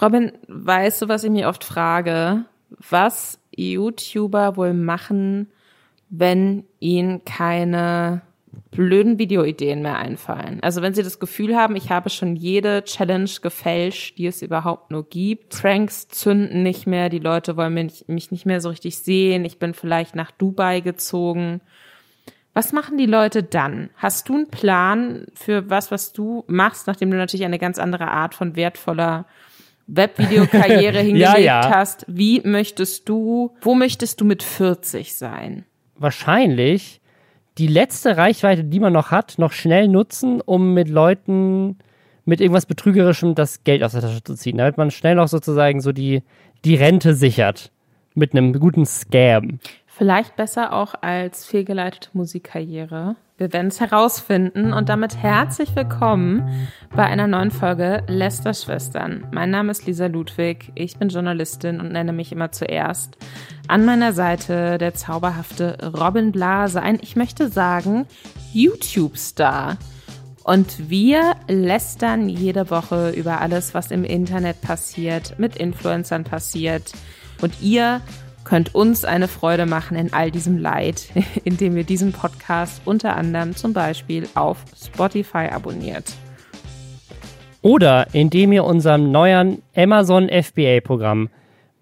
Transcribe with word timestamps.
Robin, 0.00 0.32
weißt 0.48 1.02
du, 1.02 1.08
was 1.08 1.24
ich 1.24 1.30
mir 1.30 1.48
oft 1.48 1.64
frage? 1.64 2.44
Was 2.90 3.38
YouTuber 3.54 4.56
wohl 4.56 4.74
machen, 4.74 5.48
wenn 6.10 6.64
ihnen 6.80 7.24
keine 7.24 8.22
blöden 8.70 9.18
Videoideen 9.18 9.82
mehr 9.82 9.96
einfallen. 9.96 10.60
Also 10.62 10.82
wenn 10.82 10.94
sie 10.94 11.02
das 11.02 11.18
Gefühl 11.18 11.56
haben, 11.56 11.76
ich 11.76 11.90
habe 11.90 12.10
schon 12.10 12.36
jede 12.36 12.84
Challenge 12.84 13.30
gefälscht, 13.40 14.18
die 14.18 14.26
es 14.26 14.42
überhaupt 14.42 14.90
nur 14.90 15.08
gibt. 15.08 15.50
Pranks 15.50 16.08
zünden 16.08 16.62
nicht 16.62 16.86
mehr, 16.86 17.08
die 17.08 17.18
Leute 17.18 17.56
wollen 17.56 17.74
mich, 17.74 18.04
mich 18.06 18.30
nicht 18.30 18.46
mehr 18.46 18.60
so 18.60 18.68
richtig 18.68 18.98
sehen, 18.98 19.44
ich 19.44 19.58
bin 19.58 19.74
vielleicht 19.74 20.14
nach 20.14 20.30
Dubai 20.30 20.80
gezogen. 20.80 21.60
Was 22.54 22.72
machen 22.72 22.96
die 22.96 23.06
Leute 23.06 23.42
dann? 23.42 23.90
Hast 23.96 24.28
du 24.28 24.34
einen 24.34 24.48
Plan 24.48 25.26
für 25.34 25.68
was, 25.68 25.90
was 25.90 26.12
du 26.12 26.44
machst, 26.46 26.86
nachdem 26.86 27.10
du 27.10 27.16
natürlich 27.16 27.44
eine 27.44 27.58
ganz 27.58 27.78
andere 27.78 28.08
Art 28.08 28.34
von 28.34 28.56
wertvoller 28.56 29.26
Webvideokarriere 29.86 30.98
hingelegt 30.98 31.38
ja, 31.38 31.62
ja. 31.62 31.70
hast? 31.70 32.04
Wie 32.08 32.40
möchtest 32.44 33.08
du, 33.08 33.54
wo 33.60 33.74
möchtest 33.74 34.20
du 34.20 34.24
mit 34.24 34.42
40 34.42 35.14
sein? 35.14 35.64
Wahrscheinlich 35.96 37.00
die 37.58 37.68
letzte 37.68 38.16
Reichweite, 38.16 38.64
die 38.64 38.80
man 38.80 38.92
noch 38.92 39.10
hat, 39.10 39.38
noch 39.38 39.52
schnell 39.52 39.88
nutzen, 39.88 40.40
um 40.40 40.74
mit 40.74 40.88
Leuten 40.88 41.78
mit 42.26 42.40
irgendwas 42.40 42.66
Betrügerischem 42.66 43.34
das 43.34 43.64
Geld 43.64 43.82
aus 43.82 43.92
der 43.92 44.02
Tasche 44.02 44.22
zu 44.22 44.34
ziehen, 44.34 44.58
damit 44.58 44.76
man 44.76 44.90
schnell 44.90 45.14
noch 45.14 45.28
sozusagen 45.28 45.80
so 45.80 45.92
die, 45.92 46.22
die 46.64 46.74
Rente 46.74 47.14
sichert. 47.14 47.70
Mit 48.14 48.32
einem 48.32 48.58
guten 48.58 48.86
Scam. 48.86 49.60
Vielleicht 49.96 50.36
besser 50.36 50.74
auch 50.74 50.92
als 51.00 51.46
fehlgeleitete 51.46 52.10
Musikkarriere. 52.12 53.16
Wir 53.38 53.52
werden 53.54 53.68
es 53.68 53.80
herausfinden 53.80 54.74
und 54.74 54.90
damit 54.90 55.16
herzlich 55.16 55.74
willkommen 55.74 56.68
bei 56.94 57.04
einer 57.04 57.26
neuen 57.26 57.50
Folge 57.50 58.02
Lester 58.06 58.52
Schwestern. 58.52 59.26
Mein 59.32 59.48
Name 59.48 59.70
ist 59.70 59.86
Lisa 59.86 60.04
Ludwig, 60.04 60.70
ich 60.74 60.98
bin 60.98 61.08
Journalistin 61.08 61.80
und 61.80 61.92
nenne 61.92 62.12
mich 62.12 62.30
immer 62.30 62.52
zuerst. 62.52 63.16
An 63.68 63.86
meiner 63.86 64.12
Seite 64.12 64.76
der 64.76 64.92
zauberhafte 64.92 65.78
Robin 65.98 66.30
Blase, 66.30 66.82
ein, 66.82 66.98
ich 67.00 67.16
möchte 67.16 67.48
sagen, 67.48 68.04
YouTube-Star. 68.52 69.78
Und 70.44 70.90
wir 70.90 71.36
lästern 71.48 72.28
jede 72.28 72.68
Woche 72.68 73.12
über 73.12 73.40
alles, 73.40 73.72
was 73.72 73.90
im 73.90 74.04
Internet 74.04 74.60
passiert, 74.60 75.38
mit 75.38 75.56
Influencern 75.56 76.24
passiert. 76.24 76.92
Und 77.40 77.62
ihr 77.62 78.02
könnt 78.46 78.74
uns 78.74 79.04
eine 79.04 79.28
Freude 79.28 79.66
machen 79.66 79.96
in 79.96 80.12
all 80.12 80.30
diesem 80.30 80.56
Leid, 80.56 81.08
indem 81.44 81.76
ihr 81.76 81.84
diesen 81.84 82.12
Podcast 82.12 82.80
unter 82.84 83.16
anderem 83.16 83.56
zum 83.56 83.72
Beispiel 83.72 84.28
auf 84.34 84.64
Spotify 84.74 85.48
abonniert. 85.50 86.04
Oder 87.60 88.14
indem 88.14 88.52
ihr 88.52 88.64
unserem 88.64 89.10
neuen 89.10 89.62
Amazon 89.74 90.28
FBA-Programm 90.28 91.28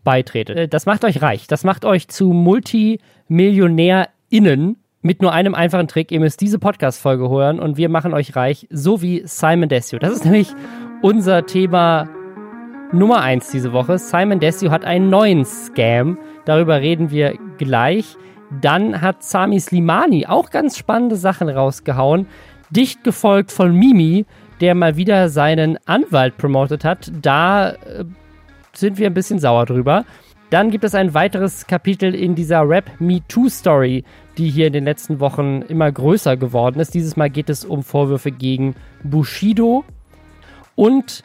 beitretet. 0.05 0.57
Äh, 0.57 0.69
das 0.69 0.87
macht 0.87 1.05
euch 1.05 1.21
reich. 1.21 1.47
Das 1.47 1.65
macht 1.65 1.85
euch 1.85 2.09
zu 2.09 2.33
MultimillionärInnen 2.33 4.77
mit 5.03 5.21
nur 5.21 5.33
einem 5.33 5.55
einfachen 5.55 5.87
Trick. 5.87 6.11
Ihr 6.11 6.21
müsst 6.21 6.41
diese 6.41 6.59
Podcast-Folge 6.59 7.29
hören 7.29 7.61
und 7.61 7.77
wir 7.77 7.91
machen 7.91 8.15
euch 8.15 8.35
reich, 8.37 8.67
so 8.71 9.03
wie 9.03 9.23
Simon 9.27 9.69
Desio. 9.69 9.99
Das 9.99 10.13
ist 10.13 10.25
nämlich 10.25 10.49
unser 11.03 11.45
Thema 11.45 12.09
Nummer 12.93 13.21
eins 13.21 13.51
diese 13.51 13.75
Woche. 13.75 13.99
Simon 13.99 14.41
Desio 14.41 14.71
hat 14.71 14.87
einen 14.87 15.11
neuen 15.11 15.45
Scam. 15.45 16.17
Darüber 16.45 16.81
reden 16.81 17.11
wir 17.11 17.39
gleich. 17.59 18.17
Dann 18.61 19.01
hat 19.01 19.23
Sami 19.23 19.59
Slimani 19.59 20.27
auch 20.27 20.51
ganz 20.51 20.77
spannende 20.77 21.17
Sachen 21.17 21.49
rausgehauen. 21.49 22.27
Dicht 22.71 23.05
gefolgt 23.05 23.53
von 23.53 23.75
Mimi, 23.75 24.27
der 24.61 24.75
mal 24.75 24.97
wieder 24.97 25.29
seinen 25.29 25.79
Anwalt 25.87 26.37
promotet 26.37 26.85
hat. 26.85 27.11
Da 27.21 27.71
äh, 27.71 28.05
sind 28.73 28.99
wir 28.99 29.07
ein 29.07 29.15
bisschen 29.15 29.39
sauer 29.39 29.67
drüber. 29.67 30.05
Dann 30.51 30.71
gibt 30.71 30.85
es 30.85 30.95
ein 30.95 31.15
weiteres 31.15 31.67
Kapitel 31.67 32.15
in 32.15 32.35
dieser 32.35 32.69
Rap 32.69 33.01
Me 33.01 33.23
Too 33.27 33.49
Story, 33.49 34.05
die 34.39 34.51
hier 34.51 34.69
in 34.69 34.73
den 34.73 34.85
letzten 34.85 35.19
Wochen 35.19 35.63
immer 35.63 35.91
größer 35.91 36.37
geworden 36.37 36.79
ist. 36.81 36.95
Dieses 36.95 37.17
Mal 37.17 37.31
geht 37.31 37.51
es 37.51 37.65
um 37.65 37.83
Vorwürfe 37.83 38.31
gegen 38.31 38.77
Bushido. 39.03 39.85
Und 40.77 41.25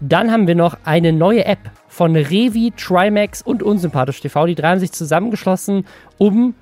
dann 0.00 0.30
haben 0.30 0.46
wir 0.46 0.54
noch 0.54 0.76
eine 0.84 1.12
neue 1.12 1.44
App 1.44 1.70
von 1.88 2.14
Revi, 2.14 2.72
Trimax 2.76 3.42
und 3.42 3.62
Unsympathisch 3.62 4.20
TV. 4.20 4.46
Die 4.46 4.54
drei 4.54 4.70
haben 4.70 4.80
sich 4.80 4.92
zusammengeschlossen, 4.92 5.86
um 6.18 6.54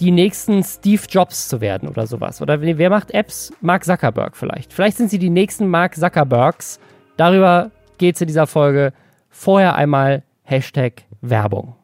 die 0.00 0.10
nächsten 0.10 0.64
Steve 0.64 1.02
Jobs 1.08 1.48
zu 1.48 1.60
werden 1.60 1.88
oder 1.88 2.06
sowas. 2.06 2.40
Oder 2.40 2.60
wer 2.60 2.90
macht 2.90 3.12
Apps? 3.12 3.52
Mark 3.60 3.84
Zuckerberg 3.84 4.36
vielleicht. 4.36 4.72
Vielleicht 4.72 4.96
sind 4.96 5.10
sie 5.10 5.18
die 5.18 5.30
nächsten 5.30 5.68
Mark 5.68 5.94
Zuckerbergs. 5.94 6.80
Darüber 7.16 7.70
geht 7.98 8.16
es 8.16 8.20
in 8.20 8.26
dieser 8.26 8.46
Folge. 8.46 8.92
Vorher 9.28 9.76
einmal 9.76 10.22
Hashtag 10.42 11.02
Werbung. 11.20 11.76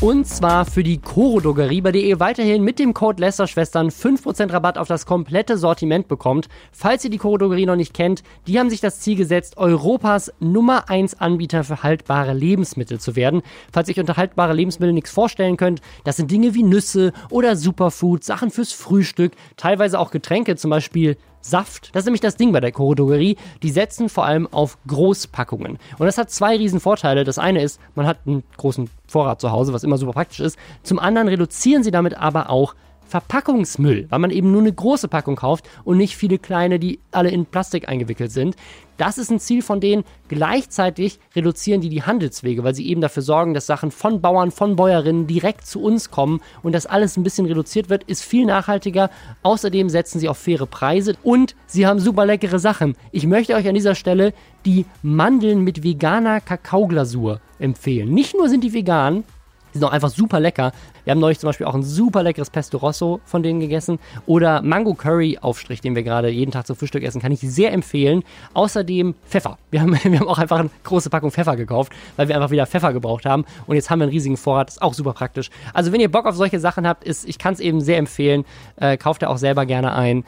Und 0.00 0.28
zwar 0.28 0.64
für 0.64 0.84
die 0.84 0.98
Coro 0.98 1.40
Drogerie, 1.40 1.80
bei 1.80 1.90
der 1.90 2.02
ihr 2.02 2.20
weiterhin 2.20 2.62
mit 2.62 2.78
dem 2.78 2.94
Code 2.94 3.20
Lästerschwestern 3.20 3.88
5% 3.88 4.52
Rabatt 4.52 4.78
auf 4.78 4.86
das 4.86 5.06
komplette 5.06 5.58
Sortiment 5.58 6.06
bekommt. 6.06 6.48
Falls 6.70 7.02
ihr 7.02 7.10
die 7.10 7.18
Coro 7.18 7.36
Drogerie 7.36 7.66
noch 7.66 7.74
nicht 7.74 7.94
kennt, 7.94 8.22
die 8.46 8.60
haben 8.60 8.70
sich 8.70 8.80
das 8.80 9.00
Ziel 9.00 9.16
gesetzt, 9.16 9.56
Europas 9.56 10.32
Nummer 10.38 10.88
1 10.88 11.20
Anbieter 11.20 11.64
für 11.64 11.82
haltbare 11.82 12.32
Lebensmittel 12.32 13.00
zu 13.00 13.16
werden. 13.16 13.42
Falls 13.72 13.88
ihr 13.88 13.94
euch 13.96 14.00
unter 14.00 14.16
haltbare 14.16 14.52
Lebensmittel 14.52 14.92
nichts 14.92 15.10
vorstellen 15.10 15.56
könnt, 15.56 15.80
das 16.04 16.16
sind 16.16 16.30
Dinge 16.30 16.54
wie 16.54 16.62
Nüsse 16.62 17.12
oder 17.28 17.56
Superfood, 17.56 18.22
Sachen 18.22 18.52
fürs 18.52 18.72
Frühstück, 18.72 19.32
teilweise 19.56 19.98
auch 19.98 20.12
Getränke, 20.12 20.54
zum 20.54 20.70
Beispiel 20.70 21.16
Saft. 21.40 21.94
Das 21.94 22.02
ist 22.02 22.06
nämlich 22.06 22.20
das 22.20 22.36
Ding 22.36 22.52
bei 22.52 22.60
der 22.60 22.72
Chorodrogerie. 22.72 23.36
Die 23.62 23.70
setzen 23.70 24.08
vor 24.08 24.24
allem 24.24 24.46
auf 24.46 24.78
Großpackungen. 24.86 25.78
Und 25.98 26.06
das 26.06 26.18
hat 26.18 26.30
zwei 26.30 26.56
riesen 26.56 26.80
Vorteile. 26.80 27.24
Das 27.24 27.38
eine 27.38 27.62
ist, 27.62 27.80
man 27.94 28.06
hat 28.06 28.18
einen 28.26 28.42
großen 28.56 28.90
Vorrat 29.06 29.40
zu 29.40 29.50
Hause, 29.50 29.72
was 29.72 29.84
immer 29.84 29.98
super 29.98 30.12
praktisch 30.12 30.40
ist. 30.40 30.58
Zum 30.82 30.98
anderen 30.98 31.28
reduzieren 31.28 31.82
sie 31.82 31.90
damit 31.90 32.14
aber 32.14 32.50
auch 32.50 32.74
Verpackungsmüll, 33.08 34.06
weil 34.10 34.18
man 34.18 34.30
eben 34.30 34.52
nur 34.52 34.60
eine 34.60 34.72
große 34.72 35.08
Packung 35.08 35.36
kauft 35.36 35.68
und 35.84 35.96
nicht 35.96 36.16
viele 36.16 36.38
kleine, 36.38 36.78
die 36.78 37.00
alle 37.10 37.30
in 37.30 37.46
Plastik 37.46 37.88
eingewickelt 37.88 38.30
sind. 38.30 38.54
Das 38.98 39.16
ist 39.16 39.30
ein 39.30 39.38
Ziel 39.38 39.62
von 39.62 39.80
denen. 39.80 40.04
Gleichzeitig 40.26 41.20
reduzieren 41.34 41.80
die 41.80 41.88
die 41.88 42.02
Handelswege, 42.02 42.64
weil 42.64 42.74
sie 42.74 42.88
eben 42.88 43.00
dafür 43.00 43.22
sorgen, 43.22 43.54
dass 43.54 43.66
Sachen 43.66 43.92
von 43.92 44.20
Bauern, 44.20 44.50
von 44.50 44.76
Bäuerinnen 44.76 45.26
direkt 45.26 45.66
zu 45.66 45.80
uns 45.80 46.10
kommen 46.10 46.40
und 46.62 46.74
das 46.74 46.86
alles 46.86 47.16
ein 47.16 47.22
bisschen 47.22 47.46
reduziert 47.46 47.88
wird, 47.88 48.04
ist 48.04 48.24
viel 48.24 48.44
nachhaltiger. 48.44 49.08
Außerdem 49.42 49.88
setzen 49.88 50.18
sie 50.18 50.28
auf 50.28 50.38
faire 50.38 50.66
Preise 50.66 51.14
und 51.22 51.54
sie 51.66 51.86
haben 51.86 52.00
super 52.00 52.26
leckere 52.26 52.58
Sachen. 52.58 52.96
Ich 53.12 53.26
möchte 53.26 53.54
euch 53.54 53.68
an 53.68 53.74
dieser 53.74 53.94
Stelle 53.94 54.34
die 54.66 54.84
Mandeln 55.02 55.62
mit 55.62 55.84
veganer 55.84 56.40
Kakaoglasur 56.40 57.40
empfehlen. 57.60 58.12
Nicht 58.12 58.36
nur 58.36 58.48
sind 58.48 58.64
die 58.64 58.72
vegan, 58.72 59.24
die 59.72 59.78
sind 59.78 59.86
auch 59.86 59.92
einfach 59.92 60.10
super 60.10 60.40
lecker. 60.40 60.72
Wir 61.04 61.12
haben 61.12 61.20
neulich 61.20 61.38
zum 61.38 61.48
Beispiel 61.48 61.66
auch 61.66 61.74
ein 61.74 61.82
super 61.82 62.22
leckeres 62.22 62.50
Pesto 62.50 62.78
Rosso 62.78 63.20
von 63.24 63.42
denen 63.42 63.60
gegessen. 63.60 63.98
Oder 64.26 64.62
Mango 64.62 64.94
Curry 64.94 65.38
Aufstrich, 65.40 65.80
den 65.80 65.94
wir 65.94 66.02
gerade 66.02 66.28
jeden 66.28 66.50
Tag 66.50 66.66
zum 66.66 66.76
Frühstück 66.76 67.02
essen, 67.02 67.20
kann 67.20 67.32
ich 67.32 67.40
sehr 67.40 67.72
empfehlen. 67.72 68.22
Außerdem 68.54 69.14
Pfeffer. 69.26 69.58
Wir 69.70 69.80
haben, 69.80 69.92
wir 70.02 70.20
haben 70.20 70.28
auch 70.28 70.38
einfach 70.38 70.58
eine 70.58 70.70
große 70.84 71.10
Packung 71.10 71.30
Pfeffer 71.30 71.56
gekauft, 71.56 71.92
weil 72.16 72.28
wir 72.28 72.34
einfach 72.34 72.50
wieder 72.50 72.66
Pfeffer 72.66 72.92
gebraucht 72.92 73.26
haben. 73.26 73.44
Und 73.66 73.76
jetzt 73.76 73.90
haben 73.90 74.00
wir 74.00 74.04
einen 74.04 74.12
riesigen 74.12 74.36
Vorrat. 74.36 74.70
Ist 74.70 74.82
auch 74.82 74.94
super 74.94 75.12
praktisch. 75.12 75.50
Also 75.72 75.92
wenn 75.92 76.00
ihr 76.00 76.10
Bock 76.10 76.26
auf 76.26 76.36
solche 76.36 76.60
Sachen 76.60 76.86
habt, 76.86 77.04
ist, 77.04 77.28
ich 77.28 77.38
kann 77.38 77.54
es 77.54 77.60
eben 77.60 77.80
sehr 77.80 77.98
empfehlen. 77.98 78.44
Äh, 78.76 78.96
kauft 78.96 79.22
ihr 79.22 79.30
auch 79.30 79.38
selber 79.38 79.66
gerne 79.66 79.94
ein. 79.94 80.24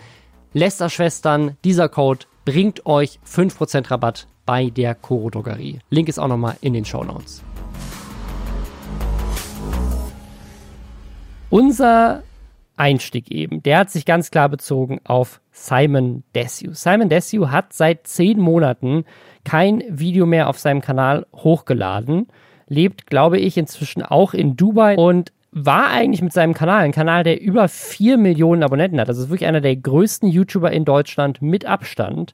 Lester-Schwestern, 0.53 1.57
dieser 1.65 1.89
Code 1.89 2.27
bringt 2.45 2.87
euch 2.87 3.21
5% 3.27 3.91
Rabatt 3.91 4.27
bei 4.47 4.71
der 4.71 4.95
Koro 4.95 5.31
Drogerie. 5.31 5.79
Link 5.91 6.09
ist 6.09 6.19
auch 6.19 6.29
nochmal 6.29 6.57
in 6.61 6.73
den 6.73 6.85
Show 6.85 7.05
Notes. 7.05 7.45
Unser 11.51 12.23
Einstieg 12.77 13.31
eben, 13.33 13.61
der 13.63 13.79
hat 13.79 13.91
sich 13.91 14.07
ganz 14.07 14.31
klar 14.31 14.49
bezogen 14.49 15.01
auf 15.03 15.41
Simon 15.51 16.23
Desue. 16.35 16.75
Simon 16.75 17.09
Desue 17.09 17.51
hat 17.51 17.73
seit 17.73 18.07
zehn 18.07 18.39
Monaten 18.39 19.05
kein 19.45 19.83
Video 19.89 20.27
mehr 20.27 20.49
auf 20.49 20.61
seinem 20.61 20.81
Kanal 20.81 21.27
hochgeladen, 21.35 22.29
lebt, 22.69 23.09
glaube 23.09 23.39
ich, 23.39 23.59
inzwischen 23.59 24.03
auch 24.03 24.33
in 24.33 24.57
Dubai 24.57 24.97
und 24.97 25.33
war 25.51 25.89
eigentlich 25.91 26.23
mit 26.23 26.33
seinem 26.33 26.55
Kanal, 26.55 26.83
ein 26.83 26.93
Kanal, 26.93 27.25
der 27.25 27.41
über 27.41 27.67
vier 27.67 28.17
Millionen 28.17 28.63
Abonnenten 28.63 29.01
hat. 29.01 29.09
Das 29.09 29.19
ist 29.19 29.29
wirklich 29.29 29.49
einer 29.49 29.61
der 29.61 29.75
größten 29.75 30.29
YouTuber 30.29 30.71
in 30.71 30.85
Deutschland 30.85 31.43
mit 31.43 31.67
Abstand. 31.67 32.33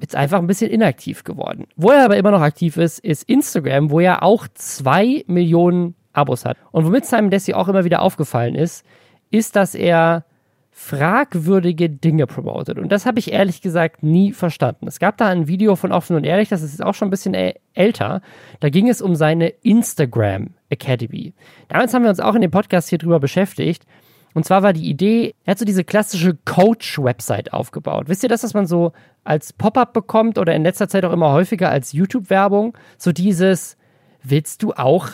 Jetzt 0.00 0.14
einfach 0.14 0.38
ein 0.38 0.46
bisschen 0.46 0.70
inaktiv 0.70 1.24
geworden. 1.24 1.66
Wo 1.74 1.90
er 1.90 2.04
aber 2.04 2.16
immer 2.16 2.30
noch 2.30 2.40
aktiv 2.40 2.76
ist, 2.76 3.00
ist 3.00 3.24
Instagram, 3.24 3.90
wo 3.90 3.98
er 3.98 4.22
auch 4.22 4.46
zwei 4.54 5.24
Millionen 5.26 5.96
Abos 6.18 6.44
hat. 6.44 6.56
Und 6.72 6.84
womit 6.84 7.06
Simon 7.06 7.30
Desi 7.30 7.54
auch 7.54 7.68
immer 7.68 7.84
wieder 7.84 8.02
aufgefallen 8.02 8.54
ist, 8.54 8.84
ist, 9.30 9.56
dass 9.56 9.74
er 9.74 10.24
fragwürdige 10.70 11.90
Dinge 11.90 12.28
promotet. 12.28 12.78
Und 12.78 12.92
das 12.92 13.04
habe 13.04 13.18
ich 13.18 13.32
ehrlich 13.32 13.62
gesagt 13.62 14.04
nie 14.04 14.32
verstanden. 14.32 14.86
Es 14.86 15.00
gab 15.00 15.16
da 15.16 15.26
ein 15.26 15.48
Video 15.48 15.74
von 15.74 15.90
Offen 15.90 16.14
und 16.14 16.22
Ehrlich, 16.22 16.48
das 16.50 16.62
ist 16.62 16.82
auch 16.84 16.94
schon 16.94 17.08
ein 17.08 17.10
bisschen 17.10 17.34
älter. 17.74 18.22
Da 18.60 18.68
ging 18.68 18.88
es 18.88 19.02
um 19.02 19.16
seine 19.16 19.48
Instagram 19.48 20.50
Academy. 20.68 21.34
Damals 21.66 21.92
haben 21.92 22.04
wir 22.04 22.10
uns 22.10 22.20
auch 22.20 22.36
in 22.36 22.42
dem 22.42 22.52
Podcast 22.52 22.90
hier 22.90 22.98
drüber 22.98 23.18
beschäftigt. 23.18 23.86
Und 24.34 24.44
zwar 24.44 24.62
war 24.62 24.72
die 24.72 24.88
Idee, 24.88 25.34
er 25.44 25.52
hat 25.52 25.58
so 25.58 25.64
diese 25.64 25.82
klassische 25.82 26.38
Coach-Website 26.44 27.52
aufgebaut. 27.52 28.08
Wisst 28.08 28.22
ihr 28.22 28.28
das, 28.28 28.44
was 28.44 28.54
man 28.54 28.66
so 28.66 28.92
als 29.24 29.52
Pop-up 29.52 29.92
bekommt 29.92 30.38
oder 30.38 30.54
in 30.54 30.62
letzter 30.62 30.88
Zeit 30.88 31.04
auch 31.04 31.12
immer 31.12 31.32
häufiger 31.32 31.70
als 31.70 31.92
YouTube-Werbung? 31.92 32.78
So 32.98 33.10
dieses, 33.10 33.76
willst 34.22 34.62
du 34.62 34.74
auch 34.74 35.08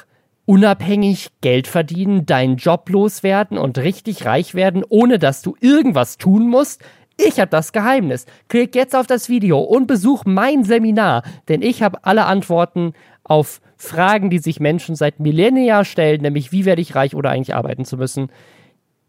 unabhängig 0.46 1.30
Geld 1.40 1.66
verdienen, 1.66 2.26
deinen 2.26 2.56
Job 2.56 2.88
loswerden 2.90 3.58
und 3.58 3.78
richtig 3.78 4.26
reich 4.26 4.54
werden, 4.54 4.84
ohne 4.88 5.18
dass 5.18 5.42
du 5.42 5.56
irgendwas 5.60 6.18
tun 6.18 6.48
musst? 6.48 6.82
Ich 7.16 7.38
habe 7.38 7.50
das 7.50 7.72
Geheimnis. 7.72 8.26
Klick 8.48 8.74
jetzt 8.74 8.96
auf 8.96 9.06
das 9.06 9.28
Video 9.28 9.60
und 9.60 9.86
besuch 9.86 10.24
mein 10.24 10.64
Seminar, 10.64 11.22
denn 11.48 11.62
ich 11.62 11.82
habe 11.82 12.04
alle 12.04 12.26
Antworten 12.26 12.92
auf 13.22 13.60
Fragen, 13.76 14.30
die 14.30 14.38
sich 14.38 14.60
Menschen 14.60 14.96
seit 14.96 15.20
Millennia 15.20 15.84
stellen, 15.84 16.22
nämlich 16.22 16.52
wie 16.52 16.64
werde 16.64 16.82
ich 16.82 16.94
reich 16.94 17.14
oder 17.14 17.30
eigentlich 17.30 17.54
arbeiten 17.54 17.84
zu 17.84 17.96
müssen. 17.96 18.30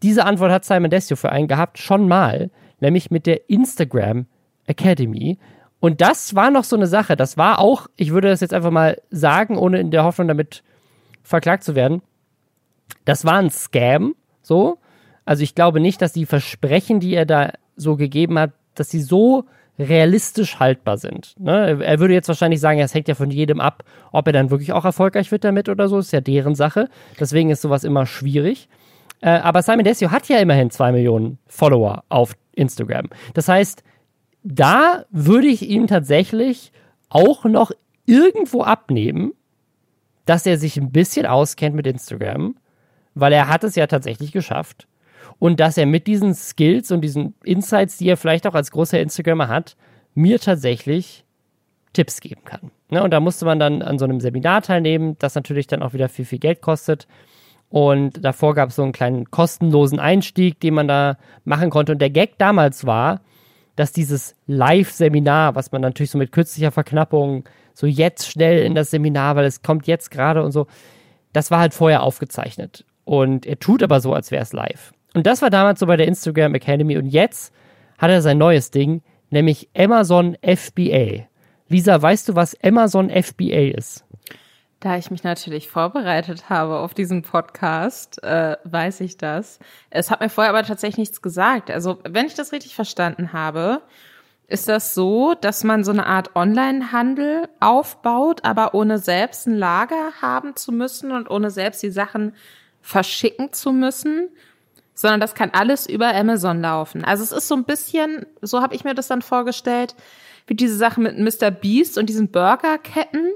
Diese 0.02 0.24
Antwort 0.24 0.52
hat 0.52 0.64
Simon 0.64 0.90
Desio 0.90 1.16
für 1.16 1.30
einen 1.30 1.48
gehabt, 1.48 1.78
schon 1.78 2.06
mal, 2.06 2.50
nämlich 2.80 3.10
mit 3.10 3.26
der 3.26 3.48
Instagram 3.48 4.26
Academy. 4.66 5.38
Und 5.80 6.00
das 6.00 6.34
war 6.34 6.50
noch 6.50 6.64
so 6.64 6.76
eine 6.76 6.86
Sache. 6.86 7.16
Das 7.16 7.36
war 7.36 7.58
auch, 7.58 7.88
ich 7.96 8.12
würde 8.12 8.28
das 8.28 8.40
jetzt 8.40 8.54
einfach 8.54 8.70
mal 8.70 9.00
sagen, 9.10 9.56
ohne 9.56 9.78
in 9.78 9.90
der 9.90 10.04
Hoffnung 10.04 10.28
damit 10.28 10.62
verklagt 11.26 11.64
zu 11.64 11.74
werden. 11.74 12.02
Das 13.04 13.24
war 13.24 13.34
ein 13.34 13.50
Scam, 13.50 14.14
so. 14.42 14.78
Also 15.24 15.42
ich 15.42 15.54
glaube 15.54 15.80
nicht, 15.80 16.00
dass 16.00 16.12
die 16.12 16.26
Versprechen, 16.26 17.00
die 17.00 17.14
er 17.14 17.26
da 17.26 17.52
so 17.76 17.96
gegeben 17.96 18.38
hat, 18.38 18.52
dass 18.74 18.90
sie 18.90 19.00
so 19.00 19.44
realistisch 19.78 20.58
haltbar 20.58 20.96
sind. 20.96 21.34
Ne? 21.38 21.82
Er 21.84 21.98
würde 21.98 22.14
jetzt 22.14 22.28
wahrscheinlich 22.28 22.60
sagen, 22.60 22.78
es 22.78 22.94
hängt 22.94 23.08
ja 23.08 23.14
von 23.14 23.30
jedem 23.30 23.60
ab, 23.60 23.82
ob 24.12 24.26
er 24.26 24.32
dann 24.32 24.50
wirklich 24.50 24.72
auch 24.72 24.84
erfolgreich 24.84 25.30
wird 25.32 25.44
damit 25.44 25.68
oder 25.68 25.88
so. 25.88 25.98
Ist 25.98 26.12
ja 26.12 26.20
deren 26.20 26.54
Sache. 26.54 26.88
Deswegen 27.18 27.50
ist 27.50 27.60
sowas 27.60 27.84
immer 27.84 28.06
schwierig. 28.06 28.68
Äh, 29.20 29.30
aber 29.30 29.62
Simon 29.62 29.84
Desio 29.84 30.10
hat 30.10 30.28
ja 30.28 30.38
immerhin 30.38 30.70
zwei 30.70 30.92
Millionen 30.92 31.38
Follower 31.46 32.04
auf 32.08 32.34
Instagram. 32.52 33.08
Das 33.34 33.48
heißt, 33.48 33.82
da 34.44 35.04
würde 35.10 35.48
ich 35.48 35.68
ihm 35.68 35.88
tatsächlich 35.88 36.72
auch 37.08 37.44
noch 37.44 37.72
irgendwo 38.06 38.62
abnehmen, 38.62 39.32
dass 40.26 40.44
er 40.44 40.58
sich 40.58 40.76
ein 40.76 40.92
bisschen 40.92 41.24
auskennt 41.24 41.74
mit 41.74 41.86
Instagram, 41.86 42.56
weil 43.14 43.32
er 43.32 43.48
hat 43.48 43.64
es 43.64 43.74
ja 43.74 43.86
tatsächlich 43.86 44.32
geschafft 44.32 44.86
und 45.38 45.60
dass 45.60 45.76
er 45.76 45.86
mit 45.86 46.06
diesen 46.06 46.34
Skills 46.34 46.90
und 46.90 47.00
diesen 47.00 47.34
Insights, 47.44 47.96
die 47.98 48.08
er 48.08 48.16
vielleicht 48.16 48.46
auch 48.46 48.54
als 48.54 48.70
großer 48.70 49.00
Instagrammer 49.00 49.48
hat, 49.48 49.76
mir 50.14 50.38
tatsächlich 50.38 51.24
Tipps 51.92 52.20
geben 52.20 52.42
kann. 52.44 52.70
Ne? 52.90 53.02
Und 53.02 53.10
da 53.10 53.20
musste 53.20 53.44
man 53.44 53.58
dann 53.58 53.82
an 53.82 53.98
so 53.98 54.04
einem 54.04 54.20
Seminar 54.20 54.62
teilnehmen, 54.62 55.16
das 55.18 55.34
natürlich 55.34 55.66
dann 55.66 55.82
auch 55.82 55.92
wieder 55.92 56.08
viel, 56.08 56.24
viel 56.24 56.38
Geld 56.38 56.60
kostet. 56.60 57.06
Und 57.68 58.24
davor 58.24 58.54
gab 58.54 58.68
es 58.68 58.76
so 58.76 58.82
einen 58.82 58.92
kleinen 58.92 59.30
kostenlosen 59.30 59.98
Einstieg, 59.98 60.60
den 60.60 60.74
man 60.74 60.88
da 60.88 61.18
machen 61.44 61.70
konnte. 61.70 61.92
Und 61.92 62.00
der 62.00 62.10
Gag 62.10 62.38
damals 62.38 62.86
war, 62.86 63.22
dass 63.74 63.92
dieses 63.92 64.34
Live-Seminar, 64.46 65.54
was 65.54 65.72
man 65.72 65.82
natürlich 65.82 66.10
so 66.10 66.18
mit 66.18 66.32
künstlicher 66.32 66.70
Verknappung, 66.70 67.44
so 67.76 67.86
jetzt 67.86 68.30
schnell 68.30 68.64
in 68.64 68.74
das 68.74 68.90
Seminar, 68.90 69.36
weil 69.36 69.44
es 69.44 69.60
kommt 69.60 69.86
jetzt 69.86 70.10
gerade 70.10 70.42
und 70.42 70.50
so, 70.50 70.66
das 71.34 71.50
war 71.50 71.60
halt 71.60 71.74
vorher 71.74 72.02
aufgezeichnet. 72.02 72.86
Und 73.04 73.44
er 73.44 73.58
tut 73.58 73.82
aber 73.82 74.00
so, 74.00 74.14
als 74.14 74.30
wäre 74.30 74.42
es 74.42 74.54
live. 74.54 74.94
Und 75.12 75.26
das 75.26 75.42
war 75.42 75.50
damals 75.50 75.80
so 75.80 75.86
bei 75.86 75.98
der 75.98 76.08
Instagram 76.08 76.54
Academy. 76.54 76.96
Und 76.96 77.06
jetzt 77.06 77.52
hat 77.98 78.10
er 78.10 78.22
sein 78.22 78.38
neues 78.38 78.70
Ding, 78.70 79.02
nämlich 79.28 79.68
Amazon 79.76 80.38
FBA. 80.42 81.26
Lisa, 81.68 82.00
weißt 82.00 82.30
du, 82.30 82.34
was 82.34 82.56
Amazon 82.64 83.10
FBA 83.10 83.76
ist? 83.76 84.04
Da 84.80 84.96
ich 84.96 85.10
mich 85.10 85.22
natürlich 85.22 85.68
vorbereitet 85.68 86.48
habe 86.48 86.78
auf 86.78 86.94
diesen 86.94 87.22
Podcast, 87.22 88.22
äh, 88.22 88.56
weiß 88.64 89.00
ich 89.00 89.18
das. 89.18 89.58
Es 89.90 90.10
hat 90.10 90.20
mir 90.20 90.30
vorher 90.30 90.52
aber 90.54 90.66
tatsächlich 90.66 90.98
nichts 90.98 91.20
gesagt. 91.20 91.70
Also, 91.70 91.98
wenn 92.08 92.26
ich 92.26 92.34
das 92.34 92.52
richtig 92.52 92.74
verstanden 92.74 93.34
habe, 93.34 93.82
ist 94.48 94.68
das 94.68 94.94
so, 94.94 95.34
dass 95.34 95.64
man 95.64 95.82
so 95.82 95.90
eine 95.90 96.06
Art 96.06 96.36
Online-Handel 96.36 97.48
aufbaut, 97.58 98.44
aber 98.44 98.74
ohne 98.74 98.98
selbst 98.98 99.46
ein 99.46 99.56
Lager 99.56 100.12
haben 100.22 100.54
zu 100.54 100.72
müssen 100.72 101.10
und 101.10 101.30
ohne 101.30 101.50
selbst 101.50 101.82
die 101.82 101.90
Sachen 101.90 102.32
verschicken 102.80 103.52
zu 103.52 103.72
müssen, 103.72 104.28
sondern 104.94 105.20
das 105.20 105.34
kann 105.34 105.50
alles 105.50 105.88
über 105.88 106.14
Amazon 106.14 106.60
laufen. 106.60 107.04
Also 107.04 107.24
es 107.24 107.32
ist 107.32 107.48
so 107.48 107.56
ein 107.56 107.64
bisschen, 107.64 108.24
so 108.40 108.62
habe 108.62 108.74
ich 108.74 108.84
mir 108.84 108.94
das 108.94 109.08
dann 109.08 109.20
vorgestellt, 109.20 109.96
wie 110.46 110.54
diese 110.54 110.76
Sache 110.76 111.00
mit 111.00 111.18
Mr. 111.18 111.50
Beast 111.50 111.98
und 111.98 112.08
diesen 112.08 112.30
Burgerketten, 112.30 113.28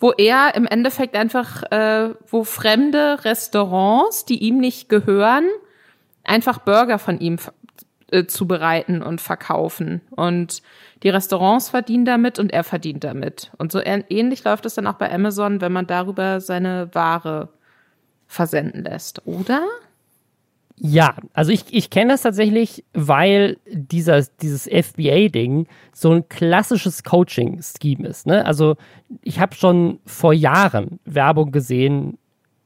wo 0.00 0.12
er 0.12 0.54
im 0.54 0.66
Endeffekt 0.66 1.14
einfach, 1.14 1.62
äh, 1.70 2.14
wo 2.26 2.42
fremde 2.42 3.24
Restaurants, 3.24 4.24
die 4.24 4.38
ihm 4.38 4.58
nicht 4.58 4.88
gehören, 4.88 5.44
einfach 6.24 6.58
Burger 6.58 6.98
von 6.98 7.20
ihm 7.20 7.38
äh, 8.12 8.26
zubereiten 8.26 9.02
und 9.02 9.20
verkaufen. 9.20 10.02
Und 10.10 10.62
die 11.02 11.08
Restaurants 11.08 11.70
verdienen 11.70 12.04
damit 12.04 12.38
und 12.38 12.52
er 12.52 12.64
verdient 12.64 13.04
damit. 13.04 13.50
Und 13.58 13.72
so 13.72 13.80
ähnlich 13.82 14.44
läuft 14.44 14.66
es 14.66 14.74
dann 14.74 14.86
auch 14.86 14.94
bei 14.94 15.12
Amazon, 15.12 15.60
wenn 15.60 15.72
man 15.72 15.86
darüber 15.86 16.40
seine 16.40 16.88
Ware 16.92 17.48
versenden 18.26 18.84
lässt, 18.84 19.26
oder? 19.26 19.66
Ja, 20.76 21.14
also 21.32 21.52
ich, 21.52 21.64
ich 21.70 21.90
kenne 21.90 22.12
das 22.12 22.22
tatsächlich, 22.22 22.84
weil 22.92 23.58
dieser, 23.66 24.22
dieses 24.40 24.64
FBA-Ding 24.64 25.66
so 25.92 26.12
ein 26.12 26.28
klassisches 26.28 27.04
Coaching-Scheme 27.04 28.08
ist. 28.08 28.26
Ne? 28.26 28.44
Also 28.44 28.76
ich 29.22 29.38
habe 29.38 29.54
schon 29.54 30.00
vor 30.06 30.32
Jahren 30.32 30.98
Werbung 31.04 31.52
gesehen 31.52 32.18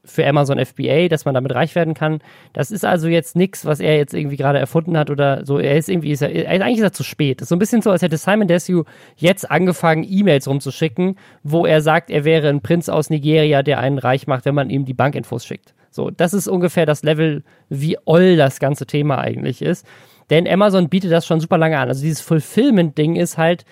für 0.09 0.25
Amazon 0.25 0.63
FBA, 0.63 1.07
dass 1.07 1.25
man 1.25 1.33
damit 1.33 1.53
reich 1.53 1.75
werden 1.75 1.93
kann. 1.93 2.19
Das 2.53 2.71
ist 2.71 2.85
also 2.85 3.07
jetzt 3.07 3.35
nichts, 3.35 3.65
was 3.65 3.79
er 3.79 3.97
jetzt 3.97 4.13
irgendwie 4.13 4.37
gerade 4.37 4.59
erfunden 4.59 4.97
hat 4.97 5.09
oder 5.09 5.45
so. 5.45 5.59
Er 5.59 5.77
ist 5.77 5.89
irgendwie, 5.89 6.11
ist 6.11 6.21
er, 6.21 6.29
eigentlich 6.49 6.77
ist 6.77 6.83
er 6.83 6.93
zu 6.93 7.03
spät. 7.03 7.41
Das 7.41 7.45
ist 7.45 7.49
so 7.49 7.55
ein 7.55 7.59
bisschen 7.59 7.81
so, 7.81 7.91
als 7.91 8.01
hätte 8.01 8.17
Simon 8.17 8.47
Desue 8.47 8.85
jetzt 9.15 9.49
angefangen, 9.49 10.05
E-Mails 10.07 10.47
rumzuschicken, 10.47 11.17
wo 11.43 11.65
er 11.65 11.81
sagt, 11.81 12.09
er 12.09 12.25
wäre 12.25 12.49
ein 12.49 12.61
Prinz 12.61 12.89
aus 12.89 13.09
Nigeria, 13.09 13.63
der 13.63 13.79
einen 13.79 13.99
reich 13.99 14.27
macht, 14.27 14.45
wenn 14.45 14.55
man 14.55 14.69
ihm 14.69 14.85
die 14.85 14.93
Bankinfos 14.93 15.45
schickt. 15.45 15.73
So, 15.89 16.11
das 16.11 16.33
ist 16.33 16.47
ungefähr 16.47 16.85
das 16.85 17.03
Level, 17.03 17.43
wie 17.69 17.97
oll 18.05 18.35
das 18.37 18.59
ganze 18.59 18.85
Thema 18.85 19.19
eigentlich 19.19 19.61
ist. 19.61 19.85
Denn 20.29 20.47
Amazon 20.47 20.89
bietet 20.89 21.11
das 21.11 21.25
schon 21.25 21.39
super 21.39 21.57
lange 21.57 21.79
an. 21.79 21.87
Also 21.87 22.01
dieses 22.01 22.21
Fulfillment-Ding 22.21 23.15
ist 23.15 23.37
halt, 23.37 23.65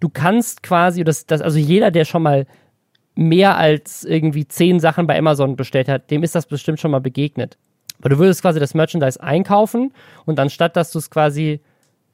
du 0.00 0.08
kannst 0.08 0.62
quasi, 0.62 1.04
das, 1.04 1.26
das, 1.26 1.40
also 1.40 1.58
jeder, 1.58 1.90
der 1.90 2.04
schon 2.04 2.22
mal 2.22 2.46
mehr 3.20 3.58
als 3.58 4.02
irgendwie 4.02 4.48
zehn 4.48 4.80
Sachen 4.80 5.06
bei 5.06 5.18
Amazon 5.18 5.54
bestellt 5.54 5.90
hat, 5.90 6.10
dem 6.10 6.22
ist 6.22 6.34
das 6.34 6.46
bestimmt 6.46 6.80
schon 6.80 6.90
mal 6.90 7.02
begegnet. 7.02 7.58
Aber 7.98 8.08
du 8.08 8.18
würdest 8.18 8.40
quasi 8.40 8.58
das 8.58 8.72
Merchandise 8.72 9.22
einkaufen 9.22 9.92
und 10.24 10.40
anstatt, 10.40 10.74
dass 10.74 10.90
du 10.90 10.98
es 10.98 11.10
quasi 11.10 11.60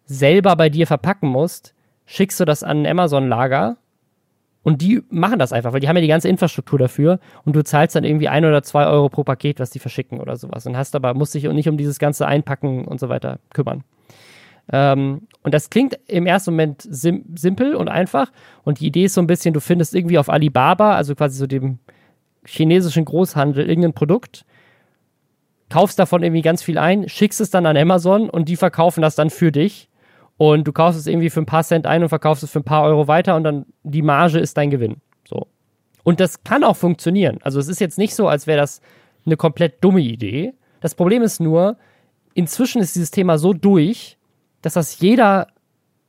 selber 0.04 0.56
bei 0.56 0.68
dir 0.68 0.84
verpacken 0.88 1.28
musst, 1.28 1.74
schickst 2.06 2.40
du 2.40 2.44
das 2.44 2.64
an 2.64 2.82
ein 2.82 2.86
Amazon-Lager 2.88 3.76
und 4.64 4.82
die 4.82 5.00
machen 5.08 5.38
das 5.38 5.52
einfach, 5.52 5.72
weil 5.72 5.78
die 5.78 5.88
haben 5.88 5.94
ja 5.94 6.02
die 6.02 6.08
ganze 6.08 6.28
Infrastruktur 6.28 6.80
dafür 6.80 7.20
und 7.44 7.54
du 7.54 7.62
zahlst 7.62 7.94
dann 7.94 8.02
irgendwie 8.02 8.26
ein 8.26 8.44
oder 8.44 8.64
zwei 8.64 8.86
Euro 8.86 9.08
pro 9.08 9.22
Paket, 9.22 9.60
was 9.60 9.70
die 9.70 9.78
verschicken 9.78 10.18
oder 10.18 10.34
sowas. 10.34 10.66
Und 10.66 10.76
hast 10.76 10.96
aber, 10.96 11.14
musst 11.14 11.34
dich 11.34 11.44
nicht 11.44 11.68
um 11.68 11.76
dieses 11.76 12.00
ganze 12.00 12.26
Einpacken 12.26 12.84
und 12.84 12.98
so 12.98 13.08
weiter 13.08 13.38
kümmern. 13.50 13.84
Ähm, 14.72 15.28
und 15.42 15.54
das 15.54 15.70
klingt 15.70 15.98
im 16.08 16.26
ersten 16.26 16.50
Moment 16.50 16.82
sim 16.82 17.24
simpel 17.36 17.74
und 17.74 17.88
einfach. 17.88 18.32
Und 18.64 18.80
die 18.80 18.86
Idee 18.86 19.04
ist 19.04 19.14
so 19.14 19.20
ein 19.20 19.26
bisschen, 19.26 19.54
du 19.54 19.60
findest 19.60 19.94
irgendwie 19.94 20.18
auf 20.18 20.28
Alibaba, 20.28 20.96
also 20.96 21.14
quasi 21.14 21.38
so 21.38 21.46
dem 21.46 21.78
chinesischen 22.44 23.04
Großhandel, 23.04 23.68
irgendein 23.68 23.92
Produkt, 23.92 24.44
kaufst 25.68 25.98
davon 25.98 26.22
irgendwie 26.22 26.42
ganz 26.42 26.62
viel 26.62 26.78
ein, 26.78 27.08
schickst 27.08 27.40
es 27.40 27.50
dann 27.50 27.66
an 27.66 27.76
Amazon 27.76 28.30
und 28.30 28.48
die 28.48 28.56
verkaufen 28.56 29.02
das 29.02 29.16
dann 29.16 29.30
für 29.30 29.50
dich 29.50 29.88
und 30.36 30.66
du 30.66 30.72
kaufst 30.72 30.98
es 30.98 31.06
irgendwie 31.06 31.30
für 31.30 31.40
ein 31.40 31.46
paar 31.46 31.64
Cent 31.64 31.86
ein 31.86 32.02
und 32.02 32.08
verkaufst 32.08 32.42
es 32.42 32.50
für 32.50 32.60
ein 32.60 32.64
paar 32.64 32.84
Euro 32.84 33.08
weiter 33.08 33.36
und 33.36 33.44
dann 33.44 33.66
die 33.82 34.02
Marge 34.02 34.38
ist 34.38 34.56
dein 34.56 34.70
Gewinn. 34.70 34.96
So. 35.28 35.48
Und 36.04 36.20
das 36.20 36.44
kann 36.44 36.62
auch 36.62 36.76
funktionieren. 36.76 37.38
Also 37.42 37.58
es 37.58 37.68
ist 37.68 37.80
jetzt 37.80 37.98
nicht 37.98 38.14
so, 38.14 38.28
als 38.28 38.46
wäre 38.46 38.58
das 38.58 38.80
eine 39.24 39.36
komplett 39.36 39.82
dumme 39.82 40.00
Idee. 40.00 40.54
Das 40.80 40.94
Problem 40.94 41.22
ist 41.22 41.40
nur, 41.40 41.78
inzwischen 42.34 42.80
ist 42.80 42.94
dieses 42.94 43.10
Thema 43.10 43.38
so 43.38 43.52
durch, 43.52 44.15
dass 44.66 44.74
das 44.74 44.98
jeder 44.98 45.46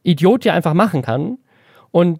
Idiot 0.01 0.43
ja 0.43 0.53
einfach 0.53 0.73
machen 0.73 1.03
kann 1.03 1.37
und 1.91 2.19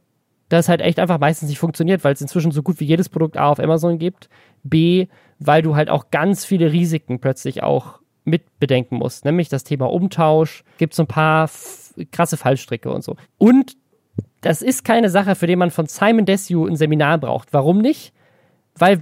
das 0.49 0.69
halt 0.69 0.81
echt 0.81 0.99
einfach 0.99 1.19
meistens 1.19 1.49
nicht 1.49 1.57
funktioniert, 1.57 2.03
weil 2.03 2.13
es 2.13 2.21
inzwischen 2.21 2.51
so 2.51 2.61
gut 2.61 2.79
wie 2.79 2.85
jedes 2.85 3.09
Produkt 3.09 3.37
A 3.37 3.49
auf 3.49 3.59
Amazon 3.59 3.97
gibt, 3.97 4.29
B, 4.63 5.07
weil 5.39 5.63
du 5.63 5.75
halt 5.75 5.89
auch 5.89 6.11
ganz 6.11 6.45
viele 6.45 6.71
Risiken 6.71 7.19
plötzlich 7.19 7.63
auch 7.63 7.99
mit 8.23 8.59
bedenken 8.59 8.97
musst, 8.97 9.25
nämlich 9.25 9.49
das 9.49 9.63
Thema 9.63 9.91
Umtausch, 9.91 10.63
gibt 10.77 10.93
so 10.93 11.03
ein 11.03 11.07
paar 11.07 11.49
krasse 12.11 12.37
Fallstricke 12.37 12.91
und 12.91 13.03
so. 13.03 13.15
Und 13.39 13.75
das 14.41 14.61
ist 14.61 14.85
keine 14.85 15.09
Sache, 15.09 15.33
für 15.33 15.47
die 15.47 15.55
man 15.55 15.71
von 15.71 15.87
Simon 15.87 16.25
Desue 16.25 16.69
ein 16.69 16.75
Seminar 16.75 17.17
braucht. 17.17 17.51
Warum 17.51 17.79
nicht? 17.79 18.13
Weil 18.75 18.99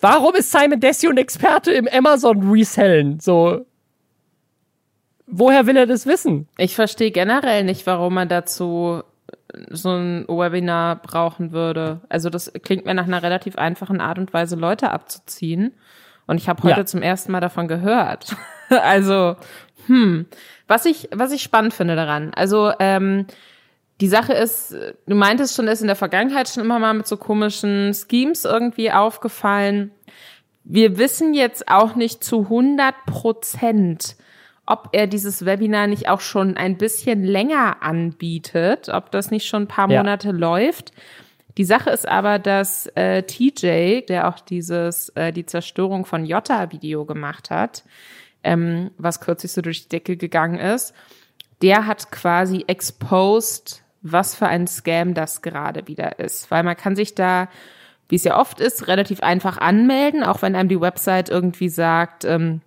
warum 0.00 0.34
ist 0.34 0.52
Simon 0.52 0.80
Desue 0.80 1.10
ein 1.10 1.16
Experte 1.16 1.72
im 1.72 1.88
Amazon 1.88 2.50
Resellen? 2.50 3.20
So 3.20 3.64
woher 5.30 5.66
will 5.66 5.76
er 5.76 5.86
das 5.86 6.06
wissen? 6.06 6.48
Ich 6.58 6.74
verstehe 6.74 7.10
generell 7.10 7.64
nicht, 7.64 7.86
warum 7.86 8.14
man 8.14 8.28
dazu 8.28 9.02
so 9.70 9.90
ein 9.90 10.26
Webinar 10.28 10.96
brauchen 10.96 11.52
würde. 11.52 12.00
Also 12.08 12.30
das 12.30 12.52
klingt 12.62 12.86
mir 12.86 12.94
nach 12.94 13.06
einer 13.06 13.22
relativ 13.22 13.56
einfachen 13.56 14.00
Art 14.00 14.18
und 14.18 14.32
Weise, 14.32 14.56
Leute 14.56 14.90
abzuziehen 14.90 15.72
Und 16.26 16.38
ich 16.38 16.48
habe 16.48 16.62
heute 16.62 16.80
Ja. 16.80 16.86
zum 16.86 17.02
ersten 17.02 17.32
Mal 17.32 17.40
davon 17.40 17.66
gehört. 17.66 18.36
also, 18.68 19.36
hm. 19.86 20.26
Was 20.68 20.84
ich, 20.86 21.08
was 21.12 21.32
ich 21.32 21.42
spannend 21.42 21.74
finde 21.74 21.96
daran, 21.96 22.32
also 22.34 22.72
ähm, 22.78 23.26
die 24.00 24.06
Sache 24.08 24.32
ist, 24.32 24.72
du 25.06 25.14
meintest 25.16 25.56
schon, 25.56 25.66
ist 25.66 25.80
in 25.80 25.88
der 25.88 25.96
Vergangenheit 25.96 26.48
schon 26.48 26.62
immer 26.62 26.78
mal 26.78 26.94
mit 26.94 27.08
so 27.08 27.16
komischen 27.16 27.92
Schemes 27.92 28.44
irgendwie 28.44 28.92
aufgefallen. 28.92 29.90
Wir 30.62 30.96
wissen 30.96 31.34
jetzt 31.34 31.68
auch 31.68 31.96
nicht 31.96 32.22
zu 32.22 32.42
100 32.42 32.94
Prozent, 33.06 34.14
ob 34.70 34.90
er 34.92 35.08
dieses 35.08 35.44
Webinar 35.44 35.88
nicht 35.88 36.08
auch 36.08 36.20
schon 36.20 36.56
ein 36.56 36.76
bisschen 36.78 37.24
länger 37.24 37.82
anbietet, 37.82 38.88
ob 38.88 39.10
das 39.10 39.30
nicht 39.32 39.46
schon 39.46 39.64
ein 39.64 39.68
paar 39.68 39.90
Ja. 39.90 39.98
Monate 40.00 40.30
läuft. 40.30 40.92
Die 41.58 41.64
Sache 41.64 41.90
ist 41.90 42.06
aber, 42.06 42.38
dass 42.38 42.86
äh, 42.94 43.24
TJ, 43.24 44.02
der 44.06 44.28
auch 44.28 44.38
dieses 44.38 45.08
äh, 45.10 45.32
die 45.32 45.44
Zerstörung 45.44 46.06
von 46.06 46.24
Jota 46.24 46.70
Video 46.70 47.04
gemacht 47.04 47.50
hat, 47.50 47.82
ähm, 48.44 48.92
was 48.96 49.20
kürzlich 49.20 49.50
so 49.50 49.60
durch 49.60 49.82
die 49.82 49.88
Decke 49.88 50.16
gegangen 50.16 50.60
ist, 50.60 50.94
der 51.62 51.86
hat 51.86 52.12
quasi 52.12 52.64
exposed, 52.68 53.82
was 54.02 54.36
für 54.36 54.46
ein 54.46 54.68
Scam 54.68 55.14
das 55.14 55.42
gerade 55.42 55.88
wieder 55.88 56.20
ist. 56.20 56.50
Weil 56.52 56.62
man 56.62 56.76
kann 56.76 56.94
sich 56.94 57.16
da, 57.16 57.48
wie 58.08 58.16
es 58.16 58.24
ja 58.24 58.38
oft 58.38 58.60
ist, 58.60 58.86
relativ 58.86 59.20
einfach 59.20 59.58
anmelden, 59.58 60.22
auch 60.22 60.42
wenn 60.42 60.54
einem 60.54 60.68
die 60.68 60.80
Website 60.80 61.28
irgendwie 61.28 61.68
sagt, 61.68 62.24
ähm, 62.24 62.60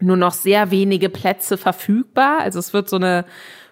nur 0.00 0.16
noch 0.16 0.32
sehr 0.32 0.70
wenige 0.70 1.08
Plätze 1.08 1.56
verfügbar. 1.56 2.40
Also 2.40 2.58
es 2.58 2.72
wird 2.72 2.88
so 2.88 2.96
eine 2.96 3.24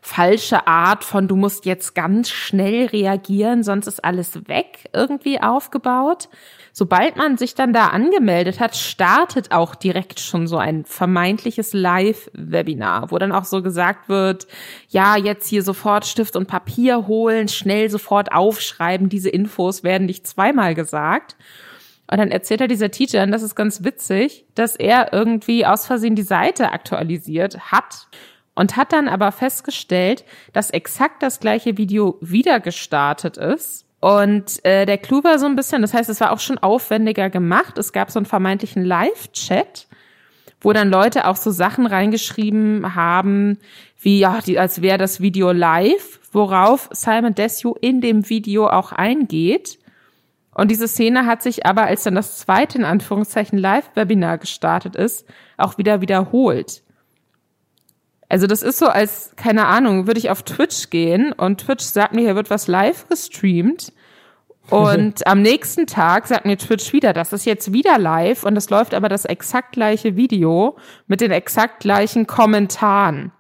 falsche 0.07 0.69
Art 0.69 1.03
von, 1.03 1.27
du 1.27 1.35
musst 1.35 1.67
jetzt 1.67 1.95
ganz 1.95 2.31
schnell 2.31 2.87
reagieren, 2.87 3.65
sonst 3.65 3.89
ist 3.89 4.05
alles 4.05 4.49
weg, 4.49 4.89
irgendwie 4.93 5.41
aufgebaut. 5.41 6.29
Sobald 6.73 7.17
man 7.17 7.39
sich 7.39 7.55
dann 7.55 7.73
da 7.73 7.89
angemeldet 7.89 8.61
hat, 8.61 8.77
startet 8.77 9.51
auch 9.51 9.75
direkt 9.75 10.21
schon 10.21 10.47
so 10.47 10.59
ein 10.59 10.85
vermeintliches 10.85 11.73
Live-Webinar, 11.73 13.11
wo 13.11 13.19
dann 13.19 13.33
auch 13.33 13.45
so 13.45 13.63
gesagt 13.63 14.09
wird, 14.09 14.47
ja, 14.89 15.17
jetzt 15.17 15.49
hier 15.49 15.63
sofort 15.63 16.07
Stift 16.07 16.37
und 16.37 16.47
Papier 16.47 17.09
holen, 17.09 17.49
schnell 17.49 17.91
sofort 17.91 18.31
aufschreiben, 18.31 19.09
diese 19.09 19.31
Infos 19.31 19.83
werden 19.83 20.07
nicht 20.07 20.27
zweimal 20.27 20.75
gesagt. 20.75 21.35
Und 22.09 22.19
dann 22.19 22.31
erzählt 22.31 22.61
er 22.61 22.69
dieser 22.69 22.91
Teacher, 22.91 23.23
und 23.23 23.33
das 23.33 23.43
ist 23.43 23.57
ganz 23.57 23.83
witzig, 23.83 24.45
dass 24.55 24.77
er 24.77 25.13
irgendwie 25.13 25.67
aus 25.67 25.87
Versehen 25.87 26.15
die 26.15 26.23
Seite 26.23 26.73
aktualisiert 26.73 27.73
hat 27.73 28.07
und 28.55 28.77
hat 28.77 28.93
dann 28.93 29.09
aber 29.09 29.33
festgestellt, 29.33 30.25
dass 30.53 30.71
exakt 30.71 31.23
das 31.23 31.41
gleiche 31.41 31.77
Video 31.77 32.17
wieder 32.21 32.61
gestartet 32.61 33.37
ist. 33.37 33.85
Und 34.01 34.65
äh, 34.65 34.87
der 34.87 34.99
Clou 34.99 35.25
war 35.25 35.39
so 35.39 35.47
ein 35.47 35.57
bisschen, 35.57 35.83
das 35.83 35.95
heißt, 35.95 36.09
es 36.09 36.21
war 36.21 36.33
auch 36.33 36.39
schon 36.39 36.59
aufwendiger 36.59 37.29
gemacht. 37.29 37.77
Es 37.79 37.93
gab 37.93 38.11
so 38.11 38.19
einen 38.19 38.27
vermeintlichen 38.27 38.85
Live-Chat, 38.85 39.89
wo 40.61 40.73
dann 40.73 40.91
Leute 40.91 41.27
auch 41.27 41.37
so 41.37 41.51
Sachen 41.51 41.87
reingeschrieben 41.87 42.95
haben, 42.95 43.59
wie 44.01 44.21
ja, 44.21 44.41
die, 44.41 44.59
als 44.59 44.81
wäre 44.81 44.99
das 44.99 45.21
Video 45.21 45.53
live, 45.53 46.21
worauf 46.33 46.89
Simon 46.93 47.35
Desue 47.35 47.75
in 47.81 48.01
dem 48.01 48.29
Video 48.29 48.69
auch 48.69 48.93
eingeht. 48.93 49.79
Und 50.57 50.71
diese 50.71 50.89
Szene 50.89 51.27
hat 51.27 51.43
sich 51.43 51.67
aber, 51.67 51.83
als 51.83 52.05
dann 52.05 52.15
das 52.15 52.39
zweite 52.39 52.79
in 52.79 52.85
Anführungszeichen 52.85 53.59
Live-Webinar 53.59 54.39
gestartet 54.39 54.97
ist, 54.97 55.27
auch 55.59 55.77
wieder 55.77 56.01
wiederholt. 56.01 56.83
Also 58.31 58.47
das 58.47 58.63
ist 58.63 58.79
so, 58.79 58.87
als, 58.87 59.33
keine 59.37 59.67
Ahnung, 59.67 60.07
würde 60.07 60.19
ich 60.19 60.31
auf 60.31 60.45
Twitch 60.45 60.89
gehen 60.89 61.33
und 61.33 61.61
Twitch 61.61 61.85
sagt 61.85 62.15
mir, 62.15 62.23
hier 62.23 62.37
wird 62.37 62.49
was 62.49 62.69
live 62.69 63.07
gestreamt. 63.07 63.93
Und 64.71 65.27
am 65.27 65.43
nächsten 65.43 65.87
Tag 65.87 66.27
sagt 66.27 66.47
mir 66.47 66.57
Twitch 66.57 66.91
wieder, 66.95 67.13
das 67.13 67.35
ist 67.35 67.45
jetzt 67.45 67.75
wieder 67.75 67.99
live 67.99 68.43
und 68.43 68.57
es 68.57 68.71
läuft 68.71 68.95
aber 68.95 69.11
das 69.11 69.27
exakt 69.27 69.73
gleiche 69.73 70.17
Video 70.17 70.79
mit 71.07 71.21
den 71.21 71.33
exakt 71.33 71.81
gleichen 71.81 72.27
Kommentaren. 72.27 73.31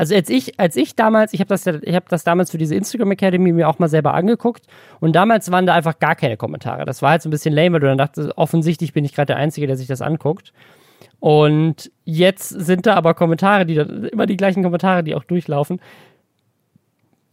Also 0.00 0.14
als 0.14 0.30
ich, 0.30 0.58
als 0.58 0.76
ich 0.76 0.96
damals, 0.96 1.34
ich 1.34 1.40
habe 1.40 1.48
das, 1.48 1.66
habe 1.66 2.06
das 2.08 2.24
damals 2.24 2.50
für 2.50 2.56
diese 2.56 2.74
Instagram 2.74 3.10
Academy 3.10 3.52
mir 3.52 3.68
auch 3.68 3.78
mal 3.78 3.88
selber 3.90 4.14
angeguckt 4.14 4.64
und 4.98 5.14
damals 5.14 5.50
waren 5.50 5.66
da 5.66 5.74
einfach 5.74 5.98
gar 5.98 6.14
keine 6.14 6.38
Kommentare. 6.38 6.86
Das 6.86 7.02
war 7.02 7.10
halt 7.10 7.20
so 7.20 7.28
ein 7.28 7.30
bisschen 7.30 7.54
lame, 7.54 7.74
weil 7.74 7.80
du 7.80 7.86
dann 7.86 7.98
dachtest, 7.98 8.30
offensichtlich 8.38 8.94
bin 8.94 9.04
ich 9.04 9.14
gerade 9.14 9.26
der 9.26 9.36
Einzige, 9.36 9.66
der 9.66 9.76
sich 9.76 9.88
das 9.88 10.00
anguckt. 10.00 10.54
Und 11.18 11.92
jetzt 12.06 12.48
sind 12.48 12.86
da 12.86 12.94
aber 12.94 13.12
Kommentare, 13.12 13.66
die 13.66 13.74
dann 13.74 14.06
immer 14.06 14.24
die 14.24 14.38
gleichen 14.38 14.62
Kommentare, 14.62 15.04
die 15.04 15.14
auch 15.14 15.24
durchlaufen. 15.24 15.82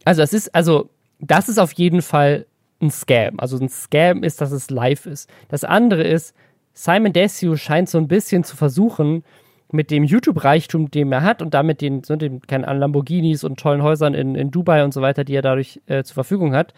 Also 0.04 0.20
es 0.20 0.34
ist, 0.34 0.54
also 0.54 0.90
das 1.20 1.48
ist 1.48 1.56
auf 1.56 1.72
jeden 1.72 2.02
Fall 2.02 2.44
ein 2.82 2.90
Scam. 2.90 3.40
Also 3.40 3.56
ein 3.56 3.70
Scam 3.70 4.22
ist, 4.22 4.42
dass 4.42 4.52
es 4.52 4.68
live 4.68 5.06
ist. 5.06 5.30
Das 5.48 5.64
andere 5.64 6.02
ist, 6.02 6.34
Simon 6.74 7.14
Desue 7.14 7.56
scheint 7.56 7.88
so 7.88 7.96
ein 7.96 8.08
bisschen 8.08 8.44
zu 8.44 8.58
versuchen, 8.58 9.24
mit 9.70 9.90
dem 9.90 10.04
YouTube-Reichtum, 10.04 10.90
den 10.90 11.12
er 11.12 11.22
hat 11.22 11.42
und 11.42 11.54
damit 11.54 11.80
den, 11.80 12.02
so 12.02 12.16
den 12.16 12.40
keine 12.42 12.66
Ahnung, 12.66 12.80
Lamborghinis 12.80 13.44
und 13.44 13.58
tollen 13.60 13.82
Häusern 13.82 14.14
in, 14.14 14.34
in 14.34 14.50
Dubai 14.50 14.82
und 14.84 14.94
so 14.94 15.02
weiter, 15.02 15.24
die 15.24 15.34
er 15.34 15.42
dadurch 15.42 15.80
äh, 15.86 16.02
zur 16.04 16.14
Verfügung 16.14 16.54
hat, 16.54 16.72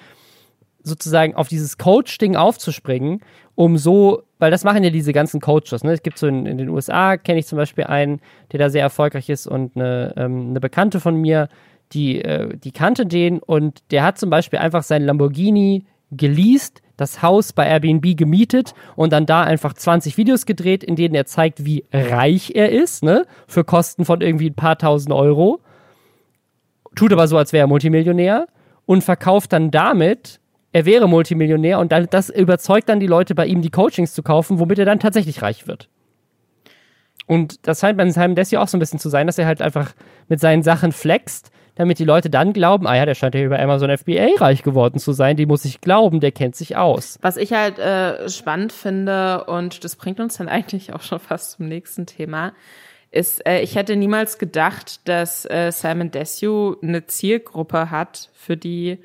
sozusagen 0.82 1.34
auf 1.34 1.48
dieses 1.48 1.78
Coach-Ding 1.78 2.36
aufzuspringen, 2.36 3.20
um 3.54 3.76
so, 3.76 4.22
weil 4.38 4.50
das 4.50 4.64
machen 4.64 4.82
ja 4.82 4.90
diese 4.90 5.12
ganzen 5.12 5.40
Coaches, 5.40 5.84
ne? 5.84 5.92
Es 5.92 6.02
gibt 6.02 6.18
so 6.18 6.26
in, 6.26 6.46
in 6.46 6.58
den 6.58 6.68
USA, 6.70 7.16
kenne 7.16 7.38
ich 7.38 7.46
zum 7.46 7.56
Beispiel 7.56 7.84
einen, 7.84 8.20
der 8.52 8.58
da 8.58 8.70
sehr 8.70 8.82
erfolgreich 8.82 9.28
ist 9.28 9.46
und 9.46 9.76
eine, 9.76 10.14
ähm, 10.16 10.48
eine 10.50 10.60
Bekannte 10.60 10.98
von 11.00 11.16
mir, 11.16 11.48
die, 11.92 12.22
äh, 12.22 12.56
die 12.56 12.72
kannte 12.72 13.06
den 13.06 13.40
und 13.40 13.82
der 13.90 14.04
hat 14.04 14.18
zum 14.18 14.30
Beispiel 14.30 14.58
einfach 14.58 14.82
seinen 14.82 15.06
Lamborghini 15.06 15.84
geleast, 16.10 16.82
das 17.00 17.22
Haus 17.22 17.52
bei 17.52 17.66
Airbnb 17.66 18.16
gemietet 18.16 18.74
und 18.96 19.12
dann 19.12 19.26
da 19.26 19.42
einfach 19.42 19.72
20 19.74 20.16
Videos 20.16 20.46
gedreht, 20.46 20.84
in 20.84 20.96
denen 20.96 21.14
er 21.14 21.26
zeigt, 21.26 21.64
wie 21.64 21.84
reich 21.92 22.52
er 22.54 22.70
ist, 22.70 23.02
ne? 23.02 23.26
Für 23.48 23.64
Kosten 23.64 24.04
von 24.04 24.20
irgendwie 24.20 24.50
ein 24.50 24.54
paar 24.54 24.78
tausend 24.78 25.12
Euro. 25.12 25.60
Tut 26.94 27.12
aber 27.12 27.28
so, 27.28 27.38
als 27.38 27.52
wäre 27.52 27.64
er 27.64 27.68
Multimillionär 27.68 28.48
und 28.86 29.02
verkauft 29.02 29.52
dann 29.52 29.70
damit, 29.70 30.40
er 30.72 30.84
wäre 30.84 31.08
Multimillionär 31.08 31.78
und 31.78 31.92
dann, 31.92 32.06
das 32.10 32.30
überzeugt 32.30 32.88
dann 32.88 33.00
die 33.00 33.06
Leute 33.06 33.34
bei 33.34 33.46
ihm, 33.46 33.62
die 33.62 33.70
Coachings 33.70 34.12
zu 34.12 34.22
kaufen, 34.22 34.58
womit 34.58 34.78
er 34.78 34.84
dann 34.84 35.00
tatsächlich 35.00 35.42
reich 35.42 35.66
wird. 35.66 35.88
Und 37.26 37.66
das 37.66 37.80
scheint 37.80 37.96
bei 37.96 38.10
Simon 38.10 38.34
Desio 38.34 38.60
auch 38.60 38.68
so 38.68 38.76
ein 38.76 38.80
bisschen 38.80 38.98
zu 38.98 39.08
sein, 39.08 39.28
dass 39.28 39.38
er 39.38 39.46
halt 39.46 39.62
einfach 39.62 39.92
mit 40.28 40.40
seinen 40.40 40.62
Sachen 40.62 40.90
flext, 40.90 41.50
damit 41.80 41.98
die 41.98 42.04
Leute 42.04 42.28
dann 42.28 42.52
glauben, 42.52 42.86
ah 42.86 42.94
ja, 42.94 43.06
der 43.06 43.14
scheint 43.14 43.34
ja 43.34 43.40
über 43.40 43.58
Amazon 43.58 43.96
FBA 43.96 44.36
reich 44.36 44.62
geworden 44.62 44.98
zu 44.98 45.12
sein, 45.12 45.38
die 45.38 45.46
muss 45.46 45.64
ich 45.64 45.80
glauben, 45.80 46.20
der 46.20 46.30
kennt 46.30 46.54
sich 46.54 46.76
aus. 46.76 47.18
Was 47.22 47.38
ich 47.38 47.54
halt 47.54 47.78
äh, 47.78 48.28
spannend 48.28 48.70
finde, 48.70 49.44
und 49.44 49.82
das 49.82 49.96
bringt 49.96 50.20
uns 50.20 50.36
dann 50.36 50.48
eigentlich 50.50 50.92
auch 50.92 51.00
schon 51.00 51.20
fast 51.20 51.52
zum 51.52 51.68
nächsten 51.68 52.04
Thema, 52.04 52.52
ist, 53.10 53.46
äh, 53.46 53.62
ich 53.62 53.76
hätte 53.76 53.96
niemals 53.96 54.36
gedacht, 54.36 55.08
dass 55.08 55.46
äh, 55.46 55.72
Simon 55.72 56.10
Desue 56.10 56.76
eine 56.82 57.06
Zielgruppe 57.06 57.90
hat, 57.90 58.28
für 58.34 58.58
die 58.58 58.98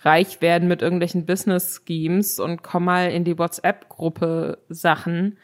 reich 0.00 0.40
werden 0.40 0.68
mit 0.68 0.80
irgendwelchen 0.80 1.26
Business-Schemes 1.26 2.40
und 2.40 2.62
komm 2.62 2.86
mal 2.86 3.10
in 3.10 3.24
die 3.24 3.38
WhatsApp-Gruppe 3.38 4.56
Sachen 4.70 5.36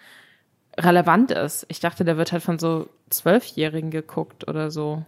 relevant 0.78 1.32
ist. 1.32 1.66
Ich 1.68 1.80
dachte, 1.80 2.06
der 2.06 2.16
wird 2.16 2.32
halt 2.32 2.42
von 2.42 2.58
so 2.58 2.88
Zwölfjährigen 3.10 3.90
geguckt 3.90 4.48
oder 4.48 4.70
so. 4.70 5.04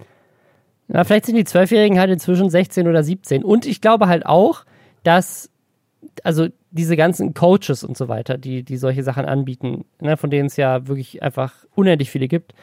Ja, 0.93 1.05
vielleicht 1.05 1.27
sind 1.27 1.37
die 1.37 1.45
Zwölfjährigen 1.45 1.99
halt 1.99 2.11
inzwischen 2.11 2.51
16 2.51 2.89
oder 2.89 3.03
17. 3.03 3.45
Und 3.45 3.65
ich 3.65 3.81
glaube 3.81 4.09
halt 4.09 4.27
auch, 4.27 4.65
dass, 5.05 5.51
also 6.25 6.49
diese 6.73 6.97
ganzen 6.97 7.33
Coaches 7.35 7.85
und 7.85 7.97
so 7.97 8.09
weiter, 8.09 8.39
die, 8.39 8.65
die 8.65 8.77
solche 8.77 9.03
Sachen 9.03 9.25
anbieten, 9.25 9.85
ne, 10.01 10.17
von 10.17 10.31
denen 10.31 10.47
es 10.47 10.57
ja 10.57 10.89
wirklich 10.89 11.23
einfach 11.23 11.55
unendlich 11.75 12.11
viele 12.11 12.29
gibt, 12.29 12.55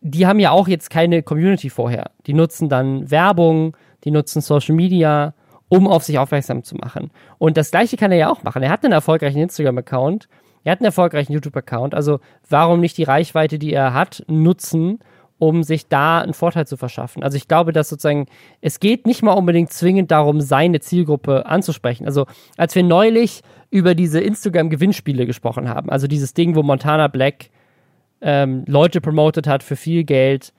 die 0.00 0.26
haben 0.26 0.38
ja 0.38 0.50
auch 0.50 0.68
jetzt 0.68 0.90
keine 0.90 1.22
Community 1.22 1.70
vorher. 1.70 2.10
Die 2.26 2.34
nutzen 2.34 2.68
dann 2.68 3.10
Werbung, 3.10 3.76
die 4.04 4.10
nutzen 4.10 4.42
Social 4.42 4.74
Media, 4.74 5.34
um 5.68 5.88
auf 5.88 6.04
sich 6.04 6.18
aufmerksam 6.18 6.62
zu 6.62 6.74
machen. 6.76 7.10
Und 7.38 7.56
das 7.56 7.70
gleiche 7.70 7.96
kann 7.96 8.12
er 8.12 8.18
ja 8.18 8.30
auch 8.30 8.42
machen. 8.42 8.62
Er 8.62 8.70
hat 8.70 8.84
einen 8.84 8.92
erfolgreichen 8.92 9.38
Instagram-Account, 9.38 10.28
er 10.64 10.72
hat 10.72 10.80
einen 10.80 10.86
erfolgreichen 10.86 11.32
YouTube-Account. 11.32 11.94
Also 11.94 12.20
warum 12.48 12.80
nicht 12.80 12.98
die 12.98 13.04
Reichweite, 13.04 13.58
die 13.58 13.72
er 13.72 13.94
hat, 13.94 14.24
nutzen, 14.26 14.98
um 15.38 15.62
sich 15.62 15.88
da 15.88 16.20
einen 16.20 16.34
Vorteil 16.34 16.66
zu 16.66 16.76
verschaffen? 16.76 17.22
Also 17.22 17.36
ich 17.36 17.48
glaube, 17.48 17.72
dass 17.72 17.88
sozusagen, 17.88 18.26
es 18.60 18.80
geht 18.80 19.06
nicht 19.06 19.22
mal 19.22 19.32
unbedingt 19.32 19.72
zwingend 19.72 20.10
darum, 20.10 20.40
seine 20.40 20.80
Zielgruppe 20.80 21.46
anzusprechen. 21.46 22.06
Also 22.06 22.26
als 22.56 22.74
wir 22.74 22.82
neulich 22.82 23.42
über 23.70 23.94
diese 23.94 24.20
Instagram-Gewinnspiele 24.20 25.26
gesprochen 25.26 25.68
haben, 25.68 25.90
also 25.90 26.06
dieses 26.06 26.34
Ding, 26.34 26.54
wo 26.54 26.62
Montana 26.62 27.08
Black 27.08 27.50
ähm, 28.20 28.64
Leute 28.66 29.00
promotet 29.00 29.46
hat 29.46 29.62
für 29.62 29.76
viel 29.76 30.04
Geld, 30.04 30.52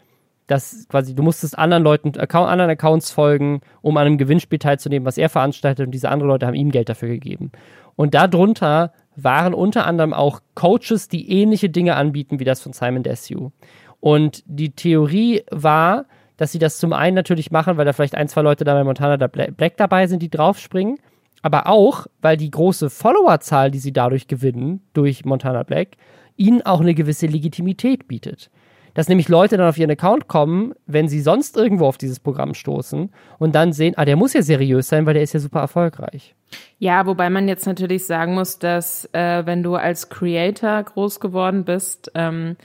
dass 0.47 0.87
quasi 0.89 1.15
du 1.15 1.23
musstest 1.23 1.57
anderen 1.57 1.83
Leuten, 1.83 2.17
Account, 2.19 2.49
anderen 2.49 2.71
Accounts 2.71 3.11
folgen, 3.11 3.61
um 3.81 3.97
an 3.97 4.05
einem 4.05 4.17
Gewinnspiel 4.17 4.59
teilzunehmen, 4.59 5.05
was 5.05 5.17
er 5.17 5.29
veranstaltet 5.29 5.87
und 5.87 5.91
diese 5.91 6.09
anderen 6.09 6.29
Leute 6.29 6.45
haben 6.45 6.53
ihm 6.53 6.71
Geld 6.71 6.89
dafür 6.89 7.09
gegeben. 7.09 7.51
Und 7.95 8.13
darunter 8.13 8.93
waren 9.15 9.53
unter 9.53 9.85
anderem 9.85 10.13
auch 10.13 10.41
Coaches, 10.53 11.07
die 11.07 11.31
ähnliche 11.31 11.69
Dinge 11.69 11.95
anbieten 11.95 12.39
wie 12.39 12.43
das 12.43 12.61
von 12.61 12.73
Simon 12.73 13.03
Desue. 13.03 13.51
Und 13.99 14.43
die 14.45 14.71
Theorie 14.71 15.43
war, 15.51 16.05
dass 16.37 16.51
sie 16.51 16.59
das 16.59 16.77
zum 16.77 16.93
einen 16.93 17.15
natürlich 17.15 17.51
machen, 17.51 17.77
weil 17.77 17.85
da 17.85 17.93
vielleicht 17.93 18.15
ein, 18.15 18.27
zwei 18.27 18.41
Leute 18.41 18.63
da 18.63 18.73
bei 18.73 18.83
Montana 18.83 19.27
Black 19.27 19.77
dabei 19.77 20.07
sind, 20.07 20.21
die 20.21 20.29
draufspringen, 20.29 20.97
aber 21.41 21.67
auch, 21.67 22.07
weil 22.21 22.37
die 22.37 22.49
große 22.49 22.89
Followerzahl, 22.89 23.71
die 23.71 23.79
sie 23.79 23.93
dadurch 23.93 24.27
gewinnen, 24.27 24.81
durch 24.93 25.25
Montana 25.25 25.63
Black, 25.63 25.89
ihnen 26.37 26.61
auch 26.63 26.81
eine 26.81 26.95
gewisse 26.95 27.27
Legitimität 27.27 28.07
bietet. 28.07 28.49
Dass 28.95 29.09
nämlich 29.09 29.27
Leute 29.27 29.57
dann 29.57 29.67
auf 29.67 29.77
ihren 29.77 29.91
Account 29.91 30.27
kommen, 30.27 30.73
wenn 30.85 31.09
sie 31.09 31.19
sonst 31.19 31.57
irgendwo 31.57 31.85
auf 31.85 31.97
dieses 31.97 32.19
Programm 32.19 32.53
stoßen 32.53 33.11
und 33.39 33.53
dann 33.53 33.73
sehen, 33.73 33.93
ah, 33.97 34.05
der 34.05 34.15
muss 34.15 34.33
ja 34.33 34.41
seriös 34.41 34.87
sein, 34.87 35.05
weil 35.05 35.13
der 35.13 35.23
ist 35.23 35.33
ja 35.33 35.39
super 35.39 35.59
erfolgreich. 35.59 36.33
Ja, 36.79 37.05
wobei 37.05 37.29
man 37.29 37.47
jetzt 37.49 37.67
natürlich 37.67 38.05
sagen 38.05 38.33
muss, 38.33 38.57
dass 38.57 39.09
äh, 39.11 39.45
wenn 39.45 39.63
du 39.63 39.75
als 39.75 40.09
Creator 40.09 40.81
groß 40.81 41.19
geworden 41.19 41.65
bist, 41.65 42.11
ähm, 42.15 42.55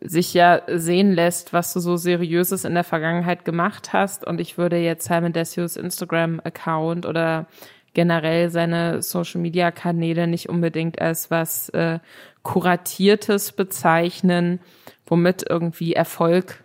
sich 0.00 0.34
ja 0.34 0.62
sehen 0.66 1.12
lässt, 1.12 1.52
was 1.52 1.72
du 1.72 1.80
so 1.80 1.96
Seriöses 1.96 2.64
in 2.64 2.74
der 2.74 2.84
Vergangenheit 2.84 3.44
gemacht 3.44 3.92
hast. 3.92 4.26
Und 4.26 4.40
ich 4.40 4.58
würde 4.58 4.76
jetzt 4.76 5.06
Simon 5.06 5.32
Desius 5.32 5.76
Instagram-Account 5.76 7.06
oder 7.06 7.46
generell 7.92 8.50
seine 8.50 9.02
Social-Media-Kanäle 9.02 10.26
nicht 10.26 10.48
unbedingt 10.48 11.00
als 11.00 11.30
was 11.30 11.68
äh, 11.70 11.98
Kuratiertes 12.42 13.52
bezeichnen, 13.52 14.60
womit 15.06 15.44
irgendwie 15.48 15.94
Erfolg 15.94 16.62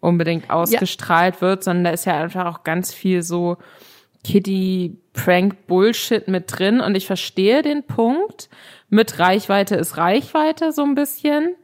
unbedingt 0.00 0.50
ausgestrahlt 0.50 1.36
ja. 1.36 1.40
wird, 1.40 1.64
sondern 1.64 1.84
da 1.84 1.90
ist 1.90 2.04
ja 2.04 2.22
einfach 2.22 2.46
auch 2.46 2.62
ganz 2.62 2.94
viel 2.94 3.22
so 3.22 3.56
Kitty-Prank-Bullshit 4.22 6.28
mit 6.28 6.58
drin. 6.58 6.80
Und 6.80 6.94
ich 6.94 7.06
verstehe 7.06 7.62
den 7.62 7.84
Punkt. 7.84 8.48
Mit 8.88 9.18
Reichweite 9.18 9.76
ist 9.76 9.96
Reichweite 9.96 10.72
so 10.72 10.82
ein 10.82 10.94
bisschen. 10.94 11.56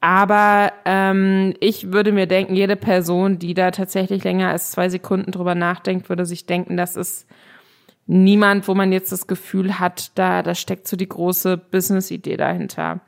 Aber 0.00 0.72
ähm, 0.84 1.54
ich 1.60 1.92
würde 1.92 2.12
mir 2.12 2.26
denken, 2.26 2.54
jede 2.54 2.76
Person, 2.76 3.38
die 3.38 3.54
da 3.54 3.72
tatsächlich 3.72 4.22
länger 4.22 4.50
als 4.50 4.70
zwei 4.70 4.88
Sekunden 4.88 5.32
drüber 5.32 5.54
nachdenkt, 5.54 6.08
würde 6.08 6.24
sich 6.24 6.46
denken, 6.46 6.76
das 6.76 6.94
ist 6.96 7.26
niemand, 8.06 8.68
wo 8.68 8.74
man 8.74 8.92
jetzt 8.92 9.10
das 9.10 9.26
Gefühl 9.26 9.78
hat, 9.78 10.16
da, 10.16 10.42
da 10.42 10.54
steckt 10.54 10.86
so 10.86 10.96
die 10.96 11.08
große 11.08 11.56
Business-Idee 11.56 12.36
dahinter. 12.36 13.00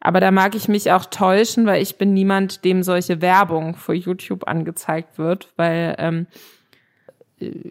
Aber 0.00 0.20
da 0.20 0.30
mag 0.30 0.54
ich 0.54 0.66
mich 0.66 0.90
auch 0.92 1.04
täuschen, 1.04 1.66
weil 1.66 1.82
ich 1.82 1.98
bin 1.98 2.14
niemand, 2.14 2.64
dem 2.64 2.82
solche 2.82 3.20
Werbung 3.20 3.76
vor 3.76 3.94
YouTube 3.94 4.48
angezeigt 4.48 5.18
wird, 5.18 5.52
weil 5.56 5.94
ähm, 5.98 6.26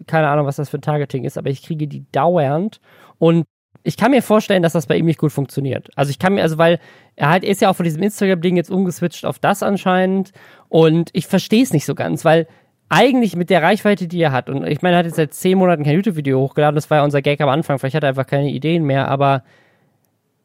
keine 0.06 0.30
Ahnung, 0.30 0.46
was 0.46 0.58
das 0.58 0.70
für 0.70 0.78
ein 0.78 0.82
Targeting 0.82 1.26
ist, 1.26 1.38
aber 1.38 1.50
ich 1.50 1.64
kriege 1.64 1.88
die 1.88 2.06
dauernd 2.12 2.80
und 3.18 3.46
ich 3.84 3.98
kann 3.98 4.12
mir 4.12 4.22
vorstellen, 4.22 4.64
dass 4.64 4.74
das 4.74 4.88
bei 4.88 4.98
ihm 4.98 5.06
nicht 5.06 5.20
gut 5.20 5.32
funktioniert. 5.32 5.90
Also 5.96 6.10
ich 6.12 6.20
kann 6.20 6.34
mir, 6.34 6.42
also 6.42 6.58
weil 6.58 6.80
er 7.16 7.30
halt 7.30 7.44
ist 7.44 7.62
ja 7.62 7.70
auch 7.70 7.76
von 7.76 7.86
diesem 7.86 8.04
Instagram-Ding 8.04 8.56
jetzt 8.58 8.70
umgeswitcht 8.70 9.26
auf 9.26 9.40
das 9.40 9.64
anscheinend 9.64 10.32
und 10.68 11.10
ich 11.14 11.28
verstehe 11.28 11.64
es 11.64 11.74
nicht 11.74 11.86
so 11.86 11.96
ganz, 11.96 12.26
weil 12.26 12.48
eigentlich 12.90 13.36
mit 13.36 13.50
der 13.50 13.62
Reichweite, 13.62 14.08
die 14.08 14.20
er 14.20 14.32
hat, 14.32 14.50
und 14.50 14.66
ich 14.66 14.82
meine, 14.82 14.96
er 14.96 15.00
hat 15.00 15.06
jetzt 15.06 15.16
seit 15.16 15.34
zehn 15.34 15.58
Monaten 15.58 15.84
kein 15.84 15.96
YouTube-Video 15.96 16.40
hochgeladen, 16.40 16.76
das 16.76 16.90
war 16.90 16.98
ja 16.98 17.04
unser 17.04 17.22
Gag 17.22 17.40
am 17.40 17.50
Anfang, 17.50 17.78
vielleicht 17.78 17.96
hat 17.96 18.04
er 18.04 18.10
einfach 18.10 18.26
keine 18.26 18.50
Ideen 18.50 18.84
mehr, 18.84 19.08
aber 19.08 19.44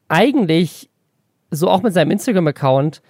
eigentlich, 0.07 0.89
so 1.49 1.69
auch 1.69 1.81
mit 1.81 1.93
seinem 1.93 2.11
Instagram-Account, 2.11 3.01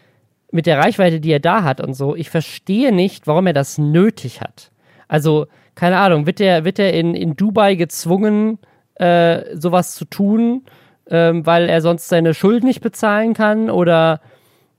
mit 0.52 0.66
der 0.66 0.78
Reichweite, 0.78 1.20
die 1.20 1.32
er 1.32 1.42
da 1.42 1.64
hat 1.64 1.82
und 1.82 1.94
so, 1.94 2.16
ich 2.16 2.30
verstehe 2.30 2.94
nicht, 2.94 3.28
warum 3.28 3.48
er 3.48 3.54
das 3.54 3.78
nötig 3.78 4.40
hat. 4.40 4.72
Also, 5.08 5.48
keine 5.76 5.98
Ahnung, 5.98 6.26
wird 6.26 6.40
er, 6.40 6.64
wird 6.64 6.80
er 6.80 6.94
in, 6.94 7.14
in 7.14 7.36
Dubai 7.36 7.76
gezwungen, 7.76 8.60
äh, 8.96 9.56
sowas 9.56 9.96
zu 9.96 10.06
tun, 10.06 10.64
ähm, 11.10 11.46
weil 11.46 11.70
er 11.70 11.82
sonst 11.82 12.08
seine 12.08 12.34
Schuld 12.34 12.64
nicht 12.64 12.82
bezahlen 12.82 13.34
kann 13.34 13.70
oder 13.70 14.22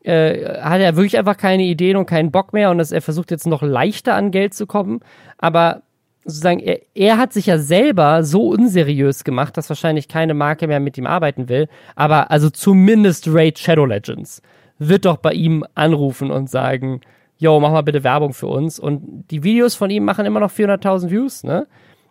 äh, 0.03 0.61
hat 0.61 0.81
er 0.81 0.97
wirklich 0.97 1.19
einfach 1.19 1.37
keine 1.37 1.65
Ideen 1.65 1.97
und 1.97 2.07
keinen 2.07 2.31
Bock 2.31 2.53
mehr 2.53 2.71
und 2.71 2.79
dass 2.79 2.93
er 2.93 3.03
versucht 3.03 3.31
jetzt 3.31 3.47
noch 3.47 3.63
leichter 3.63 4.15
an 4.15 4.31
Geld 4.31 4.55
zu 4.55 4.67
kommen. 4.67 5.01
Aber 5.39 5.83
sozusagen, 6.25 6.61
er, 6.61 6.81
er 6.95 7.19
hat 7.19 7.33
sich 7.33 7.47
ja 7.47 7.59
selber 7.59 8.25
so 8.25 8.49
unseriös 8.49 9.25
gemacht, 9.25 9.57
dass 9.57 9.69
wahrscheinlich 9.69 10.09
keine 10.09 10.35
Marke 10.35 10.67
mehr 10.67 10.81
mit 10.81 10.99
ihm 10.99 11.07
arbeiten 11.07 11.49
will. 11.49 11.69
Aber 11.95 12.31
also 12.31 12.51
zumindest 12.51 13.29
Raid 13.29 13.59
Shadow 13.59 13.87
Legends 13.87 14.43
wird 14.79 15.05
doch 15.05 15.17
bei 15.17 15.33
ihm 15.33 15.65
anrufen 15.75 16.31
und 16.31 16.51
sagen, 16.51 17.01
yo, 17.39 17.59
mach 17.61 17.71
mal 17.71 17.83
bitte 17.83 18.05
Werbung 18.05 18.33
für 18.33 18.49
uns. 18.49 18.79
Und 18.79 19.25
die 19.31 19.43
Videos 19.43 19.75
von 19.75 19.91
ihm 19.91 20.05
machen 20.05 20.27
immer 20.27 20.41
noch 20.41 20.51
400.000 20.51 21.11
Views, 21.11 21.45
ne? 21.45 21.67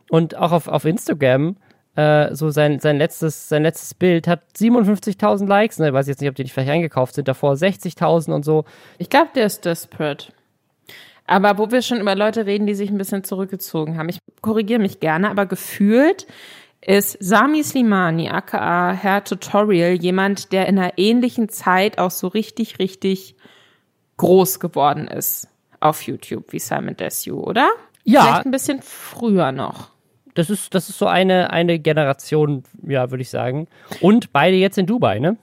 Und 0.09 0.35
auch 0.37 0.51
auf, 0.51 0.67
auf 0.67 0.85
Instagram 0.85 1.57
äh, 1.95 2.35
so 2.35 2.49
sein, 2.49 2.79
sein, 2.79 2.97
letztes, 2.97 3.49
sein 3.49 3.63
letztes 3.63 3.93
Bild 3.93 4.27
hat 4.27 4.41
57.000 4.57 5.47
Likes. 5.47 5.79
Ne? 5.79 5.87
Ich 5.87 5.93
weiß 5.93 6.07
jetzt 6.07 6.21
nicht, 6.21 6.29
ob 6.29 6.35
die 6.35 6.43
nicht 6.43 6.53
vielleicht 6.53 6.71
eingekauft 6.71 7.15
sind, 7.15 7.27
davor 7.27 7.53
60.000 7.53 8.33
und 8.33 8.43
so. 8.43 8.65
Ich 8.97 9.09
glaube, 9.09 9.29
der 9.35 9.45
ist 9.45 9.65
desperate. 9.65 10.31
Aber 11.27 11.57
wo 11.57 11.71
wir 11.71 11.81
schon 11.81 11.99
über 11.99 12.15
Leute 12.15 12.45
reden, 12.45 12.67
die 12.67 12.75
sich 12.75 12.89
ein 12.89 12.97
bisschen 12.97 13.23
zurückgezogen 13.23 13.97
haben, 13.97 14.09
ich 14.09 14.19
korrigiere 14.41 14.79
mich 14.79 14.99
gerne, 14.99 15.29
aber 15.29 15.45
gefühlt 15.45 16.27
ist 16.81 17.17
Sami 17.19 17.63
Slimani, 17.63 18.29
aka 18.29 18.91
Herr 18.91 19.23
Tutorial, 19.23 19.93
jemand, 19.93 20.51
der 20.51 20.67
in 20.67 20.77
einer 20.77 20.97
ähnlichen 20.97 21.49
Zeit 21.49 21.97
auch 21.97 22.11
so 22.11 22.27
richtig, 22.27 22.77
richtig 22.77 23.35
groß 24.17 24.59
geworden 24.59 25.07
ist 25.07 25.47
auf 25.79 26.03
YouTube 26.03 26.51
wie 26.51 26.59
Simon 26.59 26.95
Desue, 26.95 27.35
oder? 27.35 27.69
Ja. 28.03 28.21
Vielleicht 28.21 28.45
ein 28.45 28.51
bisschen 28.51 28.81
früher 28.83 29.51
noch 29.51 29.94
das 30.35 30.49
ist, 30.49 30.75
das 30.75 30.89
ist 30.89 30.99
so 30.99 31.07
eine, 31.07 31.49
eine 31.49 31.79
Generation, 31.79 32.63
ja, 32.83 33.09
würde 33.09 33.21
ich 33.21 33.29
sagen. 33.29 33.67
Und 34.01 34.31
beide 34.31 34.57
jetzt 34.57 34.77
in 34.77 34.85
Dubai, 34.85 35.19
ne? 35.19 35.37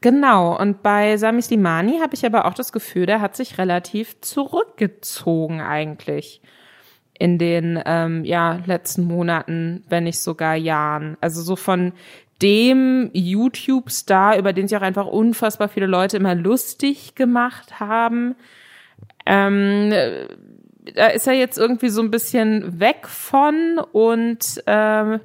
Genau, 0.00 0.56
und 0.56 0.82
bei 0.82 1.16
Sami 1.16 1.42
Slimani 1.42 1.98
habe 1.98 2.14
ich 2.14 2.24
aber 2.24 2.44
auch 2.44 2.54
das 2.54 2.70
Gefühl, 2.70 3.06
der 3.06 3.20
hat 3.20 3.34
sich 3.34 3.58
relativ 3.58 4.20
zurückgezogen 4.20 5.60
eigentlich 5.60 6.40
in 7.18 7.38
den 7.38 7.82
ähm, 7.84 8.24
ja, 8.24 8.60
letzten 8.64 9.04
Monaten, 9.04 9.82
wenn 9.88 10.04
nicht 10.04 10.20
sogar 10.20 10.54
Jahren. 10.54 11.16
Also 11.20 11.42
so 11.42 11.56
von 11.56 11.92
dem 12.40 13.10
YouTube-Star, 13.12 14.38
über 14.38 14.52
den 14.52 14.68
sich 14.68 14.78
auch 14.78 14.82
einfach 14.82 15.06
unfassbar 15.06 15.68
viele 15.68 15.86
Leute 15.86 16.16
immer 16.16 16.36
lustig 16.36 17.16
gemacht 17.16 17.80
haben, 17.80 18.36
ähm, 19.26 19.92
da 20.94 21.08
ist 21.08 21.26
er 21.26 21.34
jetzt 21.34 21.58
irgendwie 21.58 21.88
so 21.88 22.02
ein 22.02 22.10
bisschen 22.10 22.80
weg 22.80 23.08
von 23.08 23.78
und 23.92 24.62
ähm, 24.66 25.20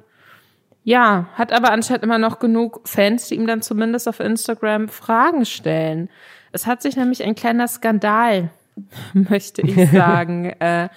ja, 0.84 1.28
hat 1.34 1.52
aber 1.52 1.72
anscheinend 1.72 2.04
immer 2.04 2.18
noch 2.18 2.38
genug 2.38 2.82
Fans, 2.84 3.28
die 3.28 3.36
ihm 3.36 3.46
dann 3.46 3.62
zumindest 3.62 4.06
auf 4.06 4.20
Instagram 4.20 4.88
Fragen 4.88 5.46
stellen. 5.46 6.10
Es 6.52 6.66
hat 6.66 6.82
sich 6.82 6.96
nämlich 6.96 7.24
ein 7.24 7.34
kleiner 7.34 7.68
Skandal, 7.68 8.50
möchte 9.14 9.62
ich 9.62 9.90
sagen, 9.92 10.46
äh, 10.60 10.88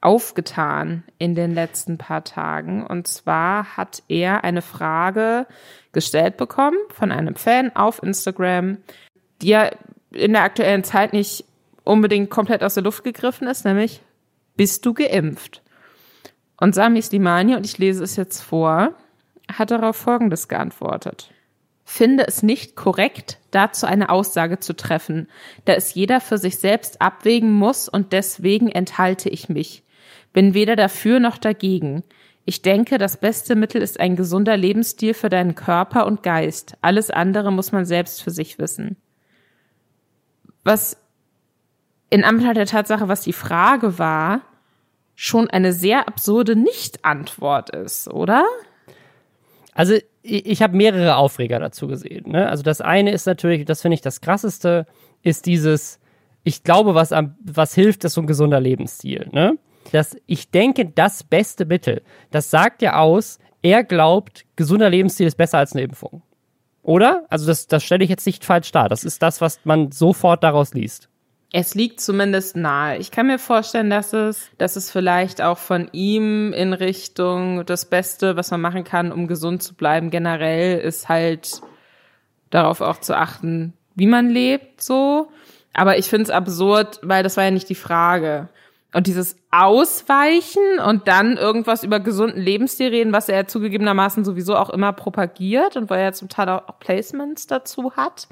aufgetan 0.00 1.02
in 1.18 1.34
den 1.34 1.54
letzten 1.54 1.96
paar 1.96 2.24
Tagen. 2.24 2.86
Und 2.86 3.06
zwar 3.06 3.76
hat 3.76 4.02
er 4.08 4.44
eine 4.44 4.60
Frage 4.60 5.46
gestellt 5.92 6.36
bekommen 6.36 6.76
von 6.90 7.10
einem 7.10 7.36
Fan 7.36 7.74
auf 7.74 8.02
Instagram, 8.02 8.78
die 9.40 9.52
er 9.52 9.76
in 10.10 10.32
der 10.32 10.42
aktuellen 10.42 10.84
Zeit 10.84 11.12
nicht 11.12 11.46
unbedingt 11.84 12.30
komplett 12.30 12.64
aus 12.64 12.74
der 12.74 12.82
Luft 12.82 13.04
gegriffen 13.04 13.46
ist, 13.46 13.64
nämlich 13.64 14.00
bist 14.56 14.84
du 14.86 14.94
geimpft? 14.94 15.62
Und 16.58 16.74
Sami 16.74 17.02
Slimani, 17.02 17.54
und 17.56 17.66
ich 17.66 17.78
lese 17.78 18.02
es 18.02 18.16
jetzt 18.16 18.40
vor, 18.40 18.94
hat 19.52 19.70
darauf 19.70 19.96
Folgendes 19.96 20.48
geantwortet. 20.48 21.30
Finde 21.84 22.26
es 22.26 22.42
nicht 22.42 22.76
korrekt, 22.76 23.38
dazu 23.50 23.86
eine 23.86 24.08
Aussage 24.08 24.58
zu 24.58 24.74
treffen, 24.74 25.28
da 25.66 25.74
es 25.74 25.94
jeder 25.94 26.20
für 26.20 26.38
sich 26.38 26.58
selbst 26.58 27.02
abwägen 27.02 27.52
muss 27.52 27.88
und 27.88 28.12
deswegen 28.12 28.70
enthalte 28.70 29.28
ich 29.28 29.48
mich. 29.50 29.82
Bin 30.32 30.54
weder 30.54 30.76
dafür 30.76 31.20
noch 31.20 31.36
dagegen. 31.36 32.02
Ich 32.46 32.62
denke, 32.62 32.98
das 32.98 33.18
beste 33.18 33.54
Mittel 33.54 33.82
ist 33.82 34.00
ein 34.00 34.16
gesunder 34.16 34.56
Lebensstil 34.56 35.14
für 35.14 35.28
deinen 35.28 35.54
Körper 35.54 36.06
und 36.06 36.22
Geist. 36.22 36.76
Alles 36.80 37.10
andere 37.10 37.52
muss 37.52 37.72
man 37.72 37.84
selbst 37.84 38.22
für 38.22 38.30
sich 38.30 38.58
wissen. 38.58 38.96
Was 40.62 40.96
in 42.10 42.24
Anbetracht 42.24 42.56
der 42.56 42.66
Tatsache, 42.66 43.08
was 43.08 43.22
die 43.22 43.32
Frage 43.32 43.98
war, 43.98 44.42
schon 45.16 45.48
eine 45.48 45.72
sehr 45.72 46.08
absurde 46.08 46.56
Nicht-Antwort 46.56 47.70
ist, 47.70 48.08
oder? 48.08 48.44
Also 49.74 49.94
ich, 50.22 50.46
ich 50.46 50.62
habe 50.62 50.76
mehrere 50.76 51.16
Aufreger 51.16 51.58
dazu 51.58 51.86
gesehen. 51.86 52.30
Ne? 52.30 52.48
Also 52.48 52.62
das 52.62 52.80
eine 52.80 53.12
ist 53.12 53.26
natürlich, 53.26 53.64
das 53.64 53.82
finde 53.82 53.94
ich 53.94 54.00
das 54.00 54.20
krasseste, 54.20 54.86
ist 55.22 55.46
dieses, 55.46 56.00
ich 56.42 56.62
glaube, 56.62 56.94
was, 56.94 57.12
am, 57.12 57.36
was 57.44 57.74
hilft, 57.74 58.04
ist 58.04 58.14
so 58.14 58.20
ein 58.20 58.26
gesunder 58.26 58.60
Lebensstil. 58.60 59.28
Ne? 59.32 59.58
Das, 59.92 60.16
ich 60.26 60.50
denke, 60.50 60.86
das 60.86 61.22
beste 61.24 61.66
Mittel, 61.66 62.02
das 62.30 62.50
sagt 62.50 62.82
ja 62.82 62.98
aus, 62.98 63.38
er 63.62 63.84
glaubt, 63.84 64.44
gesunder 64.56 64.90
Lebensstil 64.90 65.26
ist 65.26 65.36
besser 65.36 65.58
als 65.58 65.72
eine 65.72 65.82
Impfung. 65.82 66.22
Oder? 66.82 67.24
Also 67.30 67.46
das, 67.46 67.66
das 67.66 67.82
stelle 67.82 68.04
ich 68.04 68.10
jetzt 68.10 68.26
nicht 68.26 68.44
falsch 68.44 68.70
dar. 68.72 68.88
Das 68.88 69.04
ist 69.04 69.22
das, 69.22 69.40
was 69.40 69.60
man 69.64 69.90
sofort 69.90 70.44
daraus 70.44 70.74
liest. 70.74 71.08
Es 71.56 71.76
liegt 71.76 72.00
zumindest 72.00 72.56
nahe. 72.56 72.98
Ich 72.98 73.12
kann 73.12 73.28
mir 73.28 73.38
vorstellen, 73.38 73.88
dass 73.88 74.12
es, 74.12 74.50
dass 74.58 74.74
es 74.74 74.90
vielleicht 74.90 75.40
auch 75.40 75.58
von 75.58 75.88
ihm 75.92 76.52
in 76.52 76.72
Richtung 76.72 77.64
das 77.64 77.84
Beste, 77.84 78.34
was 78.34 78.50
man 78.50 78.60
machen 78.60 78.82
kann, 78.82 79.12
um 79.12 79.28
gesund 79.28 79.62
zu 79.62 79.74
bleiben, 79.74 80.10
generell 80.10 80.80
ist 80.80 81.08
halt 81.08 81.60
darauf 82.50 82.80
auch 82.80 82.98
zu 82.98 83.16
achten, 83.16 83.72
wie 83.94 84.08
man 84.08 84.30
lebt, 84.30 84.82
so. 84.82 85.28
Aber 85.72 85.96
ich 85.96 86.06
finde 86.06 86.24
es 86.24 86.30
absurd, 86.30 86.98
weil 87.04 87.22
das 87.22 87.36
war 87.36 87.44
ja 87.44 87.52
nicht 87.52 87.68
die 87.68 87.76
Frage. 87.76 88.48
Und 88.92 89.06
dieses 89.06 89.36
Ausweichen 89.52 90.80
und 90.84 91.06
dann 91.06 91.36
irgendwas 91.36 91.84
über 91.84 92.00
gesunden 92.00 92.42
Lebensstil 92.42 92.88
reden, 92.88 93.12
was 93.12 93.28
er 93.28 93.46
zugegebenermaßen 93.46 94.24
sowieso 94.24 94.56
auch 94.56 94.70
immer 94.70 94.92
propagiert 94.92 95.76
und 95.76 95.88
wo 95.88 95.94
er 95.94 96.14
zum 96.14 96.28
Teil 96.28 96.48
auch 96.48 96.80
Placements 96.80 97.46
dazu 97.46 97.92
hat, 97.92 98.26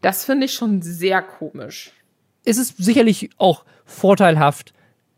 das 0.00 0.24
finde 0.24 0.46
ich 0.46 0.54
schon 0.54 0.82
sehr 0.82 1.22
komisch. 1.22 1.92
Es 2.44 2.58
ist 2.58 2.76
sicherlich 2.78 3.30
auch 3.38 3.64
vorteilhaft, 3.84 4.72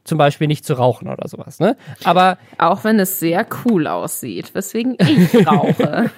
zum 0.05 0.19
Beispiel 0.19 0.49
nicht 0.49 0.65
zu 0.65 0.75
rauchen 0.75 1.09
oder 1.09 1.29
sowas, 1.29 1.61
ne? 1.61 1.77
Aber 2.05 2.39
auch 2.59 2.83
wenn 2.85 2.99
es 2.99 3.21
sehr 3.21 3.47
cool 3.65 3.87
aussieht, 3.87 4.55
weswegen 4.55 4.97
ich 4.99 5.47
rauche. 5.47 6.11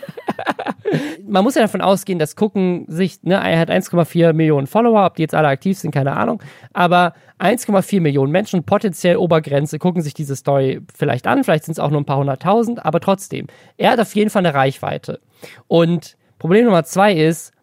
Man 1.27 1.45
muss 1.45 1.55
ja 1.55 1.63
davon 1.63 1.81
ausgehen, 1.81 2.19
dass 2.19 2.37
gucken 2.37 2.87
sich, 2.89 3.23
ne, 3.23 3.35
er 3.35 3.59
hat 3.59 3.71
1,4 3.71 4.33
Millionen 4.33 4.67
Follower, 4.67 5.05
ob 5.05 5.17
die 5.17 5.23
jetzt 5.23 5.35
alle 5.35 5.49
aktiv 5.49 5.79
sind, 5.79 5.91
keine 5.91 6.17
Ahnung, 6.17 6.43
aber 6.73 7.15
1,4 7.41 8.01
Millionen 8.01 8.33
Menschen, 8.33 8.65
potenziell 8.65 9.17
Obergrenze, 9.17 9.79
gucken 9.79 10.03
sich 10.03 10.15
diese 10.15 10.37
Story 10.37 10.81
vielleicht 10.95 11.27
an, 11.27 11.45
vielleicht 11.45 11.65
sind 11.65 11.73
es 11.73 11.79
auch 11.79 11.91
nur 11.91 12.01
ein 12.01 12.07
paar 12.07 12.19
hunderttausend, 12.19 12.85
aber 12.85 13.01
trotzdem, 13.01 13.49
er 13.77 13.93
hat 13.93 14.01
auf 14.01 14.15
jeden 14.15 14.31
Fall 14.31 14.47
eine 14.47 14.55
Reichweite. 14.55 15.21
Und 15.67 16.17
Problem 16.39 16.65
Nummer 16.65 16.85
zwei 16.85 17.13
ist, 17.13 17.54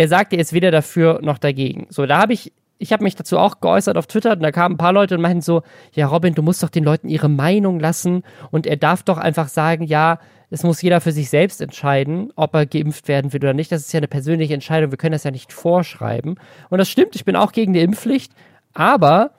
er 0.00 0.08
sagt, 0.08 0.32
er 0.32 0.38
ist 0.38 0.54
weder 0.54 0.70
dafür 0.70 1.20
noch 1.22 1.36
dagegen. 1.36 1.86
So, 1.90 2.06
da 2.06 2.22
habe 2.22 2.32
ich 2.32 2.52
ich 2.82 2.94
habe 2.94 3.04
mich 3.04 3.14
dazu 3.14 3.36
auch 3.36 3.60
geäußert 3.60 3.98
auf 3.98 4.06
Twitter 4.06 4.32
und 4.32 4.40
da 4.40 4.50
kamen 4.50 4.76
ein 4.76 4.78
paar 4.78 4.94
Leute 4.94 5.14
und 5.14 5.20
meinten 5.20 5.42
so, 5.42 5.60
ja 5.92 6.06
Robin, 6.06 6.34
du 6.34 6.40
musst 6.40 6.62
doch 6.62 6.70
den 6.70 6.82
Leuten 6.82 7.10
ihre 7.10 7.28
Meinung 7.28 7.78
lassen 7.78 8.22
und 8.50 8.66
er 8.66 8.78
darf 8.78 9.02
doch 9.02 9.18
einfach 9.18 9.48
sagen, 9.48 9.84
ja, 9.84 10.18
es 10.48 10.62
muss 10.62 10.80
jeder 10.80 11.02
für 11.02 11.12
sich 11.12 11.28
selbst 11.28 11.60
entscheiden, 11.60 12.32
ob 12.36 12.54
er 12.54 12.64
geimpft 12.64 13.06
werden 13.06 13.34
will 13.34 13.42
oder 13.42 13.52
nicht. 13.52 13.70
Das 13.70 13.82
ist 13.82 13.92
ja 13.92 13.98
eine 13.98 14.08
persönliche 14.08 14.54
Entscheidung, 14.54 14.90
wir 14.90 14.96
können 14.96 15.12
das 15.12 15.24
ja 15.24 15.30
nicht 15.30 15.52
vorschreiben. 15.52 16.36
Und 16.70 16.78
das 16.78 16.88
stimmt, 16.88 17.14
ich 17.14 17.26
bin 17.26 17.36
auch 17.36 17.52
gegen 17.52 17.74
die 17.74 17.80
Impfpflicht, 17.80 18.32
aber 18.72 19.32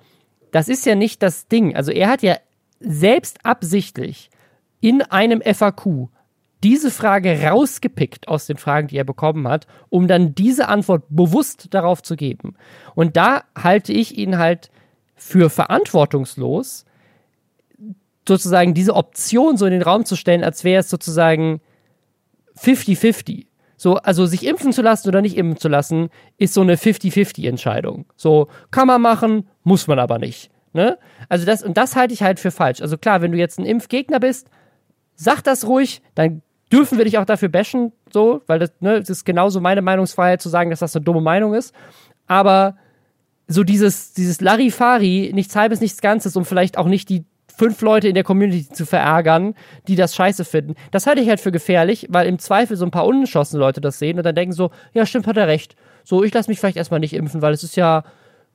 das 0.51 0.67
ist 0.67 0.85
ja 0.85 0.93
nicht 0.93 1.23
das 1.23 1.47
Ding. 1.47 1.75
Also 1.75 1.91
er 1.91 2.09
hat 2.09 2.21
ja 2.21 2.35
selbst 2.79 3.43
absichtlich 3.43 4.29
in 4.81 5.01
einem 5.01 5.41
FAQ 5.41 6.09
diese 6.63 6.91
Frage 6.91 7.41
rausgepickt 7.41 8.27
aus 8.27 8.45
den 8.45 8.57
Fragen, 8.57 8.87
die 8.87 8.97
er 8.97 9.03
bekommen 9.03 9.47
hat, 9.47 9.67
um 9.89 10.07
dann 10.07 10.35
diese 10.35 10.67
Antwort 10.67 11.03
bewusst 11.09 11.67
darauf 11.73 12.03
zu 12.03 12.15
geben. 12.15 12.55
Und 12.95 13.17
da 13.17 13.43
halte 13.57 13.93
ich 13.93 14.17
ihn 14.17 14.37
halt 14.37 14.69
für 15.15 15.49
verantwortungslos, 15.49 16.85
sozusagen 18.27 18.73
diese 18.73 18.95
Option 18.95 19.57
so 19.57 19.65
in 19.65 19.71
den 19.71 19.81
Raum 19.81 20.05
zu 20.05 20.15
stellen, 20.15 20.43
als 20.43 20.63
wäre 20.63 20.81
es 20.81 20.89
sozusagen 20.89 21.61
50-50. 22.57 23.45
So, 23.77 23.95
also 23.95 24.27
sich 24.27 24.45
impfen 24.45 24.73
zu 24.73 24.83
lassen 24.83 25.07
oder 25.07 25.21
nicht 25.21 25.37
impfen 25.37 25.59
zu 25.59 25.67
lassen, 25.67 26.09
ist 26.37 26.53
so 26.53 26.61
eine 26.61 26.75
50-50-Entscheidung. 26.75 28.05
So, 28.15 28.47
kann 28.69 28.85
man 28.87 29.01
machen, 29.01 29.49
muss 29.63 29.87
man 29.87 29.97
aber 29.97 30.19
nicht. 30.19 30.51
Ne? 30.73 30.99
Also 31.29 31.45
das, 31.45 31.63
und 31.63 31.77
das 31.77 31.95
halte 31.95 32.13
ich 32.13 32.21
halt 32.21 32.39
für 32.39 32.51
falsch. 32.51 32.81
Also 32.81 32.97
klar, 32.97 33.21
wenn 33.21 33.31
du 33.31 33.37
jetzt 33.37 33.59
ein 33.59 33.65
Impfgegner 33.65 34.19
bist, 34.19 34.49
sag 35.15 35.41
das 35.41 35.65
ruhig, 35.65 36.01
dann 36.15 36.43
dürfen 36.71 36.97
wir 36.97 37.05
dich 37.05 37.17
auch 37.17 37.25
dafür 37.25 37.49
bashen, 37.49 37.91
so, 38.11 38.41
weil 38.47 38.59
das, 38.59 38.71
ne, 38.79 38.99
das 38.99 39.09
ist 39.09 39.25
genauso 39.25 39.59
meine 39.59 39.81
Meinungsfreiheit 39.81 40.41
zu 40.41 40.49
sagen, 40.49 40.69
dass 40.69 40.79
das 40.79 40.95
eine 40.95 41.03
dumme 41.03 41.21
Meinung 41.21 41.53
ist. 41.53 41.73
Aber 42.27 42.75
so 43.47 43.63
dieses, 43.63 44.13
dieses 44.13 44.41
Larifari, 44.41 45.31
nichts 45.33 45.55
halbes, 45.55 45.81
nichts 45.81 46.01
Ganzes, 46.01 46.35
um 46.35 46.45
vielleicht 46.45 46.77
auch 46.77 46.87
nicht 46.87 47.09
die 47.09 47.25
fünf 47.57 47.81
Leute 47.81 48.07
in 48.07 48.15
der 48.15 48.23
Community 48.23 48.67
zu 48.69 48.85
verärgern, 48.85 49.53
die 49.87 49.95
das 49.95 50.15
scheiße 50.15 50.45
finden. 50.45 50.75
Das 50.91 51.05
halte 51.05 51.21
ich 51.21 51.29
halt 51.29 51.39
für 51.39 51.51
gefährlich, 51.51 52.07
weil 52.09 52.27
im 52.27 52.39
Zweifel 52.39 52.77
so 52.77 52.85
ein 52.85 52.91
paar 52.91 53.05
unentschlossene 53.05 53.59
Leute 53.59 53.81
das 53.81 53.99
sehen 53.99 54.17
und 54.17 54.25
dann 54.25 54.35
denken 54.35 54.53
so, 54.53 54.71
ja, 54.93 55.05
stimmt, 55.05 55.27
hat 55.27 55.37
er 55.37 55.47
recht. 55.47 55.75
So, 56.03 56.23
ich 56.23 56.33
lasse 56.33 56.49
mich 56.49 56.59
vielleicht 56.59 56.77
erstmal 56.77 57.01
nicht 57.01 57.13
impfen, 57.13 57.41
weil 57.41 57.53
es 57.53 57.63
ist 57.63 57.75
ja, 57.75 58.03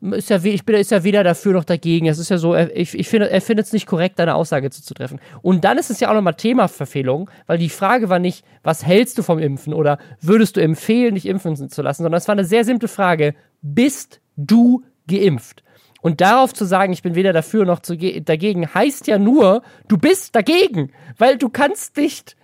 ist 0.01 0.31
ja, 0.31 0.45
ich 0.45 0.65
bin, 0.65 0.77
ist 0.77 0.91
ja 0.91 1.05
weder 1.05 1.25
dafür 1.25 1.55
noch 1.55 1.65
dagegen. 1.65 2.07
Es 2.07 2.19
ist 2.19 2.29
ja 2.29 2.39
so, 2.39 2.55
ich, 2.55 2.99
ich 2.99 3.09
finde, 3.09 3.31
er 3.31 3.41
findet 3.41 3.67
es 3.67 3.73
nicht 3.73 3.87
korrekt, 3.87 4.21
eine 4.21 4.35
Aussage 4.35 4.71
zuzutreffen. 4.71 5.21
Und 5.43 5.65
dann 5.65 5.79
ist 5.79 5.91
es 5.91 6.01
ja 6.01 6.11
auch 6.11 6.15
nochmal 6.15 6.35
Themaverfehlung, 6.35 7.31
weil 7.47 7.59
die 7.59 7.71
Frage 7.71 8.09
war 8.09 8.19
nicht, 8.19 8.45
was 8.63 8.85
hältst 8.85 9.17
du 9.19 9.23
vom 9.23 9.39
Impfen 9.39 9.73
oder 9.73 9.99
würdest 10.21 10.57
du 10.57 10.61
empfehlen, 10.61 11.15
dich 11.15 11.27
impfen 11.27 11.57
zu 11.71 11.83
lassen, 11.83 12.03
sondern 12.03 12.19
es 12.19 12.29
war 12.29 12.35
eine 12.35 12.45
sehr 12.45 12.65
simple 12.65 12.89
Frage, 12.89 13.35
bist 13.63 14.21
du 14.37 14.83
geimpft? 15.09 15.63
Und 16.03 16.21
darauf 16.21 16.53
zu 16.53 16.65
sagen, 16.67 16.93
ich 16.93 17.03
bin 17.03 17.15
weder 17.15 17.33
dafür 17.33 17.65
noch 17.65 17.81
dagegen, 17.81 18.73
heißt 18.73 19.07
ja 19.07 19.19
nur, 19.19 19.63
du 19.89 19.97
bist 19.97 20.37
dagegen, 20.37 20.93
weil 21.19 21.39
du 21.39 21.49
kannst 21.49 21.97
nicht, 21.97 22.37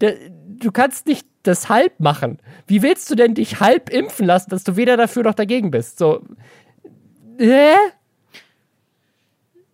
du 0.00 0.72
kannst 0.72 1.06
nicht 1.06 1.26
das 1.44 1.68
halb 1.68 1.98
machen. 2.00 2.38
Wie 2.66 2.82
willst 2.82 3.10
du 3.10 3.14
denn 3.14 3.34
dich 3.34 3.60
halb 3.60 3.88
impfen 3.90 4.26
lassen, 4.26 4.50
dass 4.50 4.64
du 4.64 4.76
weder 4.76 4.96
dafür 4.96 5.22
noch 5.22 5.34
dagegen 5.34 5.70
bist? 5.70 5.98
So, 5.98 6.20
Hä? 7.38 7.74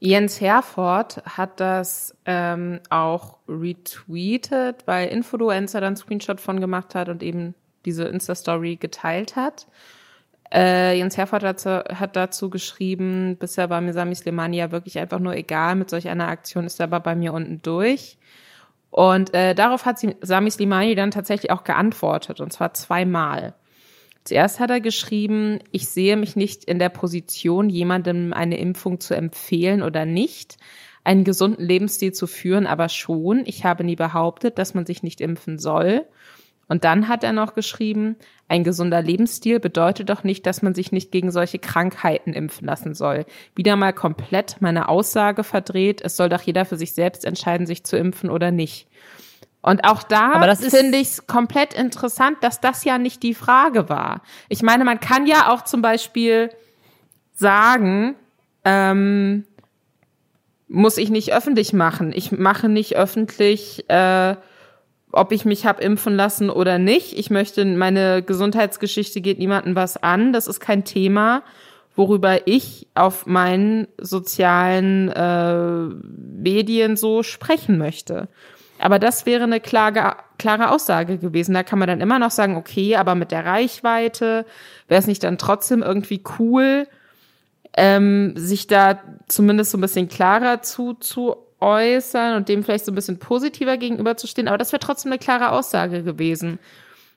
Jens 0.00 0.40
Herford 0.40 1.22
hat 1.24 1.60
das 1.60 2.16
ähm, 2.24 2.80
auch 2.90 3.38
retweetet, 3.48 4.84
weil 4.86 5.08
Influencer 5.08 5.80
dann 5.80 5.96
Screenshot 5.96 6.40
von 6.40 6.60
gemacht 6.60 6.96
hat 6.96 7.08
und 7.08 7.22
eben 7.22 7.54
diese 7.84 8.04
Insta-Story 8.04 8.76
geteilt 8.76 9.36
hat. 9.36 9.68
Äh, 10.52 10.98
Jens 10.98 11.16
Herford 11.16 11.44
hat, 11.44 11.64
hat, 11.64 12.16
dazu 12.16 12.50
geschrieben, 12.50 13.36
bisher 13.38 13.70
war 13.70 13.80
mir 13.80 13.92
Sami 13.92 14.16
Slimani 14.16 14.56
ja 14.58 14.72
wirklich 14.72 14.98
einfach 14.98 15.20
nur 15.20 15.34
egal, 15.34 15.76
mit 15.76 15.88
solch 15.88 16.08
einer 16.08 16.28
Aktion 16.28 16.66
ist 16.66 16.80
er 16.80 16.84
aber 16.84 17.00
bei 17.00 17.14
mir 17.14 17.32
unten 17.32 17.62
durch. 17.62 18.18
Und 18.90 19.32
äh, 19.34 19.54
darauf 19.54 19.86
hat 19.86 20.00
Sami 20.20 20.50
Slimani 20.50 20.94
dann 20.96 21.12
tatsächlich 21.12 21.52
auch 21.52 21.64
geantwortet, 21.64 22.40
und 22.40 22.52
zwar 22.52 22.74
zweimal. 22.74 23.54
Zuerst 24.24 24.60
hat 24.60 24.70
er 24.70 24.80
geschrieben, 24.80 25.58
ich 25.72 25.88
sehe 25.88 26.16
mich 26.16 26.36
nicht 26.36 26.64
in 26.64 26.78
der 26.78 26.90
Position, 26.90 27.68
jemandem 27.68 28.32
eine 28.32 28.58
Impfung 28.58 29.00
zu 29.00 29.14
empfehlen 29.14 29.82
oder 29.82 30.04
nicht, 30.04 30.58
einen 31.04 31.24
gesunden 31.24 31.64
Lebensstil 31.64 32.12
zu 32.12 32.28
führen, 32.28 32.66
aber 32.66 32.88
schon. 32.88 33.42
Ich 33.46 33.64
habe 33.64 33.82
nie 33.82 33.96
behauptet, 33.96 34.58
dass 34.58 34.74
man 34.74 34.86
sich 34.86 35.02
nicht 35.02 35.20
impfen 35.20 35.58
soll. 35.58 36.06
Und 36.68 36.84
dann 36.84 37.08
hat 37.08 37.24
er 37.24 37.32
noch 37.32 37.54
geschrieben, 37.54 38.16
ein 38.48 38.64
gesunder 38.64 39.02
Lebensstil 39.02 39.60
bedeutet 39.60 40.08
doch 40.08 40.24
nicht, 40.24 40.46
dass 40.46 40.62
man 40.62 40.74
sich 40.74 40.92
nicht 40.92 41.10
gegen 41.10 41.30
solche 41.30 41.58
Krankheiten 41.58 42.32
impfen 42.32 42.66
lassen 42.66 42.94
soll. 42.94 43.26
Wieder 43.56 43.76
mal 43.76 43.92
komplett 43.92 44.56
meine 44.60 44.88
Aussage 44.88 45.44
verdreht, 45.44 46.00
es 46.00 46.16
soll 46.16 46.28
doch 46.28 46.42
jeder 46.42 46.64
für 46.64 46.76
sich 46.76 46.92
selbst 46.92 47.24
entscheiden, 47.24 47.66
sich 47.66 47.84
zu 47.84 47.96
impfen 47.96 48.30
oder 48.30 48.52
nicht. 48.52 48.86
Und 49.62 49.84
auch 49.84 50.02
da 50.02 50.54
finde 50.56 50.98
ich 50.98 51.08
es 51.08 51.26
komplett 51.28 51.72
interessant, 51.72 52.38
dass 52.40 52.60
das 52.60 52.84
ja 52.84 52.98
nicht 52.98 53.22
die 53.22 53.32
Frage 53.34 53.88
war. 53.88 54.22
Ich 54.48 54.62
meine, 54.62 54.84
man 54.84 54.98
kann 54.98 55.26
ja 55.26 55.50
auch 55.50 55.62
zum 55.62 55.82
Beispiel 55.82 56.50
sagen, 57.32 58.16
ähm, 58.64 59.44
muss 60.66 60.96
ich 60.96 61.10
nicht 61.10 61.32
öffentlich 61.32 61.72
machen. 61.72 62.12
Ich 62.14 62.32
mache 62.32 62.68
nicht 62.68 62.96
öffentlich, 62.96 63.88
äh, 63.88 64.34
ob 65.12 65.30
ich 65.30 65.44
mich 65.44 65.66
hab 65.66 65.80
impfen 65.80 66.16
lassen 66.16 66.50
oder 66.50 66.78
nicht. 66.78 67.16
Ich 67.16 67.30
möchte, 67.30 67.64
meine 67.64 68.22
Gesundheitsgeschichte 68.22 69.20
geht 69.20 69.38
niemandem 69.38 69.76
was 69.76 70.02
an. 70.02 70.32
Das 70.32 70.48
ist 70.48 70.58
kein 70.58 70.84
Thema, 70.84 71.42
worüber 71.94 72.48
ich 72.48 72.88
auf 72.94 73.26
meinen 73.26 73.86
sozialen 73.98 75.08
äh, 75.10 75.94
Medien 76.42 76.96
so 76.96 77.22
sprechen 77.22 77.76
möchte. 77.78 78.28
Aber 78.82 78.98
das 78.98 79.26
wäre 79.26 79.44
eine 79.44 79.60
klare, 79.60 80.16
klare 80.38 80.70
Aussage 80.72 81.16
gewesen. 81.16 81.54
Da 81.54 81.62
kann 81.62 81.78
man 81.78 81.86
dann 81.86 82.00
immer 82.00 82.18
noch 82.18 82.32
sagen, 82.32 82.56
okay, 82.56 82.96
aber 82.96 83.14
mit 83.14 83.30
der 83.30 83.46
Reichweite 83.46 84.44
wäre 84.88 84.98
es 84.98 85.06
nicht 85.06 85.22
dann 85.22 85.38
trotzdem 85.38 85.84
irgendwie 85.84 86.20
cool, 86.40 86.88
ähm, 87.76 88.32
sich 88.36 88.66
da 88.66 89.00
zumindest 89.28 89.70
so 89.70 89.78
ein 89.78 89.82
bisschen 89.82 90.08
klarer 90.08 90.62
zu, 90.62 90.94
zu 90.94 91.36
äußern 91.60 92.34
und 92.34 92.48
dem 92.48 92.64
vielleicht 92.64 92.84
so 92.84 92.90
ein 92.90 92.96
bisschen 92.96 93.20
positiver 93.20 93.76
gegenüberzustehen. 93.76 94.48
Aber 94.48 94.58
das 94.58 94.72
wäre 94.72 94.80
trotzdem 94.80 95.12
eine 95.12 95.20
klare 95.20 95.52
Aussage 95.52 96.02
gewesen. 96.02 96.58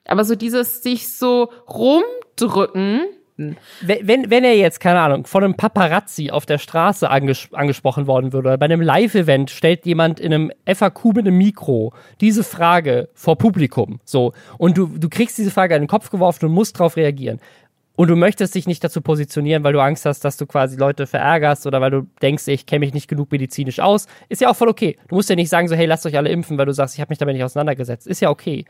Aber 0.06 0.24
so 0.24 0.36
dieses 0.36 0.84
sich 0.84 1.12
so 1.12 1.50
rumdrücken, 1.68 3.00
wenn, 3.36 4.30
wenn 4.30 4.44
er 4.44 4.56
jetzt, 4.56 4.80
keine 4.80 5.00
Ahnung, 5.00 5.26
von 5.26 5.44
einem 5.44 5.54
Paparazzi 5.54 6.30
auf 6.30 6.46
der 6.46 6.58
Straße 6.58 7.10
anges 7.10 7.48
angesprochen 7.52 8.06
worden 8.06 8.32
würde 8.32 8.48
oder 8.48 8.58
bei 8.58 8.64
einem 8.64 8.80
Live-Event 8.80 9.50
stellt 9.50 9.84
jemand 9.84 10.20
in 10.20 10.32
einem 10.32 10.52
FAQ 10.66 11.06
mit 11.06 11.26
einem 11.26 11.36
Mikro 11.36 11.92
diese 12.20 12.42
Frage 12.42 13.08
vor 13.14 13.36
Publikum, 13.36 14.00
so, 14.04 14.32
und 14.56 14.78
du, 14.78 14.86
du 14.86 15.08
kriegst 15.10 15.36
diese 15.36 15.50
Frage 15.50 15.74
an 15.74 15.82
den 15.82 15.88
Kopf 15.88 16.10
geworfen 16.10 16.46
und 16.46 16.52
musst 16.52 16.78
darauf 16.80 16.96
reagieren. 16.96 17.40
Und 17.96 18.08
du 18.08 18.16
möchtest 18.16 18.54
dich 18.54 18.66
nicht 18.66 18.84
dazu 18.84 19.00
positionieren, 19.00 19.64
weil 19.64 19.72
du 19.72 19.80
Angst 19.80 20.04
hast, 20.04 20.22
dass 20.22 20.36
du 20.36 20.46
quasi 20.46 20.76
Leute 20.76 21.06
verärgerst 21.06 21.66
oder 21.66 21.80
weil 21.80 21.90
du 21.90 22.06
denkst, 22.20 22.46
ich 22.48 22.66
kenne 22.66 22.80
mich 22.80 22.92
nicht 22.92 23.08
genug 23.08 23.32
medizinisch 23.32 23.80
aus. 23.80 24.06
Ist 24.28 24.42
ja 24.42 24.50
auch 24.50 24.56
voll 24.56 24.68
okay. 24.68 24.98
Du 25.08 25.14
musst 25.14 25.30
ja 25.30 25.36
nicht 25.36 25.48
sagen, 25.48 25.66
so, 25.66 25.74
hey, 25.74 25.86
lasst 25.86 26.04
euch 26.04 26.16
alle 26.16 26.28
impfen, 26.28 26.58
weil 26.58 26.66
du 26.66 26.74
sagst, 26.74 26.94
ich 26.94 27.00
habe 27.00 27.10
mich 27.10 27.18
damit 27.18 27.34
nicht 27.34 27.44
auseinandergesetzt. 27.44 28.06
Ist 28.06 28.20
ja 28.20 28.28
okay. 28.28 28.66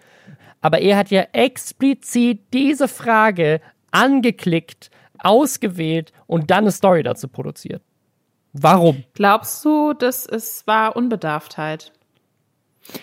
Aber 0.60 0.80
er 0.80 0.96
hat 0.96 1.10
ja 1.10 1.26
explizit 1.32 2.40
diese 2.52 2.86
Frage 2.86 3.60
angeklickt, 3.90 4.90
ausgewählt 5.18 6.12
und 6.26 6.50
dann 6.50 6.64
eine 6.64 6.72
Story 6.72 7.02
dazu 7.02 7.28
produziert. 7.28 7.82
Warum? 8.52 9.04
Glaubst 9.14 9.64
du, 9.64 9.92
dass 9.92 10.26
es 10.26 10.66
war 10.66 10.96
Unbedarftheit? 10.96 11.92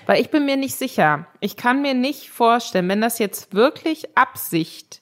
Weil 0.05 0.21
ich 0.21 0.29
bin 0.29 0.45
mir 0.45 0.57
nicht 0.57 0.75
sicher. 0.75 1.27
Ich 1.39 1.57
kann 1.57 1.81
mir 1.81 1.93
nicht 1.93 2.29
vorstellen, 2.29 2.89
wenn 2.89 3.01
das 3.01 3.19
jetzt 3.19 3.53
wirklich 3.53 4.17
Absicht 4.17 5.01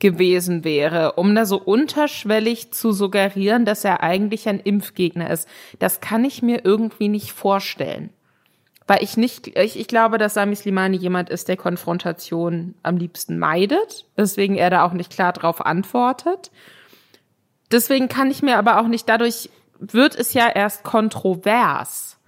gewesen 0.00 0.64
wäre, 0.64 1.12
um 1.12 1.34
da 1.34 1.44
so 1.44 1.60
unterschwellig 1.60 2.72
zu 2.72 2.92
suggerieren, 2.92 3.64
dass 3.64 3.84
er 3.84 4.02
eigentlich 4.02 4.48
ein 4.48 4.60
Impfgegner 4.60 5.30
ist. 5.30 5.48
Das 5.78 6.00
kann 6.00 6.24
ich 6.24 6.42
mir 6.42 6.64
irgendwie 6.64 7.08
nicht 7.08 7.32
vorstellen. 7.32 8.10
Weil 8.88 9.04
ich 9.04 9.16
nicht, 9.16 9.46
ich, 9.56 9.78
ich 9.78 9.86
glaube, 9.86 10.18
dass 10.18 10.34
Sami 10.34 10.56
Slimani 10.56 10.96
jemand 10.96 11.30
ist, 11.30 11.46
der 11.46 11.56
Konfrontation 11.56 12.74
am 12.82 12.96
liebsten 12.96 13.38
meidet, 13.38 14.06
deswegen 14.16 14.56
er 14.56 14.70
da 14.70 14.84
auch 14.84 14.92
nicht 14.92 15.12
klar 15.12 15.32
drauf 15.32 15.64
antwortet. 15.64 16.50
Deswegen 17.70 18.08
kann 18.08 18.30
ich 18.30 18.42
mir 18.42 18.58
aber 18.58 18.80
auch 18.80 18.88
nicht, 18.88 19.08
dadurch 19.08 19.50
wird 19.78 20.16
es 20.16 20.32
ja 20.32 20.48
erst 20.48 20.82
kontrovers, 20.82 22.18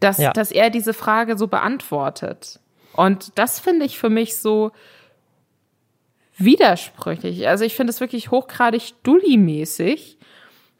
dass, 0.00 0.18
ja. 0.18 0.32
dass 0.32 0.50
er 0.50 0.70
diese 0.70 0.94
Frage 0.94 1.38
so 1.38 1.46
beantwortet. 1.46 2.58
Und 2.94 3.38
das 3.38 3.60
finde 3.60 3.86
ich 3.86 3.98
für 3.98 4.10
mich 4.10 4.38
so, 4.38 4.72
widersprüchlich. 6.38 7.48
Also 7.48 7.64
ich 7.64 7.74
finde 7.74 7.90
es 7.90 8.00
wirklich 8.00 8.30
hochgradig 8.30 8.94
Dulli-mäßig 9.02 10.16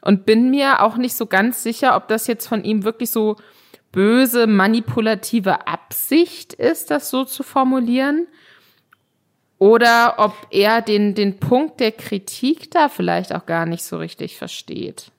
und 0.01 0.25
bin 0.25 0.49
mir 0.49 0.81
auch 0.81 0.97
nicht 0.97 1.15
so 1.15 1.25
ganz 1.25 1.61
sicher, 1.61 1.95
ob 1.95 2.07
das 2.07 2.27
jetzt 2.27 2.47
von 2.47 2.63
ihm 2.63 2.83
wirklich 2.83 3.11
so 3.11 3.35
böse, 3.91 4.47
manipulative 4.47 5.67
Absicht 5.67 6.53
ist, 6.53 6.91
das 6.91 7.09
so 7.09 7.25
zu 7.25 7.43
formulieren. 7.43 8.27
Oder 9.57 10.15
ob 10.17 10.33
er 10.51 10.81
den, 10.81 11.15
den 11.15 11.37
Punkt 11.37 11.79
der 11.79 11.91
Kritik 11.91 12.71
da 12.71 12.87
vielleicht 12.87 13.35
auch 13.35 13.45
gar 13.45 13.65
nicht 13.65 13.83
so 13.83 13.97
richtig 13.97 14.37
versteht. 14.37 15.11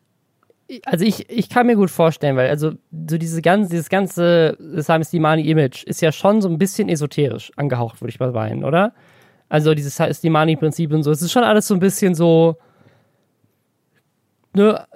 Also 0.85 1.05
ich, 1.05 1.29
ich 1.29 1.51
kann 1.51 1.67
mir 1.67 1.77
gut 1.77 1.91
vorstellen, 1.91 2.37
weil 2.37 2.49
also 2.49 2.73
so 3.09 3.19
diese 3.19 3.43
ganze, 3.43 3.71
dieses 3.71 3.89
ganze 3.89 4.57
Sami 4.77 5.05
Slimani-Image 5.05 5.85
ist 5.85 6.01
ja 6.01 6.13
schon 6.13 6.41
so 6.41 6.49
ein 6.49 6.59
bisschen 6.59 6.89
esoterisch 6.89 7.53
angehaucht, 7.57 8.01
würde 8.01 8.11
ich 8.11 8.21
mal 8.21 8.31
meinen, 8.31 8.65
oder? 8.65 8.95
Also 9.49 9.75
dieses 9.75 9.97
Slimani-Prinzip 9.97 10.93
und 10.93 11.03
so. 11.03 11.11
Es 11.11 11.23
ist 11.23 11.33
schon 11.33 11.43
alles 11.43 11.67
so 11.67 11.75
ein 11.75 11.81
bisschen 11.81 12.15
so, 12.15 12.57
ne, 14.55 14.87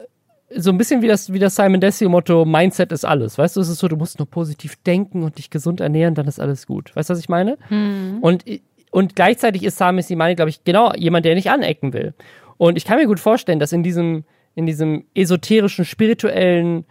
so 0.57 0.71
ein 0.71 0.79
bisschen 0.79 1.03
wie 1.03 1.09
das, 1.09 1.33
wie 1.33 1.39
das 1.39 1.57
Simon 1.57 1.81
Desio-Motto, 1.81 2.45
Mindset 2.45 2.93
ist 2.93 3.05
alles. 3.05 3.39
Weißt 3.39 3.57
du, 3.57 3.61
es 3.61 3.69
ist 3.69 3.79
so, 3.79 3.89
du 3.89 3.97
musst 3.97 4.19
nur 4.19 4.29
positiv 4.29 4.77
denken 4.85 5.23
und 5.23 5.39
dich 5.39 5.51
gesund 5.51 5.81
ernähren, 5.81 6.15
dann 6.15 6.27
ist 6.27 6.41
alles 6.41 6.67
gut. 6.67 6.95
Weißt 6.95 7.11
du, 7.11 7.13
was 7.13 7.21
ich 7.21 7.29
meine? 7.29 7.59
Hm. 7.69 8.19
Und, 8.21 8.45
und 8.91 9.17
gleichzeitig 9.17 9.63
ist 9.65 9.79
Sami 9.79 10.03
Slimani, 10.03 10.35
glaube 10.35 10.51
ich, 10.51 10.65
genau 10.65 10.93
jemand, 10.95 11.25
der 11.25 11.35
nicht 11.35 11.51
anecken 11.51 11.93
will. 11.93 12.15
Und 12.57 12.77
ich 12.77 12.85
kann 12.85 12.99
mir 12.99 13.07
gut 13.07 13.21
vorstellen, 13.21 13.59
dass 13.59 13.73
in 13.73 13.83
diesem, 13.83 14.25
in 14.55 14.67
diesem 14.67 15.05
esoterischen, 15.15 15.85
spirituellen, 15.85 16.85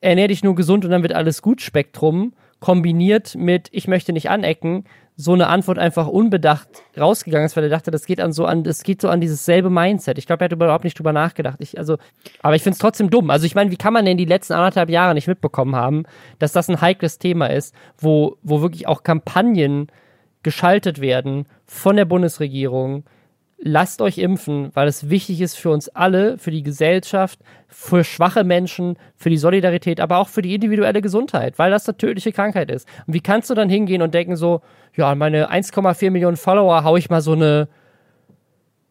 ernähr 0.00 0.28
dich 0.28 0.42
nur 0.42 0.54
gesund 0.54 0.84
und 0.84 0.90
dann 0.90 1.02
wird 1.02 1.12
alles 1.12 1.42
gut 1.42 1.60
Spektrum, 1.60 2.32
kombiniert 2.60 3.34
mit 3.36 3.68
ich 3.72 3.88
möchte 3.88 4.12
nicht 4.12 4.30
anecken, 4.30 4.84
so 5.16 5.32
eine 5.32 5.46
Antwort 5.46 5.78
einfach 5.78 6.08
unbedacht 6.08 6.68
rausgegangen 6.98 7.46
ist, 7.46 7.56
weil 7.56 7.64
er 7.64 7.70
dachte, 7.70 7.92
das 7.92 8.04
geht 8.04 8.20
an 8.20 8.32
so 8.32 8.46
an, 8.46 8.64
das 8.64 8.82
geht 8.82 9.00
so 9.00 9.08
an 9.08 9.20
dieses 9.20 9.44
selbe 9.44 9.70
Mindset. 9.70 10.18
Ich 10.18 10.26
glaube, 10.26 10.42
er 10.42 10.46
hat 10.46 10.52
überhaupt 10.52 10.82
nicht 10.82 10.98
drüber 10.98 11.12
nachgedacht. 11.12 11.58
Ich, 11.60 11.78
also, 11.78 11.98
aber 12.42 12.56
ich 12.56 12.62
finde 12.62 12.74
es 12.74 12.80
trotzdem 12.80 13.10
dumm. 13.10 13.30
Also 13.30 13.46
ich 13.46 13.54
meine, 13.54 13.70
wie 13.70 13.76
kann 13.76 13.92
man 13.92 14.04
denn 14.04 14.16
die 14.16 14.24
letzten 14.24 14.54
anderthalb 14.54 14.90
Jahre 14.90 15.14
nicht 15.14 15.28
mitbekommen 15.28 15.76
haben, 15.76 16.02
dass 16.40 16.52
das 16.52 16.68
ein 16.68 16.80
heikles 16.80 17.18
Thema 17.18 17.46
ist, 17.46 17.74
wo, 17.96 18.36
wo 18.42 18.60
wirklich 18.60 18.88
auch 18.88 19.04
Kampagnen 19.04 19.86
geschaltet 20.42 21.00
werden 21.00 21.46
von 21.64 21.94
der 21.94 22.06
Bundesregierung, 22.06 23.04
lasst 23.66 24.02
euch 24.02 24.18
impfen, 24.18 24.70
weil 24.74 24.86
es 24.86 25.08
wichtig 25.08 25.40
ist 25.40 25.56
für 25.56 25.70
uns 25.70 25.88
alle, 25.88 26.36
für 26.36 26.50
die 26.50 26.62
Gesellschaft, 26.62 27.38
für 27.68 28.04
schwache 28.04 28.44
Menschen, 28.44 28.98
für 29.16 29.30
die 29.30 29.38
Solidarität, 29.38 30.00
aber 30.00 30.18
auch 30.18 30.28
für 30.28 30.42
die 30.42 30.54
individuelle 30.54 31.00
Gesundheit, 31.00 31.58
weil 31.58 31.70
das 31.70 31.88
eine 31.88 31.96
tödliche 31.96 32.30
Krankheit 32.30 32.70
ist. 32.70 32.86
Und 33.06 33.14
wie 33.14 33.22
kannst 33.22 33.48
du 33.48 33.54
dann 33.54 33.70
hingehen 33.70 34.02
und 34.02 34.12
denken 34.12 34.36
so, 34.36 34.60
ja, 34.94 35.14
meine 35.14 35.50
1,4 35.50 36.10
Millionen 36.10 36.36
Follower 36.36 36.84
hau 36.84 36.98
ich 36.98 37.08
mal 37.08 37.22
so 37.22 37.32
eine 37.32 37.68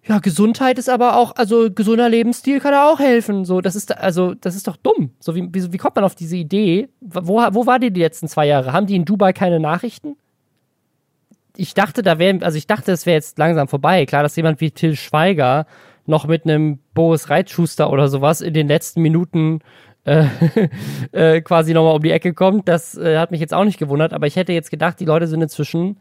ja, 0.05 0.17
Gesundheit 0.19 0.79
ist 0.79 0.89
aber 0.89 1.17
auch, 1.17 1.35
also 1.35 1.71
gesunder 1.71 2.09
Lebensstil 2.09 2.59
kann 2.59 2.73
da 2.73 2.89
auch 2.89 2.99
helfen. 2.99 3.45
So, 3.45 3.61
das 3.61 3.75
ist 3.75 3.95
also, 3.95 4.33
das 4.33 4.55
ist 4.55 4.67
doch 4.67 4.75
dumm. 4.75 5.11
So 5.19 5.33
wie, 5.35 5.47
wie, 5.53 5.71
wie 5.71 5.77
kommt 5.77 5.95
man 5.95 6.03
auf 6.03 6.15
diese 6.15 6.35
Idee? 6.35 6.89
Wo, 6.99 7.35
wo 7.37 7.65
war 7.65 7.79
die 7.79 7.91
die 7.91 8.01
letzten 8.01 8.27
zwei 8.27 8.47
Jahre? 8.47 8.73
Haben 8.73 8.87
die 8.87 8.95
in 8.95 9.05
Dubai 9.05 9.31
keine 9.31 9.61
Nachrichten? 9.61 10.17
Ich 11.55 11.73
dachte, 11.73 12.01
da 12.01 12.19
wäre, 12.19 12.43
also 12.43 12.57
ich 12.57 12.67
dachte, 12.67 12.91
es 12.91 13.05
wäre 13.05 13.15
jetzt 13.15 13.37
langsam 13.37 13.67
vorbei. 13.67 14.05
Klar, 14.05 14.23
dass 14.23 14.35
jemand 14.35 14.61
wie 14.61 14.71
Till 14.71 14.95
Schweiger 14.95 15.65
noch 16.05 16.27
mit 16.27 16.45
einem 16.45 16.79
Boris 16.93 17.29
Reitschuster 17.29 17.91
oder 17.91 18.07
sowas 18.07 18.41
in 18.41 18.53
den 18.53 18.67
letzten 18.67 19.01
Minuten 19.01 19.59
äh, 20.05 20.25
äh, 21.11 21.41
quasi 21.41 21.73
nochmal 21.73 21.95
um 21.95 22.01
die 22.01 22.11
Ecke 22.11 22.33
kommt, 22.33 22.67
das 22.67 22.97
äh, 22.97 23.17
hat 23.17 23.31
mich 23.31 23.39
jetzt 23.39 23.53
auch 23.53 23.63
nicht 23.63 23.79
gewundert, 23.79 24.13
aber 24.13 24.27
ich 24.27 24.35
hätte 24.35 24.51
jetzt 24.51 24.71
gedacht, 24.71 24.99
die 24.99 25.05
Leute 25.05 25.27
sind 25.27 25.41
inzwischen 25.41 25.97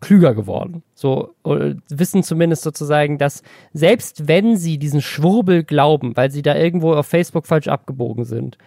klüger 0.00 0.34
geworden. 0.34 0.82
So 0.94 1.34
äh, 1.44 1.74
wissen 1.88 2.22
zumindest 2.22 2.62
sozusagen, 2.62 3.18
dass 3.18 3.42
selbst 3.72 4.26
wenn 4.26 4.56
sie 4.56 4.78
diesen 4.78 5.00
Schwurbel 5.00 5.62
glauben, 5.62 6.16
weil 6.16 6.30
sie 6.30 6.42
da 6.42 6.56
irgendwo 6.56 6.94
auf 6.94 7.06
Facebook 7.06 7.46
falsch 7.46 7.68
abgebogen 7.68 8.24
sind, 8.24 8.58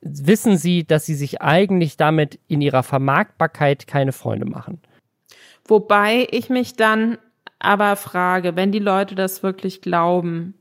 wissen 0.00 0.56
sie, 0.56 0.84
dass 0.84 1.06
sie 1.06 1.14
sich 1.14 1.40
eigentlich 1.40 1.96
damit 1.96 2.38
in 2.48 2.60
ihrer 2.60 2.82
Vermarktbarkeit 2.82 3.86
keine 3.86 4.12
Freunde 4.12 4.46
machen. 4.46 4.80
Wobei 5.68 6.26
ich 6.30 6.48
mich 6.48 6.76
dann 6.76 7.18
aber 7.58 7.96
frage, 7.96 8.56
wenn 8.56 8.72
die 8.72 8.78
Leute 8.78 9.14
das 9.14 9.42
wirklich 9.42 9.80
glauben, 9.80 10.54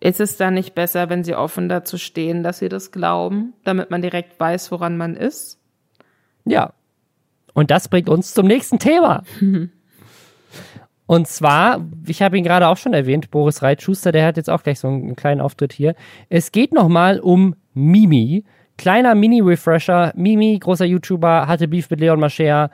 ist 0.00 0.20
es 0.20 0.36
dann 0.36 0.54
nicht 0.54 0.74
besser, 0.74 1.10
wenn 1.10 1.24
sie 1.24 1.34
offen 1.34 1.68
dazu 1.68 1.98
stehen, 1.98 2.42
dass 2.42 2.58
sie 2.58 2.68
das 2.68 2.90
glauben, 2.90 3.52
damit 3.64 3.90
man 3.90 4.02
direkt 4.02 4.38
weiß, 4.40 4.72
woran 4.72 4.96
man 4.96 5.14
ist? 5.14 5.58
Ja. 6.44 6.72
Und 7.52 7.70
das 7.70 7.88
bringt 7.88 8.08
uns 8.08 8.32
zum 8.32 8.46
nächsten 8.46 8.78
Thema. 8.78 9.24
Und 11.06 11.26
zwar, 11.26 11.84
ich 12.06 12.22
habe 12.22 12.38
ihn 12.38 12.44
gerade 12.44 12.68
auch 12.68 12.76
schon 12.76 12.94
erwähnt, 12.94 13.32
Boris 13.32 13.62
Reitschuster, 13.62 14.12
der 14.12 14.24
hat 14.24 14.36
jetzt 14.36 14.48
auch 14.48 14.62
gleich 14.62 14.78
so 14.78 14.86
einen 14.86 15.16
kleinen 15.16 15.40
Auftritt 15.40 15.72
hier. 15.72 15.96
Es 16.28 16.52
geht 16.52 16.72
nochmal 16.72 17.18
um 17.18 17.56
Mimi. 17.74 18.44
Kleiner 18.78 19.16
Mini-Refresher. 19.16 20.12
Mimi, 20.14 20.56
großer 20.60 20.84
YouTuber, 20.84 21.48
hatte 21.48 21.66
Beef 21.66 21.90
mit 21.90 21.98
Leon 21.98 22.20
Mascher, 22.20 22.70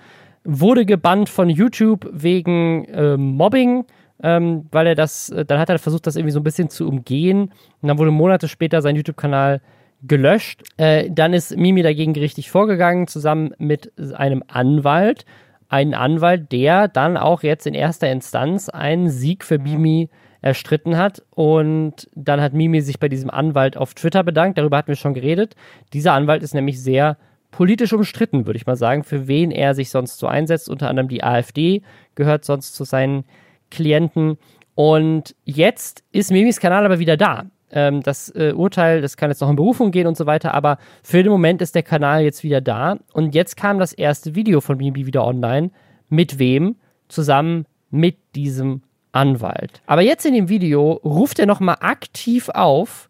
wurde 0.47 0.87
gebannt 0.87 1.29
von 1.29 1.49
YouTube 1.51 2.09
wegen 2.13 2.85
äh, 2.87 3.17
Mobbing, 3.17 3.85
ähm, 4.23 4.67
weil 4.71 4.87
er 4.87 4.95
das, 4.95 5.29
äh, 5.31 5.45
dann 5.45 5.59
hat 5.59 5.69
er 5.69 5.79
versucht, 5.79 6.07
das 6.07 6.17
irgendwie 6.17 6.33
so 6.33 6.41
ein 6.41 6.45
bisschen 6.45 6.71
zu 6.71 6.89
umgehen. 6.89 7.53
Und 7.83 7.89
dann 7.89 7.99
wurde 7.99 8.11
Monate 8.11 8.49
später 8.49 8.81
sein 8.83 8.97
YouTube-Kanal 8.97 9.61
gelöscht. 10.03 10.63
Äh, 10.77 11.11
dann 11.11 11.33
ist 11.33 11.57
Mimi 11.57 11.83
dagegen 11.83 12.13
gerichtlich 12.13 12.51
vorgegangen, 12.51 13.09
zusammen 13.09 13.53
mit 13.59 13.93
einem 14.15 14.43
Anwalt. 14.49 15.25
Ein 15.69 15.95
Anwalt, 15.95 16.53
der 16.53 16.89
dann 16.89 17.17
auch 17.17 17.43
jetzt 17.43 17.67
in 17.67 17.75
erster 17.75 18.11
Instanz 18.11 18.69
einen 18.69 19.11
Sieg 19.11 19.45
für 19.45 19.59
Mimi 19.59 20.09
erstritten 20.43 20.97
hat. 20.97 21.23
Und 21.31 22.09
dann 22.15 22.41
hat 22.41 22.53
Mimi 22.53 22.81
sich 22.81 23.01
bei 23.01 23.09
diesem 23.09 23.31
Anwalt 23.31 23.77
auf 23.77 23.95
Twitter 23.95 24.23
bedankt. 24.23 24.59
Darüber 24.59 24.77
hatten 24.77 24.89
wir 24.89 24.97
schon 24.97 25.15
geredet. 25.15 25.57
Dieser 25.93 26.13
Anwalt 26.13 26.43
ist 26.43 26.55
nämlich 26.55 26.81
sehr 26.81 27.17
politisch 27.57 27.95
umstritten, 27.95 28.45
würde 28.45 28.59
ich 28.59 28.67
mal 28.67 28.77
sagen, 28.77 29.03
für 29.03 29.29
wen 29.29 29.51
er 29.51 29.75
sich 29.75 29.89
sonst 29.89 30.19
so 30.19 30.27
einsetzt. 30.27 30.69
Unter 30.69 30.91
anderem 30.91 31.09
die 31.09 31.25
AfD 31.25 31.81
gehört 32.15 32.45
sonst 32.45 32.75
zu 32.75 32.85
seinen 32.85 33.25
Klienten. 33.71 34.37
Und 34.75 35.35
jetzt 35.45 36.05
ist 36.13 36.31
Mimis 36.31 36.61
Kanal 36.61 36.85
aber 36.85 36.99
wieder 36.99 37.17
da. 37.17 37.47
Ähm, 37.71 38.03
das 38.03 38.29
äh, 38.29 38.53
Urteil, 38.55 39.01
das 39.01 39.17
kann 39.17 39.31
jetzt 39.31 39.41
noch 39.41 39.49
in 39.49 39.57
Berufung 39.57 39.91
gehen 39.91 40.07
und 40.07 40.19
so 40.19 40.27
weiter, 40.27 40.53
aber 40.53 40.77
für 41.03 41.23
den 41.23 41.33
Moment 41.33 41.63
ist 41.63 41.75
der 41.75 41.83
Kanal 41.83 42.23
jetzt 42.25 42.45
wieder 42.45 42.61
da. 42.61 42.99
Und 43.15 43.35
jetzt 43.35 43.57
kam 43.57 43.79
das 43.79 43.95
erste 43.95 44.35
Video 44.35 44.61
von 44.61 44.77
Mimi 44.77 45.07
wieder 45.07 45.25
online. 45.25 45.71
Mit 46.11 46.39
wem? 46.39 46.77
Zusammen 47.09 47.65
mit 47.89 48.19
diesem 48.35 48.83
Anwalt. 49.13 49.81
Aber 49.87 50.03
jetzt 50.03 50.27
in 50.27 50.35
dem 50.35 50.51
Video 50.51 50.93
ruft 50.93 51.39
er 51.39 51.47
nochmal 51.47 51.79
aktiv 51.81 52.51
auf, 52.51 53.06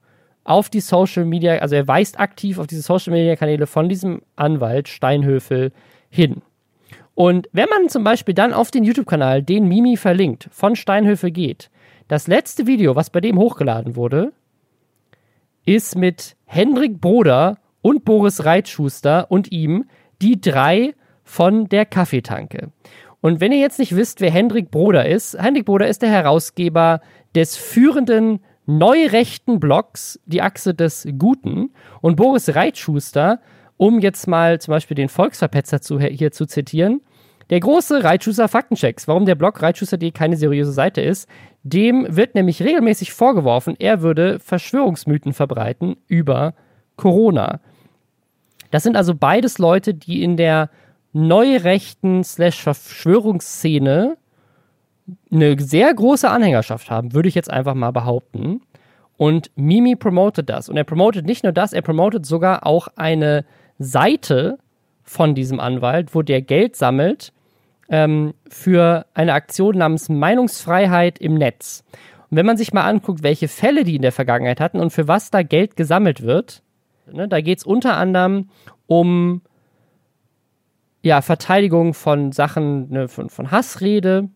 auf 0.46 0.70
die 0.70 0.80
Social 0.80 1.24
Media, 1.24 1.56
also 1.56 1.74
er 1.74 1.88
weist 1.88 2.18
aktiv 2.20 2.59
auf 2.59 2.66
diese 2.66 2.82
Social 2.82 3.12
Media 3.12 3.37
Kanäle 3.37 3.66
von 3.66 3.88
diesem 3.88 4.22
Anwalt 4.37 4.88
Steinhöfel 4.88 5.72
hin. 6.09 6.42
Und 7.14 7.48
wenn 7.52 7.68
man 7.68 7.88
zum 7.88 8.04
Beispiel 8.04 8.35
dann 8.35 8.52
auf 8.52 8.70
den 8.70 8.85
YouTube-Kanal, 8.85 9.42
den 9.42 9.66
Mimi 9.66 9.96
verlinkt, 9.96 10.48
von 10.52 10.76
Steinhöfel 10.76 11.30
geht, 11.30 11.70
das 12.09 12.28
letzte 12.28 12.66
Video, 12.66 12.94
was 12.94 13.11
bei 13.11 13.20
dem 13.20 13.38
hochgeladen 13.38 13.96
wurde, 13.96 14.32
ist 15.64 15.96
mit 15.96 16.37
Hendrik 16.44 17.00
Broder 17.00 17.59
und 17.82 18.04
Boris 18.04 18.44
Reitschuster 18.44 19.30
und 19.30 19.50
ihm 19.50 19.87
die 20.22 20.40
drei 20.40 20.94
von 21.24 21.68
der 21.68 21.87
Kaffeetanke. 21.87 22.70
Und 23.20 23.40
wenn 23.40 23.50
ihr 23.50 23.59
jetzt 23.59 23.80
nicht 23.80 23.96
wisst, 23.96 24.20
wer 24.20 24.30
Hendrik 24.30 24.70
Broder 24.70 25.06
ist, 25.06 25.37
Hendrik 25.37 25.64
Broder 25.64 25.88
ist 25.88 26.02
der 26.02 26.11
Herausgeber 26.11 27.00
des 27.35 27.56
führenden 27.56 28.40
neurechten 28.66 29.61
Blocks 29.61 30.20
die 30.26 30.42
Achse 30.42 30.74
des 30.74 31.09
Guten 31.18 31.70
und 32.00 32.16
Boris 32.16 32.55
Reitschuster, 32.55 33.40
um 33.76 34.00
jetzt 34.00 34.26
mal 34.26 34.61
zum 34.61 34.72
Beispiel 34.72 34.94
den 34.94 35.09
Volksverpetzer 35.09 35.81
zu, 35.81 36.00
hier 36.00 36.33
zu 36.33 36.46
zitieren, 36.46 37.00
der 37.50 37.61
große 37.61 38.02
Reitschuster 38.02 38.48
Faktenchecks, 38.48 39.07
warum 39.07 39.24
der 39.24 39.37
Blog 39.37 39.62
Reitschuster.de 39.62 40.11
keine 40.11 40.37
seriöse 40.37 40.72
Seite 40.72 41.00
ist, 41.00 41.29
dem 41.62 42.07
wird 42.09 42.35
nämlich 42.35 42.62
regelmäßig 42.62 43.12
vorgeworfen, 43.12 43.76
er 43.79 44.02
würde 44.02 44.40
Verschwörungsmythen 44.40 45.33
verbreiten 45.33 45.96
über 46.09 46.55
Corona. 46.96 47.61
Das 48.72 48.83
sind 48.83 48.96
also 48.96 49.14
beides 49.14 49.59
Leute, 49.59 49.94
die 49.94 50.22
in 50.22 50.37
der 50.37 50.70
neurechten 51.12 52.24
slash 52.24 52.61
Verschwörungsszene 52.62 54.16
eine 55.31 55.59
sehr 55.61 55.92
große 55.92 56.29
Anhängerschaft 56.29 56.90
haben, 56.90 57.14
würde 57.14 57.29
ich 57.29 57.35
jetzt 57.35 57.51
einfach 57.51 57.75
mal 57.75 57.92
behaupten. 57.92 58.61
Und 59.16 59.51
Mimi 59.57 59.97
promotet 59.97 60.51
das. 60.51 60.69
Und 60.69 60.77
er 60.77 60.85
promotet 60.85 61.25
nicht 61.27 61.42
nur 61.42 61.53
das, 61.53 61.73
er 61.73 61.83
promotet 61.83 62.27
sogar 62.27 62.66
auch 62.66 62.88
eine 62.97 63.45
Seite 63.79 64.59
von 65.03 65.35
diesem 65.35 65.61
Anwalt, 65.61 66.14
wo 66.14 66.23
der 66.23 66.42
Geld 66.42 66.77
sammelt 66.77 67.33
ähm, 67.88 68.35
für 68.49 69.07
eine 69.14 69.33
Aktion 69.33 69.79
namens 69.79 70.09
Meinungsfreiheit 70.09 71.19
im 71.19 71.35
Netz. 71.35 71.85
Und 72.31 72.37
wenn 72.37 72.47
man 72.47 72.57
sich 72.57 72.73
mal 72.73 72.85
anguckt, 72.85 73.23
welche 73.23 73.49
Fälle 73.49 73.85
die 73.85 73.97
in 73.97 74.03
der 74.03 74.12
Vergangenheit 74.12 74.61
hatten 74.61 74.81
und 74.81 74.90
für 74.90 75.09
was 75.09 75.31
da 75.31 75.42
Geld 75.42 75.77
gesammelt 75.77 76.23
wird, 76.23 76.62
ne, 77.11 77.29
da 77.29 77.40
geht 77.40 77.59
es 77.59 77.64
unter 77.64 77.97
anderem 77.97 78.51
um 78.87 79.42
ja, 81.03 81.23
Verteidigung 81.23 81.95
von 81.95 82.33
Sachen, 82.33 82.90
ne, 82.90 83.09
von, 83.09 83.31
von 83.31 83.53
Hassrede, 83.53 84.29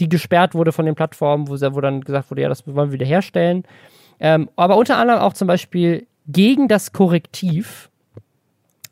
die 0.00 0.08
gesperrt 0.08 0.54
wurde 0.54 0.72
von 0.72 0.86
den 0.86 0.94
Plattformen, 0.94 1.48
wo, 1.48 1.54
wo 1.54 1.80
dann 1.80 2.00
gesagt 2.02 2.30
wurde, 2.30 2.42
ja, 2.42 2.48
das 2.48 2.66
wollen 2.66 2.90
wir 2.90 2.92
wiederherstellen. 2.92 3.64
Ähm, 4.20 4.48
aber 4.56 4.76
unter 4.76 4.98
anderem 4.98 5.20
auch 5.20 5.32
zum 5.32 5.48
Beispiel 5.48 6.06
gegen 6.26 6.68
das 6.68 6.92
Korrektiv. 6.92 7.90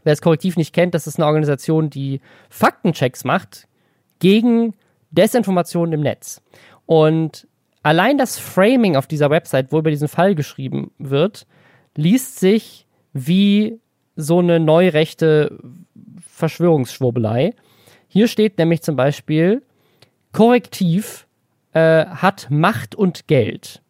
Wer 0.03 0.13
das 0.13 0.23
Korrektiv 0.23 0.57
nicht 0.57 0.75
kennt, 0.75 0.95
das 0.95 1.07
ist 1.07 1.19
eine 1.19 1.27
Organisation, 1.27 1.91
die 1.91 2.21
Faktenchecks 2.51 3.25
macht 3.25 3.67
gegen 4.19 4.75
Desinformationen 5.11 5.93
im 5.95 6.01
Netz. 6.01 6.43
Und 6.87 7.47
allein 7.83 8.19
das 8.19 8.39
Framing 8.39 8.97
auf 8.97 9.07
dieser 9.07 9.31
Website, 9.31 9.73
wo 9.73 9.79
über 9.79 9.91
diesen 9.91 10.09
Fall 10.09 10.35
geschrieben 10.35 10.91
wird, 10.99 11.47
liest 11.97 12.39
sich 12.39 12.87
wie 13.13 13.81
so 14.17 14.41
eine 14.41 14.61
neurechte 14.61 15.59
Verschwörungsschwurbelei. 16.27 17.55
Hier 18.09 18.29
steht 18.29 18.59
nämlich 18.59 18.83
zum 18.83 18.97
Beispiel, 18.97 19.63
Korrektiv 20.35 21.27
äh, 21.73 22.07
hat 22.07 22.49
Macht 22.51 22.95
und 22.95 23.29
Geld. 23.29 23.81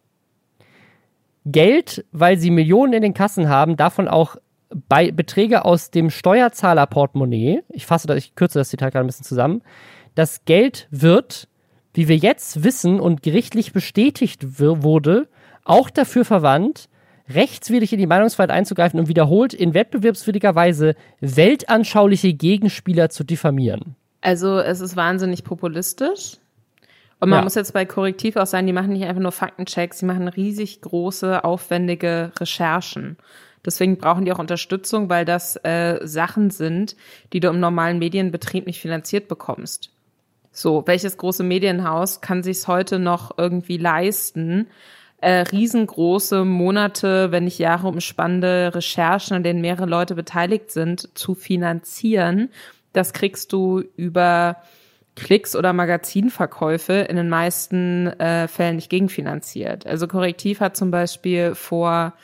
Geld, 1.47 2.05
weil 2.13 2.39
sie 2.39 2.51
Millionen 2.51 2.93
in 2.93 3.03
den 3.03 3.15
Kassen 3.15 3.49
haben, 3.49 3.77
davon 3.77 4.09
auch 4.09 4.37
bei 4.89 5.11
Beträge 5.11 5.65
aus 5.65 5.91
dem 5.91 6.11
Steuerzahlerportemonnaie, 6.11 7.63
ich 7.71 7.87
fasse 7.87 8.07
das, 8.07 8.19
ich 8.19 8.35
kürze 8.35 8.59
das 8.59 8.69
Zitat 8.69 8.93
gerade 8.93 9.05
ein 9.05 9.09
bisschen 9.09 9.25
zusammen, 9.25 9.63
das 10.15 10.45
Geld 10.45 10.87
wird, 10.91 11.49
wie 11.95 12.09
wir 12.09 12.17
jetzt 12.17 12.63
wissen 12.63 13.01
und 13.01 13.23
gerichtlich 13.23 13.73
bestätigt 13.73 14.59
wurde, 14.59 15.29
auch 15.65 15.89
dafür 15.89 16.27
verwandt, 16.27 16.91
rechtswidrig 17.29 17.95
in 17.95 17.99
die 17.99 18.07
Meinungsfreiheit 18.07 18.51
einzugreifen 18.51 19.01
und 19.01 19.09
wiederholt 19.09 19.55
in 19.55 19.73
wettbewerbswidriger 19.73 20.55
Weise 20.55 20.95
weltanschauliche 21.21 22.35
Gegenspieler 22.35 23.09
zu 23.09 23.25
diffamieren. 23.25 23.97
Also 24.25 24.59
es 24.59 24.81
ist 24.81 24.97
wahnsinnig 24.97 25.45
populistisch. 25.45 26.39
Und 27.21 27.29
man 27.29 27.41
ja. 27.41 27.45
muss 27.45 27.55
jetzt 27.55 27.75
bei 27.75 27.85
Korrektiv 27.85 28.37
auch 28.37 28.47
sagen, 28.47 28.67
die 28.67 28.73
machen 28.73 28.93
nicht 28.93 29.05
einfach 29.05 29.23
nur 29.23 29.33
Faktenchecks, 29.33 29.99
sie 29.99 30.07
machen 30.07 30.29
riesig 30.29 30.81
große, 30.81 31.45
aufwendige 31.45 32.33
Recherchen. 32.41 33.19
Deswegen 33.65 33.99
brauchen 33.99 34.25
die 34.25 34.33
auch 34.33 34.39
Unterstützung, 34.39 35.11
weil 35.11 35.25
das 35.25 35.57
äh, 35.57 36.01
Sachen 36.05 36.51
sind, 36.51 36.97
die 37.33 37.41
du 37.41 37.49
im 37.49 37.61
normalen 37.61 37.99
Medienbetrieb 37.99 38.67
nicht 38.67 38.81
finanziert 38.81 39.29
bekommst. 39.29 39.91
So, 40.53 40.87
welches 40.87 41.19
große 41.19 41.45
Medienhaus 41.45 42.21
kann 42.21 42.43
sich's 42.43 42.67
heute 42.67 42.99
noch 42.99 43.37
irgendwie 43.37 43.77
leisten, 43.77 44.69
äh, 45.21 45.41
riesengroße 45.41 46.45
Monate, 46.45 47.31
wenn 47.31 47.45
nicht 47.45 47.59
Jahre 47.59 47.89
umspannende 47.89 48.73
Recherchen, 48.75 49.37
an 49.37 49.43
denen 49.43 49.61
mehrere 49.61 49.87
Leute 49.87 50.15
beteiligt 50.15 50.71
sind, 50.71 51.17
zu 51.17 51.35
finanzieren? 51.35 52.51
Das 52.95 53.13
kriegst 53.13 53.53
du 53.53 53.83
über 53.97 54.57
Klicks 55.17 55.55
oder 55.55 55.73
Magazinverkäufe 55.73 56.93
in 56.93 57.17
den 57.17 57.29
meisten 57.29 58.07
äh, 58.07 58.49
Fällen 58.49 58.77
nicht 58.77 58.91
gegenfinanziert. 58.91 59.87
Also 59.87 60.09
Korrektiv 60.09 60.61
hat 60.61 60.77
zum 60.77 60.91
Beispiel 60.91 61.55
vor 61.55 62.15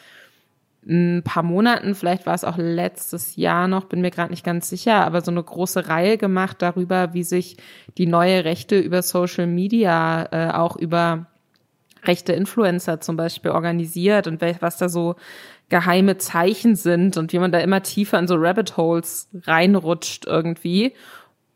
ein 0.86 1.22
paar 1.22 1.42
Monaten, 1.42 1.94
vielleicht 1.94 2.24
war 2.24 2.34
es 2.34 2.44
auch 2.44 2.56
letztes 2.56 3.36
Jahr 3.36 3.68
noch, 3.68 3.84
bin 3.84 4.00
mir 4.00 4.10
gerade 4.10 4.30
nicht 4.30 4.44
ganz 4.44 4.70
sicher, 4.70 5.04
aber 5.04 5.20
so 5.20 5.30
eine 5.30 5.42
große 5.42 5.88
Reihe 5.88 6.16
gemacht 6.16 6.56
darüber, 6.60 7.12
wie 7.12 7.22
sich 7.22 7.58
die 7.98 8.06
neue 8.06 8.44
Rechte 8.44 8.78
über 8.78 9.02
Social 9.02 9.46
Media 9.46 10.28
äh, 10.32 10.52
auch 10.52 10.76
über 10.76 11.26
rechte 12.04 12.32
Influencer 12.32 13.00
zum 13.00 13.16
Beispiel 13.16 13.50
organisiert 13.50 14.26
und 14.26 14.40
was 14.60 14.78
da 14.78 14.88
so 14.88 15.16
geheime 15.70 16.18
Zeichen 16.18 16.76
sind 16.76 17.16
und 17.16 17.32
wie 17.32 17.38
man 17.38 17.52
da 17.52 17.58
immer 17.60 17.82
tiefer 17.82 18.18
in 18.18 18.28
so 18.28 18.34
Rabbit 18.36 18.76
Holes 18.76 19.28
reinrutscht 19.46 20.26
irgendwie. 20.26 20.92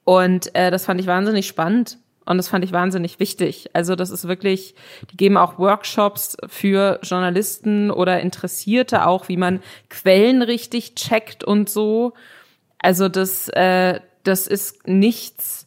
Und 0.04 0.54
äh, 0.54 0.70
das 0.70 0.86
fand 0.86 1.00
ich 1.00 1.06
wahnsinnig 1.06 1.46
spannend 1.46 1.98
und 2.24 2.36
das 2.38 2.48
fand 2.48 2.64
ich 2.64 2.72
wahnsinnig 2.72 3.20
wichtig. 3.20 3.70
Also 3.74 3.96
das 3.96 4.10
ist 4.10 4.26
wirklich, 4.26 4.74
die 5.10 5.16
geben 5.16 5.36
auch 5.36 5.58
Workshops 5.58 6.36
für 6.46 7.00
Journalisten 7.02 7.90
oder 7.90 8.20
Interessierte 8.20 9.06
auch, 9.06 9.28
wie 9.28 9.36
man 9.36 9.60
Quellen 9.90 10.42
richtig 10.42 10.94
checkt 10.94 11.44
und 11.44 11.68
so. 11.68 12.14
Also 12.78 13.08
das, 13.08 13.48
äh, 13.48 14.00
das 14.22 14.46
ist 14.46 14.86
nichts, 14.86 15.63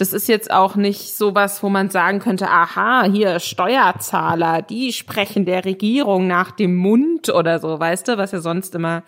das 0.00 0.14
ist 0.14 0.28
jetzt 0.28 0.50
auch 0.50 0.76
nicht 0.76 1.14
sowas, 1.14 1.62
wo 1.62 1.68
man 1.68 1.90
sagen 1.90 2.20
könnte, 2.20 2.48
aha, 2.48 3.04
hier 3.04 3.38
Steuerzahler, 3.38 4.62
die 4.62 4.94
sprechen 4.94 5.44
der 5.44 5.66
Regierung 5.66 6.26
nach 6.26 6.52
dem 6.52 6.74
Mund 6.74 7.28
oder 7.28 7.58
so, 7.58 7.78
weißt 7.78 8.08
du, 8.08 8.16
was 8.16 8.32
ja 8.32 8.40
sonst 8.40 8.74
immer 8.74 9.02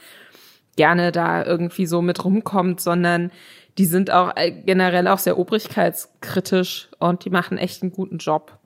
gerne 0.77 1.11
da 1.11 1.47
irgendwie 1.47 1.87
so 1.87 2.03
mit 2.03 2.23
rumkommt, 2.23 2.83
sondern 2.83 3.33
die 3.79 3.87
sind 3.87 4.11
auch 4.11 4.37
äh, 4.37 4.51
generell 4.51 5.09
auch 5.09 5.19
sehr 5.19 5.39
obrigkeitskritisch 5.39 6.91
und 6.99 7.25
die 7.25 7.31
machen 7.31 7.57
echt 7.57 7.83
einen 7.83 7.93
guten 7.93 8.19
Job. 8.19 8.59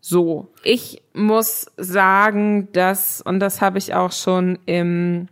So, 0.00 0.54
ich 0.62 1.02
muss 1.12 1.66
sagen, 1.76 2.72
dass, 2.72 3.20
und 3.20 3.40
das 3.40 3.60
habe 3.60 3.76
ich 3.76 3.92
auch 3.92 4.12
schon 4.12 4.58
im, 4.64 5.28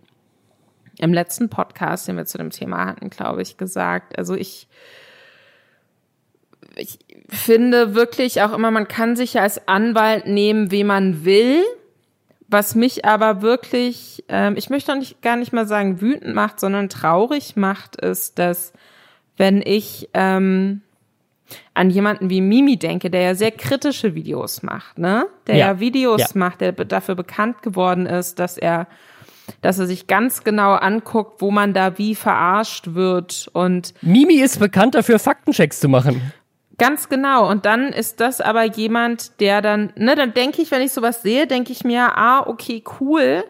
im 0.98 1.14
letzten 1.14 1.48
Podcast, 1.48 2.08
den 2.08 2.18
wir 2.18 2.26
zu 2.26 2.36
dem 2.36 2.50
Thema 2.50 2.84
hatten, 2.84 3.08
glaube 3.08 3.40
ich, 3.40 3.56
gesagt. 3.56 4.18
Also 4.18 4.34
ich, 4.34 4.68
ich 6.74 6.98
finde 7.28 7.94
wirklich 7.94 8.42
auch 8.42 8.52
immer, 8.52 8.70
man 8.70 8.88
kann 8.88 9.16
sich 9.16 9.34
ja 9.34 9.42
als 9.42 9.66
Anwalt 9.68 10.26
nehmen, 10.26 10.70
wie 10.70 10.84
man 10.84 11.24
will. 11.24 11.62
Was 12.48 12.76
mich 12.76 13.04
aber 13.04 13.42
wirklich, 13.42 14.24
ähm, 14.28 14.54
ich 14.56 14.70
möchte 14.70 14.92
auch 14.92 14.96
nicht, 14.96 15.20
gar 15.20 15.36
nicht 15.36 15.52
mal 15.52 15.66
sagen 15.66 16.00
wütend 16.00 16.34
macht, 16.34 16.60
sondern 16.60 16.88
traurig 16.88 17.56
macht, 17.56 17.96
ist, 17.96 18.38
dass 18.38 18.72
wenn 19.36 19.62
ich 19.62 20.08
ähm, 20.14 20.82
an 21.74 21.90
jemanden 21.90 22.30
wie 22.30 22.40
Mimi 22.40 22.78
denke, 22.78 23.10
der 23.10 23.22
ja 23.22 23.34
sehr 23.34 23.50
kritische 23.50 24.14
Videos 24.14 24.62
macht, 24.62 24.98
ne? 24.98 25.26
Der 25.46 25.56
ja, 25.56 25.66
ja 25.72 25.80
Videos 25.80 26.20
ja. 26.20 26.28
macht, 26.34 26.60
der 26.60 26.72
dafür 26.72 27.14
bekannt 27.14 27.62
geworden 27.62 28.06
ist, 28.06 28.38
dass 28.38 28.58
er 28.58 28.86
dass 29.60 29.78
er 29.78 29.86
sich 29.86 30.08
ganz 30.08 30.42
genau 30.42 30.74
anguckt, 30.74 31.40
wo 31.40 31.52
man 31.52 31.72
da 31.72 31.98
wie 31.98 32.16
verarscht 32.16 32.94
wird 32.94 33.48
und 33.52 33.94
Mimi 34.02 34.40
ist 34.40 34.58
bekannt 34.58 34.96
dafür 34.96 35.20
Faktenchecks 35.20 35.78
zu 35.78 35.88
machen. 35.88 36.32
Ganz 36.78 37.08
genau. 37.08 37.48
Und 37.48 37.64
dann 37.64 37.88
ist 37.88 38.20
das 38.20 38.40
aber 38.40 38.64
jemand, 38.64 39.40
der 39.40 39.62
dann, 39.62 39.92
ne, 39.96 40.14
dann 40.14 40.34
denke 40.34 40.60
ich, 40.60 40.70
wenn 40.70 40.82
ich 40.82 40.92
sowas 40.92 41.22
sehe, 41.22 41.46
denke 41.46 41.72
ich 41.72 41.84
mir, 41.84 42.16
ah, 42.16 42.46
okay, 42.46 42.84
cool 43.00 43.44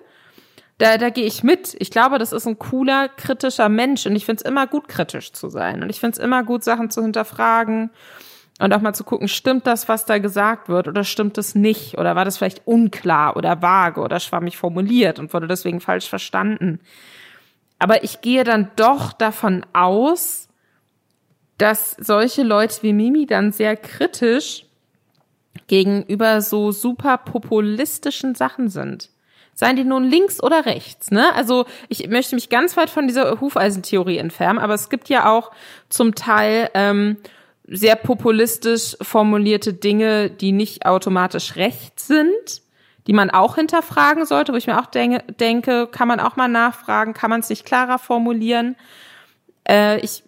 da, 0.78 0.98
da 0.98 1.10
gehe 1.10 1.24
ich 1.24 1.42
mit. 1.42 1.74
Ich 1.78 1.90
glaube, 1.90 2.18
das 2.18 2.32
ist 2.32 2.46
ein 2.46 2.58
cooler, 2.58 3.08
kritischer 3.08 3.68
Mensch 3.68 4.06
und 4.06 4.14
ich 4.14 4.26
finde 4.26 4.42
es 4.44 4.48
immer 4.48 4.66
gut, 4.66 4.88
kritisch 4.88 5.32
zu 5.32 5.48
sein. 5.48 5.82
Und 5.82 5.90
ich 5.90 6.00
finde 6.00 6.18
es 6.18 6.24
immer 6.24 6.42
gut, 6.42 6.64
Sachen 6.64 6.90
zu 6.90 7.02
hinterfragen 7.02 7.90
und 8.58 8.72
auch 8.72 8.80
mal 8.80 8.94
zu 8.94 9.04
gucken, 9.04 9.28
stimmt 9.28 9.66
das, 9.66 9.88
was 9.88 10.04
da 10.04 10.18
gesagt 10.18 10.68
wird 10.68 10.88
oder 10.88 11.04
stimmt 11.04 11.38
es 11.38 11.54
nicht? 11.54 11.98
Oder 11.98 12.14
war 12.14 12.24
das 12.24 12.36
vielleicht 12.36 12.66
unklar 12.66 13.36
oder 13.36 13.62
vage 13.62 14.00
oder 14.00 14.20
schwammig 14.20 14.56
formuliert 14.56 15.18
und 15.18 15.32
wurde 15.32 15.46
deswegen 15.46 15.80
falsch 15.80 16.08
verstanden? 16.08 16.80
Aber 17.78 18.04
ich 18.04 18.20
gehe 18.20 18.44
dann 18.44 18.70
doch 18.76 19.12
davon 19.12 19.64
aus, 19.72 20.45
dass 21.59 21.97
solche 21.99 22.42
Leute 22.42 22.83
wie 22.83 22.92
Mimi 22.92 23.27
dann 23.27 23.53
sehr 23.53 23.77
kritisch 23.77 24.66
gegenüber 25.66 26.40
so 26.40 26.71
super 26.71 27.19
populistischen 27.19 28.35
Sachen 28.35 28.69
sind. 28.69 29.11
Seien 29.55 29.77
die 29.77 29.85
nun 29.85 30.05
links 30.05 30.42
oder 30.42 30.66
rechts, 30.66 31.11
ne? 31.11 31.35
Also 31.35 31.64
ich 31.88 32.07
möchte 32.09 32.35
mich 32.35 32.51
ganz 32.51 32.77
weit 32.77 32.90
von 32.90 33.07
dieser 33.07 33.40
Hufeisentheorie 33.40 34.19
entfernen, 34.19 34.59
aber 34.59 34.75
es 34.75 34.90
gibt 34.90 35.09
ja 35.09 35.31
auch 35.33 35.51
zum 35.88 36.14
Teil 36.14 36.69
ähm, 36.75 37.16
sehr 37.66 37.97
populistisch 37.97 38.97
formulierte 39.01 39.73
Dinge, 39.73 40.29
die 40.31 40.53
nicht 40.53 40.85
automatisch 40.85 41.57
rechts 41.57 42.07
sind, 42.07 42.62
die 43.07 43.15
man 43.15 43.31
auch 43.31 43.54
hinterfragen 43.54 44.27
sollte, 44.27 44.52
wo 44.52 44.57
ich 44.57 44.67
mir 44.67 44.79
auch 44.79 44.87
denke, 44.87 45.87
kann 45.87 46.09
man 46.09 46.21
auch 46.21 46.37
mal 46.37 46.48
nachfragen, 46.48 47.15
kann 47.15 47.31
man 47.31 47.40
es 47.40 47.48
nicht 47.48 47.65
klarer 47.65 47.98
formulieren? 47.98 48.77
Äh, 49.67 50.00
ich 50.00 50.23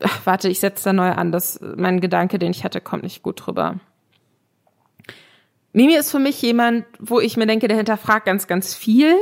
ach, 0.00 0.20
warte, 0.24 0.48
ich 0.48 0.60
setze 0.60 0.84
da 0.84 0.92
neu 0.92 1.10
an. 1.10 1.32
Das 1.32 1.60
mein 1.76 2.00
Gedanke, 2.00 2.38
den 2.38 2.50
ich 2.50 2.64
hatte, 2.64 2.80
kommt 2.80 3.02
nicht 3.02 3.22
gut 3.22 3.46
drüber. 3.46 3.76
Mimi 5.72 5.94
ist 5.94 6.10
für 6.10 6.18
mich 6.18 6.40
jemand, 6.42 6.86
wo 6.98 7.20
ich 7.20 7.36
mir 7.36 7.46
denke, 7.46 7.68
der 7.68 7.76
hinterfragt 7.76 8.26
ganz, 8.26 8.46
ganz 8.46 8.74
viel 8.74 9.14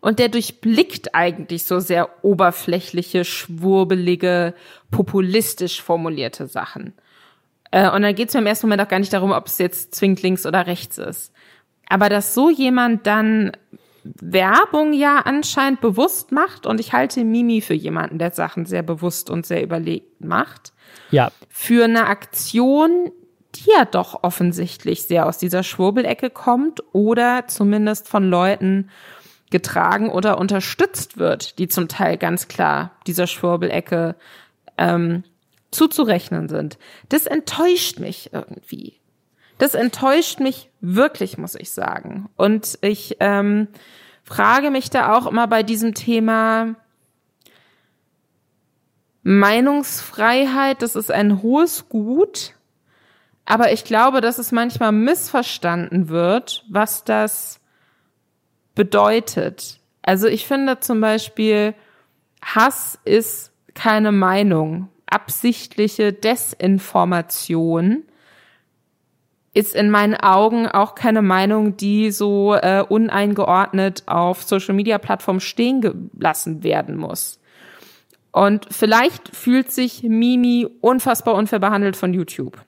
und 0.00 0.18
der 0.18 0.28
durchblickt 0.28 1.14
eigentlich 1.14 1.64
so 1.64 1.80
sehr 1.80 2.24
oberflächliche, 2.24 3.24
schwurbelige, 3.24 4.54
populistisch 4.90 5.82
formulierte 5.82 6.46
Sachen. 6.46 6.92
Äh, 7.70 7.90
und 7.90 8.02
dann 8.02 8.14
geht 8.14 8.28
es 8.28 8.34
mir 8.34 8.40
im 8.40 8.46
ersten 8.46 8.66
Moment 8.66 8.82
auch 8.82 8.88
gar 8.88 8.98
nicht 8.98 9.12
darum, 9.12 9.32
ob 9.32 9.46
es 9.46 9.58
jetzt 9.58 9.94
zwingend 9.94 10.22
links 10.22 10.46
oder 10.46 10.66
rechts 10.66 10.98
ist. 10.98 11.32
Aber 11.88 12.08
dass 12.08 12.34
so 12.34 12.50
jemand 12.50 13.06
dann 13.06 13.52
Werbung 14.20 14.92
ja 14.92 15.18
anscheinend 15.24 15.80
bewusst 15.80 16.32
macht 16.32 16.66
und 16.66 16.80
ich 16.80 16.92
halte 16.92 17.24
Mimi 17.24 17.60
für 17.60 17.74
jemanden, 17.74 18.18
der 18.18 18.30
Sachen 18.30 18.66
sehr 18.66 18.82
bewusst 18.82 19.30
und 19.30 19.46
sehr 19.46 19.62
überlegt 19.62 20.24
macht. 20.24 20.72
Ja. 21.10 21.30
Für 21.48 21.84
eine 21.84 22.06
Aktion, 22.06 23.10
die 23.54 23.70
ja 23.76 23.84
doch 23.84 24.22
offensichtlich 24.22 25.04
sehr 25.04 25.26
aus 25.26 25.38
dieser 25.38 25.62
Schwurbelecke 25.62 26.30
kommt 26.30 26.82
oder 26.92 27.46
zumindest 27.46 28.08
von 28.08 28.28
Leuten 28.28 28.90
getragen 29.50 30.10
oder 30.10 30.38
unterstützt 30.38 31.18
wird, 31.18 31.58
die 31.58 31.68
zum 31.68 31.88
Teil 31.88 32.18
ganz 32.18 32.48
klar 32.48 32.92
dieser 33.06 33.26
Schwurbelecke 33.26 34.16
ähm, 34.76 35.24
zuzurechnen 35.70 36.48
sind. 36.48 36.78
Das 37.08 37.26
enttäuscht 37.26 37.98
mich 37.98 38.30
irgendwie. 38.32 39.00
Das 39.58 39.74
enttäuscht 39.74 40.40
mich 40.40 40.70
wirklich, 40.80 41.38
muss 41.38 41.54
ich 41.54 41.70
sagen. 41.70 42.28
Und 42.36 42.78
ich 42.82 43.16
ähm, 43.20 43.68
frage 44.22 44.70
mich 44.70 44.90
da 44.90 45.16
auch 45.16 45.26
immer 45.26 45.46
bei 45.46 45.62
diesem 45.62 45.94
Thema 45.94 46.74
Meinungsfreiheit, 49.22 50.82
das 50.82 50.94
ist 50.94 51.10
ein 51.10 51.42
hohes 51.42 51.88
Gut, 51.88 52.54
aber 53.44 53.72
ich 53.72 53.84
glaube, 53.84 54.20
dass 54.20 54.38
es 54.38 54.52
manchmal 54.52 54.92
missverstanden 54.92 56.08
wird, 56.08 56.64
was 56.68 57.04
das 57.04 57.60
bedeutet. 58.74 59.80
Also 60.02 60.28
ich 60.28 60.46
finde 60.46 60.80
zum 60.80 61.00
Beispiel, 61.00 61.74
Hass 62.42 62.98
ist 63.04 63.52
keine 63.74 64.12
Meinung. 64.12 64.88
Absichtliche 65.06 66.12
Desinformation 66.12 68.04
ist 69.56 69.74
in 69.74 69.88
meinen 69.90 70.14
Augen 70.14 70.68
auch 70.68 70.94
keine 70.94 71.22
Meinung, 71.22 71.78
die 71.78 72.10
so 72.10 72.54
äh, 72.54 72.84
uneingeordnet 72.86 74.02
auf 74.04 74.42
Social-Media-Plattformen 74.42 75.40
stehen 75.40 75.80
gelassen 75.80 76.62
werden 76.62 76.98
muss. 76.98 77.40
Und 78.32 78.66
vielleicht 78.70 79.34
fühlt 79.34 79.72
sich 79.72 80.02
Mimi 80.02 80.68
unfassbar 80.82 81.34
unfair 81.34 81.58
behandelt 81.58 81.96
von 81.96 82.12
YouTube. 82.12 82.58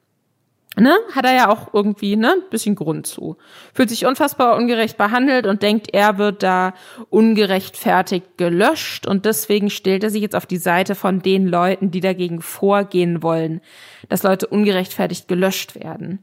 Ne? 0.79 0.97
Hat 1.15 1.27
er 1.27 1.35
ja 1.35 1.51
auch 1.51 1.75
irgendwie 1.75 2.17
ne, 2.17 2.37
bisschen 2.49 2.75
Grund 2.75 3.07
zu. 3.07 3.37
Fühlt 3.75 3.91
sich 3.91 4.07
unfassbar 4.07 4.57
ungerecht 4.57 4.97
behandelt 4.97 5.47
und 5.47 5.63
denkt, 5.63 5.89
er 5.93 6.17
wird 6.17 6.43
da 6.43 6.73
ungerechtfertigt 7.11 8.39
gelöscht 8.39 9.07
und 9.07 9.27
deswegen 9.27 9.69
stellt 9.69 10.05
er 10.05 10.11
sich 10.11 10.23
jetzt 10.23 10.37
auf 10.37 10.47
die 10.47 10.57
Seite 10.57 10.95
von 10.95 11.21
den 11.21 11.47
Leuten, 11.49 11.91
die 11.91 12.01
dagegen 12.01 12.41
vorgehen 12.41 13.23
wollen, 13.23 13.61
dass 14.09 14.23
Leute 14.23 14.47
ungerechtfertigt 14.47 15.29
gelöscht 15.29 15.75
werden. 15.75 16.21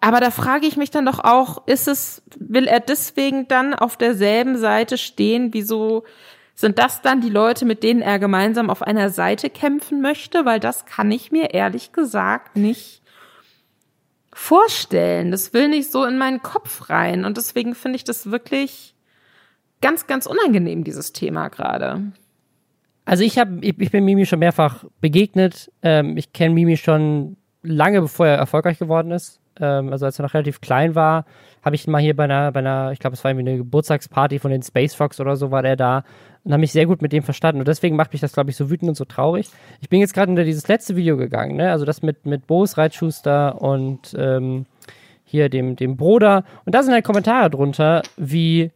Aber 0.00 0.20
da 0.20 0.30
frage 0.30 0.66
ich 0.66 0.76
mich 0.76 0.90
dann 0.90 1.04
doch 1.04 1.18
auch, 1.18 1.66
ist 1.66 1.86
es, 1.86 2.22
will 2.38 2.66
er 2.66 2.80
deswegen 2.80 3.48
dann 3.48 3.74
auf 3.74 3.98
derselben 3.98 4.56
Seite 4.56 4.96
stehen? 4.96 5.52
Wieso 5.52 6.04
sind 6.54 6.78
das 6.78 7.02
dann 7.02 7.20
die 7.20 7.28
Leute, 7.28 7.66
mit 7.66 7.82
denen 7.82 8.00
er 8.00 8.18
gemeinsam 8.18 8.70
auf 8.70 8.82
einer 8.82 9.10
Seite 9.10 9.50
kämpfen 9.50 10.00
möchte? 10.00 10.46
Weil 10.46 10.58
das 10.58 10.86
kann 10.86 11.10
ich 11.10 11.32
mir 11.32 11.52
ehrlich 11.52 11.92
gesagt 11.92 12.56
nicht 12.56 13.02
vorstellen. 14.32 15.30
Das 15.32 15.52
will 15.52 15.68
nicht 15.68 15.90
so 15.90 16.06
in 16.06 16.16
meinen 16.16 16.40
Kopf 16.40 16.88
rein. 16.88 17.26
Und 17.26 17.36
deswegen 17.36 17.74
finde 17.74 17.96
ich 17.96 18.04
das 18.04 18.30
wirklich 18.30 18.94
ganz, 19.82 20.06
ganz 20.06 20.24
unangenehm, 20.24 20.82
dieses 20.82 21.12
Thema 21.12 21.48
gerade. 21.48 22.12
Also 23.04 23.22
ich 23.22 23.38
habe, 23.38 23.58
ich, 23.60 23.78
ich 23.78 23.90
bin 23.90 24.06
Mimi 24.06 24.24
schon 24.24 24.38
mehrfach 24.38 24.84
begegnet. 25.02 25.70
Ähm, 25.82 26.16
ich 26.16 26.32
kenne 26.32 26.54
Mimi 26.54 26.78
schon 26.78 27.36
lange, 27.62 28.00
bevor 28.00 28.28
er 28.28 28.38
erfolgreich 28.38 28.78
geworden 28.78 29.10
ist 29.10 29.39
ähm, 29.60 29.92
also 29.92 30.06
als 30.06 30.18
er 30.18 30.24
noch 30.24 30.34
relativ 30.34 30.60
klein 30.60 30.94
war, 30.94 31.24
habe 31.62 31.76
ich 31.76 31.86
ihn 31.86 31.90
mal 31.90 32.00
hier 32.00 32.16
bei 32.16 32.24
einer, 32.24 32.52
bei 32.52 32.60
einer, 32.60 32.92
ich 32.92 32.98
glaube, 32.98 33.14
es 33.14 33.24
war 33.24 33.30
irgendwie 33.30 33.50
eine 33.50 33.58
Geburtstagsparty 33.58 34.38
von 34.38 34.50
den 34.50 34.62
Space 34.62 34.94
Fox 34.94 35.20
oder 35.20 35.36
so, 35.36 35.50
war 35.50 35.62
der 35.62 35.76
da 35.76 36.04
und 36.44 36.52
habe 36.52 36.60
mich 36.60 36.72
sehr 36.72 36.86
gut 36.86 37.02
mit 37.02 37.12
dem 37.12 37.22
verstanden. 37.22 37.60
Und 37.60 37.68
deswegen 37.68 37.96
macht 37.96 38.12
mich 38.12 38.20
das, 38.20 38.32
glaube 38.32 38.50
ich, 38.50 38.56
so 38.56 38.70
wütend 38.70 38.88
und 38.88 38.94
so 38.94 39.04
traurig. 39.04 39.48
Ich 39.80 39.88
bin 39.88 40.00
jetzt 40.00 40.14
gerade 40.14 40.30
unter 40.30 40.44
dieses 40.44 40.68
letzte 40.68 40.96
Video 40.96 41.16
gegangen, 41.16 41.56
ne? 41.56 41.70
Also 41.70 41.84
das 41.84 42.02
mit, 42.02 42.24
mit 42.24 42.46
Boos 42.46 42.78
Reitschuster 42.78 43.60
und 43.60 44.14
ähm, 44.18 44.66
hier 45.24 45.48
dem, 45.48 45.76
dem 45.76 45.96
Bruder. 45.96 46.44
Und 46.64 46.74
da 46.74 46.82
sind 46.82 46.92
halt 46.92 47.04
Kommentare 47.04 47.50
drunter, 47.50 48.02
wie 48.16 48.70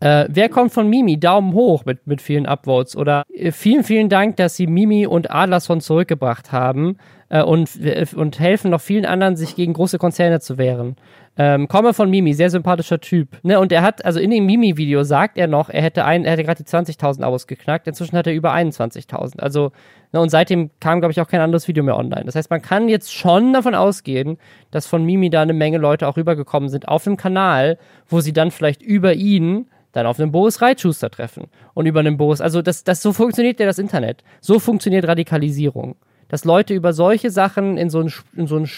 äh, 0.00 0.26
wer 0.30 0.48
kommt 0.48 0.72
von 0.72 0.88
Mimi? 0.88 1.20
Daumen 1.20 1.52
hoch 1.52 1.84
mit, 1.84 2.06
mit 2.06 2.22
vielen 2.22 2.46
Upvotes. 2.46 2.96
Oder 2.96 3.24
äh, 3.34 3.52
vielen, 3.52 3.84
vielen 3.84 4.08
Dank, 4.08 4.36
dass 4.36 4.56
Sie 4.56 4.66
Mimi 4.66 5.06
und 5.06 5.30
Adlerson 5.30 5.82
zurückgebracht 5.82 6.52
haben 6.52 6.96
äh, 7.28 7.42
und, 7.42 7.78
äh, 7.84 8.06
und 8.16 8.40
helfen 8.40 8.70
noch 8.70 8.80
vielen 8.80 9.04
anderen, 9.04 9.36
sich 9.36 9.56
gegen 9.56 9.74
große 9.74 9.98
Konzerne 9.98 10.40
zu 10.40 10.56
wehren. 10.56 10.96
Ähm, 11.36 11.68
komme 11.68 11.92
von 11.92 12.08
Mimi, 12.08 12.32
sehr 12.32 12.48
sympathischer 12.48 13.00
Typ. 13.00 13.38
Ne? 13.42 13.60
Und 13.60 13.72
er 13.72 13.82
hat, 13.82 14.04
also 14.04 14.20
in 14.20 14.30
dem 14.30 14.46
Mimi-Video 14.46 15.04
sagt 15.04 15.36
er 15.36 15.46
noch, 15.46 15.68
er 15.68 15.82
hätte 15.82 16.04
ein, 16.06 16.24
er 16.24 16.32
hätte 16.32 16.44
gerade 16.44 16.62
die 16.62 16.68
20.000 16.68 17.22
Abos 17.22 17.46
geknackt, 17.46 17.86
inzwischen 17.86 18.16
hat 18.16 18.26
er 18.26 18.32
über 18.32 18.54
21.000. 18.54 19.38
Also, 19.38 19.70
ne, 20.12 20.20
und 20.20 20.30
seitdem 20.30 20.70
kam, 20.80 21.00
glaube 21.00 21.12
ich, 21.12 21.20
auch 21.20 21.28
kein 21.28 21.40
anderes 21.40 21.68
Video 21.68 21.84
mehr 21.84 21.96
online. 21.96 22.24
Das 22.24 22.34
heißt, 22.34 22.50
man 22.50 22.62
kann 22.62 22.88
jetzt 22.88 23.14
schon 23.14 23.52
davon 23.52 23.74
ausgehen, 23.74 24.38
dass 24.70 24.86
von 24.86 25.04
Mimi 25.04 25.30
da 25.30 25.42
eine 25.42 25.52
Menge 25.52 25.78
Leute 25.78 26.08
auch 26.08 26.16
rübergekommen 26.16 26.68
sind 26.68 26.88
auf 26.88 27.04
dem 27.04 27.16
Kanal, 27.16 27.78
wo 28.08 28.20
sie 28.20 28.32
dann 28.32 28.50
vielleicht 28.50 28.82
über 28.82 29.14
ihn 29.14 29.66
dann 29.92 30.06
auf 30.06 30.18
einen 30.20 30.32
Boris 30.32 30.62
Reitschuster 30.62 31.10
treffen 31.10 31.48
und 31.74 31.86
über 31.86 32.00
einen 32.00 32.16
Boris, 32.16 32.40
also 32.40 32.62
das, 32.62 32.84
das 32.84 33.02
so 33.02 33.12
funktioniert 33.12 33.60
ja 33.60 33.66
das 33.66 33.78
Internet. 33.78 34.22
So 34.40 34.58
funktioniert 34.58 35.06
Radikalisierung 35.06 35.96
dass 36.30 36.44
Leute 36.44 36.74
über 36.74 36.92
solche 36.92 37.30
Sachen 37.30 37.76
in 37.76 37.90
so 37.90 38.00
ein, 38.00 38.12
in 38.36 38.46
so 38.46 38.56
ein 38.56 38.70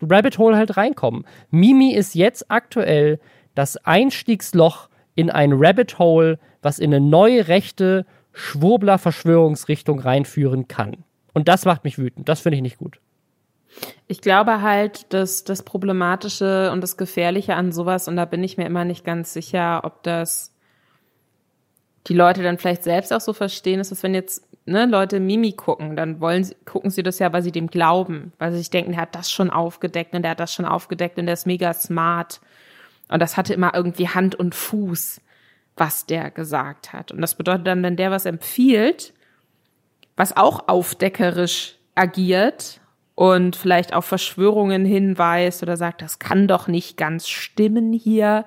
Rabbit 0.00 0.38
Hole 0.38 0.56
halt 0.56 0.78
reinkommen. 0.78 1.24
Mimi 1.50 1.92
ist 1.92 2.14
jetzt 2.14 2.50
aktuell 2.50 3.20
das 3.54 3.76
Einstiegsloch 3.76 4.88
in 5.14 5.30
ein 5.30 5.52
Rabbit 5.52 5.98
Hole, 5.98 6.38
was 6.62 6.78
in 6.78 6.92
eine 6.92 7.04
neue 7.04 7.48
rechte 7.48 8.06
Schwurbler-Verschwörungsrichtung 8.32 10.00
reinführen 10.00 10.68
kann. 10.68 11.04
Und 11.34 11.48
das 11.48 11.66
macht 11.66 11.84
mich 11.84 11.98
wütend. 11.98 12.28
Das 12.28 12.40
finde 12.40 12.56
ich 12.56 12.62
nicht 12.62 12.78
gut. 12.78 12.98
Ich 14.06 14.20
glaube 14.20 14.62
halt, 14.62 15.12
dass 15.12 15.44
das 15.44 15.62
Problematische 15.62 16.70
und 16.72 16.80
das 16.80 16.96
Gefährliche 16.96 17.54
an 17.54 17.72
sowas, 17.72 18.08
und 18.08 18.16
da 18.16 18.24
bin 18.24 18.44
ich 18.44 18.56
mir 18.56 18.66
immer 18.66 18.84
nicht 18.84 19.04
ganz 19.04 19.32
sicher, 19.32 19.82
ob 19.84 20.02
das 20.02 20.52
die 22.06 22.14
Leute 22.14 22.42
dann 22.42 22.58
vielleicht 22.58 22.84
selbst 22.84 23.12
auch 23.12 23.20
so 23.20 23.32
verstehen, 23.32 23.80
ist, 23.80 23.90
dass 23.90 24.02
wenn 24.02 24.14
jetzt 24.14 24.46
ne, 24.64 24.86
Leute 24.86 25.20
Mimi 25.20 25.52
gucken, 25.52 25.96
dann 25.96 26.20
wollen 26.20 26.44
sie, 26.44 26.54
gucken 26.64 26.90
sie 26.90 27.02
das 27.02 27.18
ja, 27.18 27.32
weil 27.32 27.42
sie 27.42 27.52
dem 27.52 27.68
glauben, 27.68 28.32
weil 28.38 28.52
sie 28.52 28.58
sich 28.58 28.70
denken, 28.70 28.92
der 28.92 29.00
hat 29.02 29.14
das 29.14 29.30
schon 29.30 29.50
aufgedeckt 29.50 30.14
und 30.14 30.22
der 30.22 30.32
hat 30.32 30.40
das 30.40 30.52
schon 30.52 30.66
aufgedeckt 30.66 31.18
und 31.18 31.26
der 31.26 31.34
ist 31.34 31.46
mega 31.46 31.72
smart. 31.72 32.40
Und 33.08 33.20
das 33.20 33.36
hatte 33.36 33.54
immer 33.54 33.74
irgendwie 33.74 34.08
Hand 34.08 34.34
und 34.34 34.54
Fuß, 34.54 35.20
was 35.76 36.06
der 36.06 36.30
gesagt 36.30 36.92
hat. 36.92 37.12
Und 37.12 37.20
das 37.20 37.36
bedeutet 37.36 37.66
dann, 37.66 37.82
wenn 37.82 37.96
der 37.96 38.10
was 38.10 38.26
empfiehlt, 38.26 39.14
was 40.16 40.36
auch 40.36 40.68
aufdeckerisch 40.68 41.76
agiert 41.94 42.80
und 43.16 43.56
vielleicht 43.56 43.94
auf 43.94 44.04
Verschwörungen 44.04 44.84
hinweist 44.84 45.62
oder 45.62 45.76
sagt, 45.76 46.02
das 46.02 46.20
kann 46.20 46.46
doch 46.46 46.68
nicht 46.68 46.96
ganz 46.96 47.28
stimmen 47.28 47.92
hier, 47.92 48.44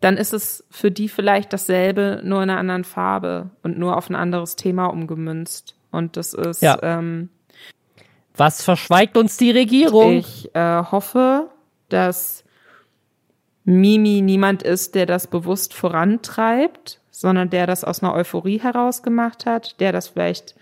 dann 0.00 0.16
ist 0.16 0.34
es 0.34 0.64
für 0.70 0.90
die 0.90 1.08
vielleicht 1.08 1.52
dasselbe, 1.52 2.20
nur 2.24 2.42
in 2.42 2.50
einer 2.50 2.58
anderen 2.58 2.84
Farbe 2.84 3.50
und 3.62 3.78
nur 3.78 3.96
auf 3.96 4.10
ein 4.10 4.16
anderes 4.16 4.56
Thema 4.56 4.86
umgemünzt. 4.86 5.76
Und 5.92 6.16
das 6.16 6.34
ist. 6.34 6.62
Ja. 6.62 6.78
Ähm, 6.82 7.28
Was 8.36 8.62
verschweigt 8.62 9.16
uns 9.16 9.36
die 9.36 9.52
Regierung? 9.52 10.14
Ich 10.14 10.52
äh, 10.54 10.82
hoffe, 10.82 11.48
dass 11.90 12.44
Mimi 13.64 14.20
niemand 14.20 14.64
ist, 14.64 14.96
der 14.96 15.06
das 15.06 15.28
bewusst 15.28 15.74
vorantreibt, 15.74 17.00
sondern 17.12 17.50
der 17.50 17.68
das 17.68 17.84
aus 17.84 18.02
einer 18.02 18.14
Euphorie 18.14 18.58
heraus 18.58 19.04
gemacht 19.04 19.46
hat, 19.46 19.78
der 19.80 19.92
das 19.92 20.08
vielleicht 20.08 20.56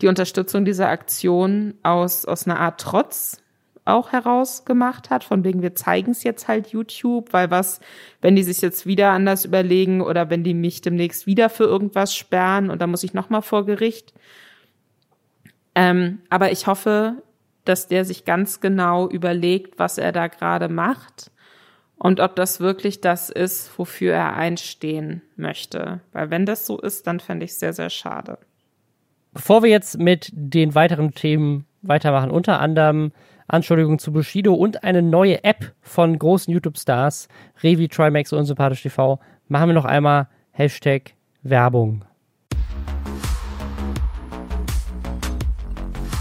die 0.00 0.08
Unterstützung 0.08 0.64
dieser 0.64 0.88
Aktion 0.88 1.74
aus, 1.82 2.24
aus 2.24 2.46
einer 2.46 2.60
Art 2.60 2.80
Trotz 2.80 3.42
auch 3.88 4.12
herausgemacht 4.12 5.10
hat, 5.10 5.24
von 5.24 5.44
wegen 5.44 5.62
wir 5.62 5.74
zeigen 5.74 6.12
es 6.12 6.22
jetzt 6.22 6.46
halt 6.46 6.68
YouTube, 6.68 7.32
weil 7.32 7.50
was, 7.50 7.80
wenn 8.20 8.36
die 8.36 8.42
sich 8.42 8.60
jetzt 8.60 8.86
wieder 8.86 9.10
anders 9.10 9.46
überlegen 9.46 10.02
oder 10.02 10.28
wenn 10.28 10.44
die 10.44 10.54
mich 10.54 10.82
demnächst 10.82 11.26
wieder 11.26 11.48
für 11.48 11.64
irgendwas 11.64 12.14
sperren 12.14 12.70
und 12.70 12.82
dann 12.82 12.90
muss 12.90 13.02
ich 13.02 13.14
nochmal 13.14 13.42
vor 13.42 13.64
Gericht. 13.64 14.12
Ähm, 15.74 16.20
aber 16.28 16.52
ich 16.52 16.66
hoffe, 16.66 17.22
dass 17.64 17.88
der 17.88 18.04
sich 18.04 18.24
ganz 18.24 18.60
genau 18.60 19.08
überlegt, 19.08 19.78
was 19.78 19.96
er 19.96 20.12
da 20.12 20.26
gerade 20.26 20.68
macht 20.68 21.30
und 21.96 22.20
ob 22.20 22.36
das 22.36 22.60
wirklich 22.60 23.00
das 23.00 23.30
ist, 23.30 23.78
wofür 23.78 24.12
er 24.12 24.36
einstehen 24.36 25.22
möchte. 25.36 26.00
Weil 26.12 26.30
wenn 26.30 26.46
das 26.46 26.66
so 26.66 26.78
ist, 26.78 27.06
dann 27.06 27.20
fände 27.20 27.44
ich 27.44 27.52
es 27.52 27.60
sehr, 27.60 27.72
sehr 27.72 27.90
schade. 27.90 28.38
Bevor 29.34 29.62
wir 29.62 29.70
jetzt 29.70 29.98
mit 29.98 30.30
den 30.32 30.74
weiteren 30.74 31.12
Themen 31.12 31.66
weitermachen, 31.82 32.30
unter 32.30 32.60
anderem 32.60 33.12
Anschuldigungen 33.46 33.98
zu 33.98 34.12
Bushido 34.12 34.54
und 34.54 34.84
eine 34.84 35.02
neue 35.02 35.44
App 35.44 35.74
von 35.80 36.18
großen 36.18 36.52
YouTube-Stars, 36.52 37.28
Revi, 37.62 37.88
Trimax 37.88 38.32
und 38.32 38.40
Unsympathisch 38.40 38.82
TV, 38.82 39.20
machen 39.48 39.68
wir 39.68 39.74
noch 39.74 39.84
einmal 39.84 40.28
Hashtag 40.50 41.14
Werbung. 41.42 42.04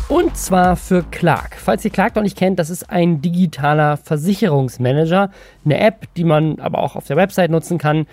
Und 0.10 0.38
zwar 0.38 0.78
für 0.78 1.04
Clark. 1.04 1.56
Falls 1.58 1.84
ihr 1.84 1.92
Clark 1.92 2.16
noch 2.16 2.24
nicht 2.24 2.38
kennt, 2.38 2.60
das 2.60 2.70
ist 2.70 2.90
ein 2.90 3.22
digitaler 3.22 3.98
Versicherungsmanager, 3.98 5.32
eine 5.66 5.80
App, 5.80 6.08
die 6.16 6.24
man 6.24 6.60
aber 6.60 6.80
auch 6.80 6.96
auf 6.96 7.08
der 7.08 7.18
Website 7.18 7.52
nutzen 7.52 7.78
kann. 7.78 8.06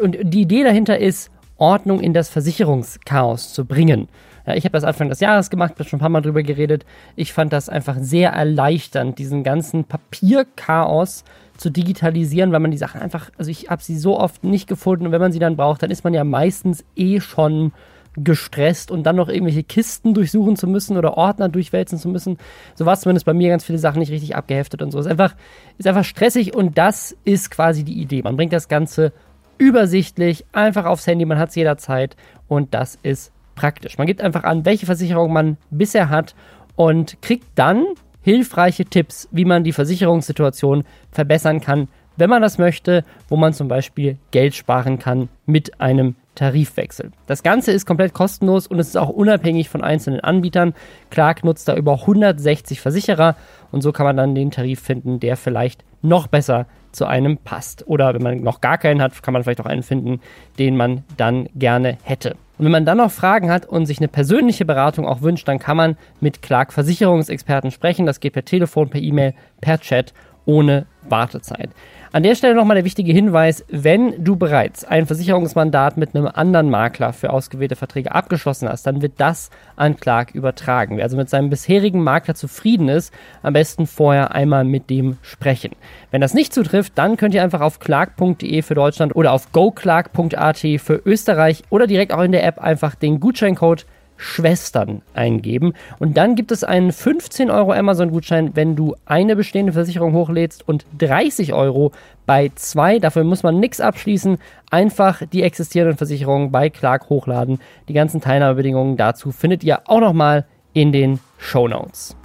Und 0.00 0.18
die 0.22 0.40
Idee 0.40 0.64
dahinter 0.64 0.98
ist, 0.98 1.30
Ordnung 1.58 2.00
in 2.00 2.12
das 2.12 2.28
Versicherungschaos 2.28 3.52
zu 3.52 3.64
bringen. 3.64 4.08
Ja, 4.46 4.54
ich 4.54 4.64
habe 4.64 4.72
das 4.72 4.84
Anfang 4.84 5.08
des 5.08 5.20
Jahres 5.20 5.50
gemacht, 5.50 5.72
habe 5.72 5.88
schon 5.88 5.98
ein 5.98 6.00
paar 6.00 6.08
Mal 6.08 6.20
drüber 6.20 6.42
geredet. 6.42 6.86
Ich 7.16 7.32
fand 7.32 7.52
das 7.52 7.68
einfach 7.68 7.96
sehr 7.98 8.30
erleichternd, 8.30 9.18
diesen 9.18 9.42
ganzen 9.42 9.84
Papierchaos 9.84 11.24
zu 11.56 11.70
digitalisieren, 11.70 12.52
weil 12.52 12.60
man 12.60 12.70
die 12.70 12.76
Sachen 12.76 13.00
einfach, 13.00 13.30
also 13.38 13.50
ich 13.50 13.70
habe 13.70 13.82
sie 13.82 13.98
so 13.98 14.18
oft 14.18 14.44
nicht 14.44 14.68
gefunden 14.68 15.06
und 15.06 15.12
wenn 15.12 15.20
man 15.20 15.32
sie 15.32 15.38
dann 15.38 15.56
braucht, 15.56 15.82
dann 15.82 15.90
ist 15.90 16.04
man 16.04 16.14
ja 16.14 16.22
meistens 16.22 16.84
eh 16.94 17.20
schon 17.20 17.72
gestresst 18.16 18.90
und 18.90 19.02
dann 19.04 19.16
noch 19.16 19.28
irgendwelche 19.28 19.62
Kisten 19.62 20.14
durchsuchen 20.14 20.56
zu 20.56 20.66
müssen 20.66 20.96
oder 20.96 21.16
Ordner 21.16 21.48
durchwälzen 21.48 21.98
zu 21.98 22.08
müssen. 22.08 22.38
So 22.74 22.86
war 22.86 22.94
es 22.94 23.00
zumindest 23.00 23.26
bei 23.26 23.34
mir 23.34 23.50
ganz 23.50 23.64
viele 23.64 23.78
Sachen 23.78 23.98
nicht 23.98 24.10
richtig 24.10 24.36
abgeheftet 24.36 24.80
und 24.80 24.90
so. 24.90 24.98
Ist 24.98 25.06
einfach, 25.06 25.34
ist 25.76 25.86
einfach 25.86 26.04
stressig 26.04 26.54
und 26.54 26.78
das 26.78 27.16
ist 27.24 27.50
quasi 27.50 27.84
die 27.84 28.00
Idee. 28.00 28.22
Man 28.22 28.36
bringt 28.36 28.52
das 28.52 28.68
Ganze 28.68 29.12
übersichtlich, 29.58 30.44
einfach 30.52 30.84
aufs 30.84 31.06
Handy, 31.06 31.24
man 31.24 31.38
hat 31.38 31.50
es 31.50 31.54
jederzeit 31.54 32.16
und 32.48 32.74
das 32.74 32.98
ist 33.02 33.32
praktisch. 33.54 33.98
Man 33.98 34.06
gibt 34.06 34.20
einfach 34.20 34.44
an, 34.44 34.64
welche 34.64 34.86
Versicherung 34.86 35.32
man 35.32 35.56
bisher 35.70 36.08
hat 36.08 36.34
und 36.76 37.20
kriegt 37.22 37.46
dann 37.54 37.84
hilfreiche 38.20 38.84
Tipps, 38.84 39.28
wie 39.30 39.44
man 39.44 39.64
die 39.64 39.72
Versicherungssituation 39.72 40.84
verbessern 41.10 41.60
kann, 41.60 41.88
wenn 42.16 42.30
man 42.30 42.42
das 42.42 42.58
möchte, 42.58 43.04
wo 43.28 43.36
man 43.36 43.52
zum 43.52 43.68
Beispiel 43.68 44.18
Geld 44.30 44.54
sparen 44.54 44.98
kann 44.98 45.28
mit 45.44 45.80
einem 45.80 46.16
Tarifwechsel. 46.34 47.12
Das 47.26 47.42
Ganze 47.42 47.72
ist 47.72 47.86
komplett 47.86 48.14
kostenlos 48.14 48.66
und 48.66 48.78
es 48.78 48.88
ist 48.88 48.96
auch 48.96 49.08
unabhängig 49.08 49.68
von 49.68 49.82
einzelnen 49.82 50.20
Anbietern. 50.20 50.74
Clark 51.10 51.44
nutzt 51.44 51.68
da 51.68 51.76
über 51.76 52.00
160 52.00 52.80
Versicherer 52.80 53.36
und 53.72 53.82
so 53.82 53.92
kann 53.92 54.06
man 54.06 54.16
dann 54.16 54.34
den 54.34 54.50
Tarif 54.50 54.80
finden, 54.80 55.20
der 55.20 55.36
vielleicht 55.36 55.84
noch 56.02 56.26
besser 56.26 56.66
zu 56.92 57.06
einem 57.06 57.38
passt. 57.38 57.86
Oder 57.86 58.14
wenn 58.14 58.22
man 58.22 58.40
noch 58.42 58.60
gar 58.60 58.78
keinen 58.78 59.02
hat, 59.02 59.22
kann 59.22 59.32
man 59.32 59.44
vielleicht 59.44 59.60
auch 59.60 59.66
einen 59.66 59.82
finden, 59.82 60.20
den 60.58 60.76
man 60.76 61.04
dann 61.16 61.48
gerne 61.54 61.98
hätte. 62.02 62.36
Und 62.58 62.64
wenn 62.64 62.72
man 62.72 62.86
dann 62.86 62.98
noch 62.98 63.10
Fragen 63.10 63.50
hat 63.50 63.66
und 63.66 63.86
sich 63.86 63.98
eine 63.98 64.08
persönliche 64.08 64.64
Beratung 64.64 65.06
auch 65.06 65.20
wünscht, 65.20 65.46
dann 65.46 65.58
kann 65.58 65.76
man 65.76 65.96
mit 66.20 66.40
Clark 66.40 66.72
Versicherungsexperten 66.72 67.70
sprechen. 67.70 68.06
Das 68.06 68.20
geht 68.20 68.32
per 68.32 68.44
Telefon, 68.44 68.88
per 68.88 69.00
E-Mail, 69.00 69.34
per 69.60 69.78
Chat 69.78 70.14
ohne 70.46 70.86
Wartezeit. 71.08 71.70
An 72.12 72.22
der 72.22 72.34
Stelle 72.34 72.54
nochmal 72.54 72.76
der 72.76 72.84
wichtige 72.84 73.12
Hinweis, 73.12 73.64
wenn 73.68 74.22
du 74.22 74.36
bereits 74.36 74.84
ein 74.84 75.06
Versicherungsmandat 75.06 75.96
mit 75.96 76.14
einem 76.14 76.26
anderen 76.26 76.70
Makler 76.70 77.12
für 77.12 77.30
ausgewählte 77.30 77.76
Verträge 77.76 78.14
abgeschlossen 78.14 78.68
hast, 78.68 78.86
dann 78.86 79.02
wird 79.02 79.14
das 79.18 79.50
an 79.74 79.96
Clark 79.96 80.34
übertragen. 80.34 80.96
Wer 80.96 81.04
also 81.04 81.16
mit 81.16 81.28
seinem 81.28 81.50
bisherigen 81.50 82.02
Makler 82.02 82.34
zufrieden 82.34 82.88
ist, 82.88 83.12
am 83.42 83.54
besten 83.54 83.86
vorher 83.86 84.34
einmal 84.34 84.64
mit 84.64 84.88
dem 84.88 85.18
sprechen. 85.22 85.72
Wenn 86.10 86.20
das 86.20 86.34
nicht 86.34 86.54
zutrifft, 86.54 86.92
dann 86.96 87.16
könnt 87.16 87.34
ihr 87.34 87.42
einfach 87.42 87.60
auf 87.60 87.80
clark.de 87.80 88.62
für 88.62 88.74
Deutschland 88.74 89.16
oder 89.16 89.32
auf 89.32 89.52
goclark.at 89.52 90.58
für 90.58 91.02
Österreich 91.04 91.64
oder 91.70 91.86
direkt 91.86 92.12
auch 92.12 92.22
in 92.22 92.32
der 92.32 92.44
App 92.44 92.58
einfach 92.58 92.94
den 92.94 93.20
Gutscheincode 93.20 93.84
Schwestern 94.16 95.02
eingeben. 95.14 95.74
Und 95.98 96.16
dann 96.16 96.34
gibt 96.34 96.52
es 96.52 96.64
einen 96.64 96.92
15 96.92 97.50
Euro 97.50 97.72
Amazon-Gutschein, 97.72 98.54
wenn 98.54 98.76
du 98.76 98.94
eine 99.04 99.36
bestehende 99.36 99.72
Versicherung 99.72 100.14
hochlädst 100.14 100.66
und 100.66 100.86
30 100.98 101.52
Euro 101.52 101.92
bei 102.24 102.50
zwei. 102.54 102.98
Dafür 102.98 103.24
muss 103.24 103.42
man 103.42 103.60
nichts 103.60 103.80
abschließen. 103.80 104.38
Einfach 104.70 105.22
die 105.32 105.42
existierenden 105.42 105.96
Versicherungen 105.96 106.50
bei 106.50 106.70
Clark 106.70 107.08
hochladen. 107.08 107.58
Die 107.88 107.92
ganzen 107.94 108.20
Teilnahmebedingungen 108.20 108.96
dazu 108.96 109.32
findet 109.32 109.62
ihr 109.64 109.80
auch 109.86 110.00
nochmal 110.00 110.44
in 110.72 110.92
den 110.92 111.20
Show 111.38 111.68
Notes. 111.68 112.16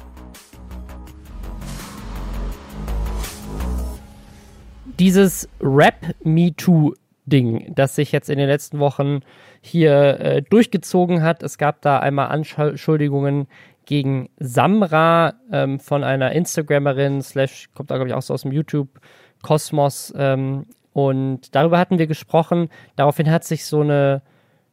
Dieses 5.00 5.50
Rap 5.60 5.96
Me 6.24 6.56
Too 6.56 6.94
Ding, 7.26 7.74
das 7.76 7.96
sich 7.96 8.12
jetzt 8.12 8.30
in 8.30 8.38
den 8.38 8.48
letzten 8.48 8.80
Wochen 8.80 9.22
hier 9.62 10.20
äh, 10.20 10.41
durchgezogen 10.41 11.22
hat. 11.22 11.43
Es 11.43 11.57
gab 11.57 11.82
da 11.82 11.99
einmal 11.99 12.28
Anschuldigungen 12.30 13.47
gegen 13.86 14.30
Samra 14.39 15.34
ähm, 15.51 15.80
von 15.80 16.03
einer 16.03 16.32
Instagrammerin, 16.32 17.22
slash, 17.22 17.70
kommt 17.74 17.91
da 17.91 17.95
glaube 17.95 18.09
ich 18.09 18.14
auch 18.16 18.22
so 18.22 18.34
aus 18.34 18.41
dem 18.41 18.51
YouTube-Kosmos. 18.51 20.14
Ähm, 20.18 20.66
und 20.93 21.55
darüber 21.55 21.78
hatten 21.78 21.99
wir 21.99 22.07
gesprochen. 22.07 22.70
Daraufhin 22.95 23.32
hat 23.32 23.43
sich 23.43 23.66
so 23.66 23.82
eine 23.82 24.22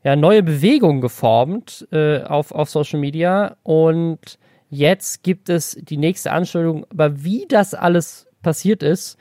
ja, 0.02 0.16
neue 0.16 0.42
Bewegung 0.42 1.00
geformt 1.00 1.86
äh, 1.92 2.22
auf, 2.22 2.52
auf 2.52 2.70
Social 2.70 2.98
Media. 2.98 3.56
Und 3.62 4.38
jetzt 4.68 5.22
gibt 5.22 5.48
es 5.48 5.76
die 5.80 5.96
nächste 5.96 6.32
Anschuldigung. 6.32 6.86
Aber 6.90 7.22
wie 7.22 7.46
das 7.48 7.74
alles 7.74 8.26
passiert 8.42 8.82
ist, 8.82 9.18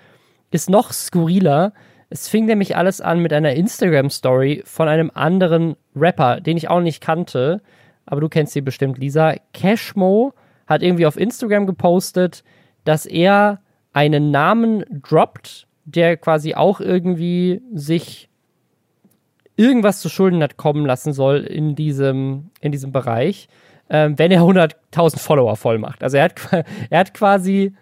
ist 0.52 0.70
noch 0.70 0.92
skurriler. 0.92 1.74
Es 2.10 2.30
fing 2.30 2.46
nämlich 2.46 2.78
alles 2.78 3.02
an 3.02 3.20
mit 3.20 3.34
einer 3.34 3.54
Instagram-Story 3.54 4.64
von 4.66 4.88
einem 4.88 5.12
anderen 5.14 5.76
Rapper, 5.96 6.40
den 6.40 6.58
ich 6.58 6.70
auch 6.70 6.80
nicht 6.80 7.02
kannte, 7.02 7.62
aber 8.06 8.22
du 8.22 8.30
kennst 8.30 8.54
sie 8.54 8.62
bestimmt, 8.62 8.98
Lisa. 8.98 9.36
Cashmo 9.54 10.34
hat 10.66 10.82
irgendwie 10.82 11.06
auf 11.06 11.18
Instagram 11.18 11.68
gepostet, 11.68 12.44
dass 12.86 13.06
er 13.06 13.60
einen 13.92 14.32
Namen 14.32 14.86
droppt, 14.90 15.68
der 15.84 16.16
quasi 16.18 16.54
auch 16.54 16.80
irgendwie 16.80 17.62
sich 17.74 18.30
irgendwas 19.58 20.00
zu 20.00 20.08
Schulden 20.08 20.42
hat 20.44 20.56
kommen 20.56 20.86
lassen 20.86 21.12
soll 21.14 21.40
in 21.40 21.76
diesem, 21.76 22.52
in 22.62 22.72
diesem 22.72 22.92
Bereich, 22.92 23.48
äh, 23.90 24.10
wenn 24.16 24.32
er 24.32 24.42
100.000 24.42 25.18
Follower 25.18 25.56
voll 25.56 25.80
macht. 25.80 26.04
Also 26.04 26.18
er 26.18 26.26
hat, 26.26 26.36
er 26.90 27.00
hat 27.00 27.14
quasi 27.14 27.74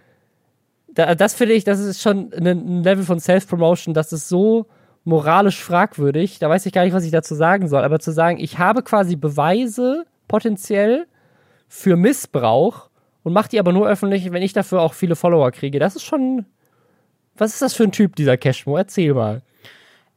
da, 0.95 1.13
das 1.13 1.33
finde 1.33 1.53
ich, 1.53 1.63
das 1.63 1.79
ist 1.79 2.01
schon 2.01 2.33
ein 2.33 2.83
Level 2.83 3.03
von 3.03 3.19
Self-Promotion, 3.19 3.93
das 3.93 4.11
ist 4.11 4.27
so 4.27 4.65
moralisch 5.03 5.63
fragwürdig. 5.63 6.39
Da 6.39 6.49
weiß 6.49 6.65
ich 6.65 6.73
gar 6.73 6.83
nicht, 6.83 6.93
was 6.93 7.05
ich 7.05 7.11
dazu 7.11 7.35
sagen 7.35 7.67
soll. 7.67 7.83
Aber 7.83 7.99
zu 7.99 8.11
sagen, 8.11 8.39
ich 8.39 8.57
habe 8.57 8.81
quasi 8.81 9.15
Beweise 9.15 10.05
potenziell 10.27 11.05
für 11.67 11.95
Missbrauch 11.95 12.89
und 13.23 13.33
mache 13.33 13.49
die 13.49 13.59
aber 13.59 13.71
nur 13.71 13.87
öffentlich, 13.87 14.31
wenn 14.31 14.41
ich 14.41 14.53
dafür 14.53 14.81
auch 14.81 14.93
viele 14.93 15.15
Follower 15.15 15.51
kriege, 15.51 15.79
das 15.79 15.95
ist 15.95 16.03
schon. 16.03 16.45
Was 17.37 17.53
ist 17.53 17.61
das 17.61 17.73
für 17.73 17.83
ein 17.83 17.91
Typ, 17.91 18.15
dieser 18.15 18.37
Cashmo? 18.37 18.77
Erzähl 18.77 19.13
mal. 19.13 19.41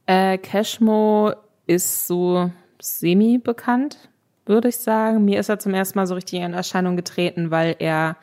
Äh, 0.06 0.38
Cashmo 0.38 1.32
ist 1.66 2.06
so 2.06 2.52
semi-bekannt, 2.80 4.08
würde 4.46 4.68
ich 4.68 4.76
sagen. 4.76 5.24
Mir 5.24 5.40
ist 5.40 5.48
er 5.48 5.58
zum 5.58 5.74
ersten 5.74 5.98
Mal 5.98 6.06
so 6.06 6.14
richtig 6.14 6.40
in 6.40 6.54
Erscheinung 6.54 6.96
getreten, 6.96 7.50
weil 7.50 7.74
er 7.80 8.16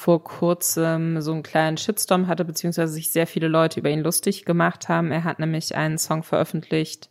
vor 0.00 0.24
kurzem 0.24 1.20
so 1.20 1.30
einen 1.30 1.42
kleinen 1.42 1.76
Shitstorm 1.76 2.26
hatte, 2.26 2.46
beziehungsweise 2.46 2.90
sich 2.90 3.12
sehr 3.12 3.26
viele 3.26 3.48
Leute 3.48 3.80
über 3.80 3.90
ihn 3.90 4.00
lustig 4.00 4.46
gemacht 4.46 4.88
haben. 4.88 5.12
Er 5.12 5.24
hat 5.24 5.38
nämlich 5.38 5.76
einen 5.76 5.98
Song 5.98 6.22
veröffentlicht 6.22 7.10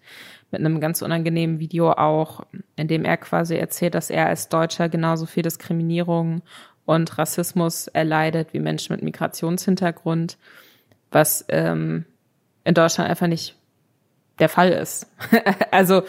mit 0.50 0.60
einem 0.60 0.82
ganz 0.82 1.04
unangenehmen 1.04 1.60
Video 1.60 1.92
auch, 1.92 2.48
in 2.76 2.88
dem 2.88 3.06
er 3.06 3.18
quasi 3.18 3.56
erzählt, 3.56 3.94
dass 3.94 4.10
er 4.10 4.26
als 4.26 4.50
Deutscher 4.50 4.90
genauso 4.90 5.28
viel 5.28 5.44
Diskriminierung 5.44 6.42
und 6.86 7.16
Rassismus 7.20 7.86
erleidet 7.90 8.54
wie 8.54 8.60
Menschen 8.60 8.96
mit 8.96 9.04
Migrationshintergrund, 9.04 10.40
was 11.12 11.46
ähm, 11.50 12.06
in 12.64 12.74
Deutschland 12.74 13.08
einfach 13.08 13.28
nicht 13.28 13.56
der 14.40 14.50
Fall 14.50 14.72
ist. 14.72 15.06
also 15.72 16.02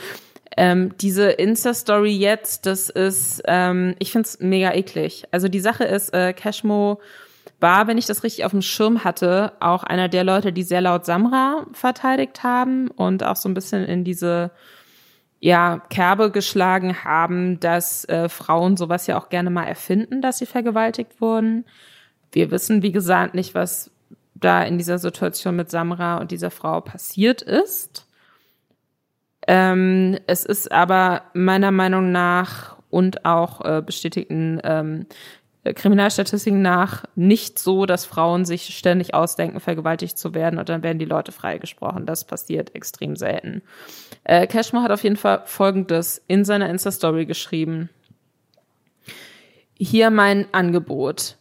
ähm, 0.61 0.95
diese 0.99 1.31
Insta-Story 1.31 2.13
jetzt, 2.13 2.67
das 2.67 2.91
ist, 2.91 3.43
ähm, 3.47 3.95
ich 3.99 4.13
find's 4.13 4.41
mega 4.41 4.75
eklig. 4.75 5.25
Also 5.31 5.49
die 5.49 5.59
Sache 5.59 5.85
ist, 5.85 6.13
äh, 6.13 6.35
Cashmo 6.35 7.01
war, 7.61 7.87
wenn 7.87 7.97
ich 7.97 8.05
das 8.05 8.25
richtig 8.25 8.45
auf 8.45 8.51
dem 8.51 8.61
Schirm 8.61 9.03
hatte, 9.03 9.55
auch 9.61 9.85
einer 9.85 10.09
der 10.09 10.23
Leute, 10.23 10.53
die 10.53 10.63
sehr 10.63 10.83
laut 10.83 11.07
Samra 11.07 11.65
verteidigt 11.73 12.43
haben 12.43 12.89
und 12.89 13.25
auch 13.25 13.37
so 13.37 13.49
ein 13.49 13.55
bisschen 13.55 13.87
in 13.87 14.05
diese 14.05 14.51
ja, 15.39 15.79
Kerbe 15.89 16.31
geschlagen 16.31 17.05
haben, 17.05 17.59
dass 17.61 18.05
äh, 18.11 18.29
Frauen 18.29 18.77
sowas 18.77 19.07
ja 19.07 19.19
auch 19.19 19.31
gerne 19.31 19.49
mal 19.49 19.65
erfinden, 19.65 20.21
dass 20.21 20.41
sie 20.41 20.47
vergewaltigt 20.47 21.23
wurden. 21.23 21.65
Wir 22.33 22.51
wissen, 22.51 22.83
wie 22.83 22.93
gesagt, 22.93 23.33
nicht, 23.35 23.55
was 23.55 23.91
da 24.35 24.63
in 24.63 24.77
dieser 24.77 24.99
Situation 24.99 25.57
mit 25.57 25.71
Samra 25.71 26.19
und 26.19 26.31
dieser 26.31 26.51
Frau 26.51 26.83
passiert 26.83 27.41
ist. 27.41 28.10
Ähm, 29.47 30.19
es 30.27 30.45
ist 30.45 30.71
aber 30.71 31.23
meiner 31.35 31.71
Meinung 31.71 32.13
nach 32.13 32.77
und 32.91 33.25
auch 33.25 33.65
äh, 33.65 33.83
bestätigten 33.83 34.61
ähm, 34.65 35.07
Kriminalstatistiken 35.63 36.63
nach 36.63 37.05
nicht 37.17 37.59
so, 37.59 37.85
dass 37.85 38.07
Frauen 38.07 38.47
sich 38.47 38.75
ständig 38.77 39.13
ausdenken, 39.13 39.61
vergewaltigt 39.61 40.17
zu 40.17 40.33
werden 40.33 40.59
und 40.59 40.71
dann 40.71 40.83
werden 40.83 40.99
die 40.99 41.05
Leute 41.05 41.33
freigesprochen. 41.33 42.07
Das 42.07 42.25
passiert 42.25 42.75
extrem 42.75 43.15
selten. 43.15 43.63
Äh, 44.25 44.47
Cashmore 44.47 44.85
hat 44.85 44.91
auf 44.91 45.03
jeden 45.05 45.17
Fall 45.17 45.43
Folgendes 45.45 46.23
in 46.29 46.47
seiner 46.47 46.71
Insta-Story 46.71 47.27
geschrieben. 47.27 47.91
Hier 49.75 50.11
mein 50.11 50.47
Angebot. 50.53 51.37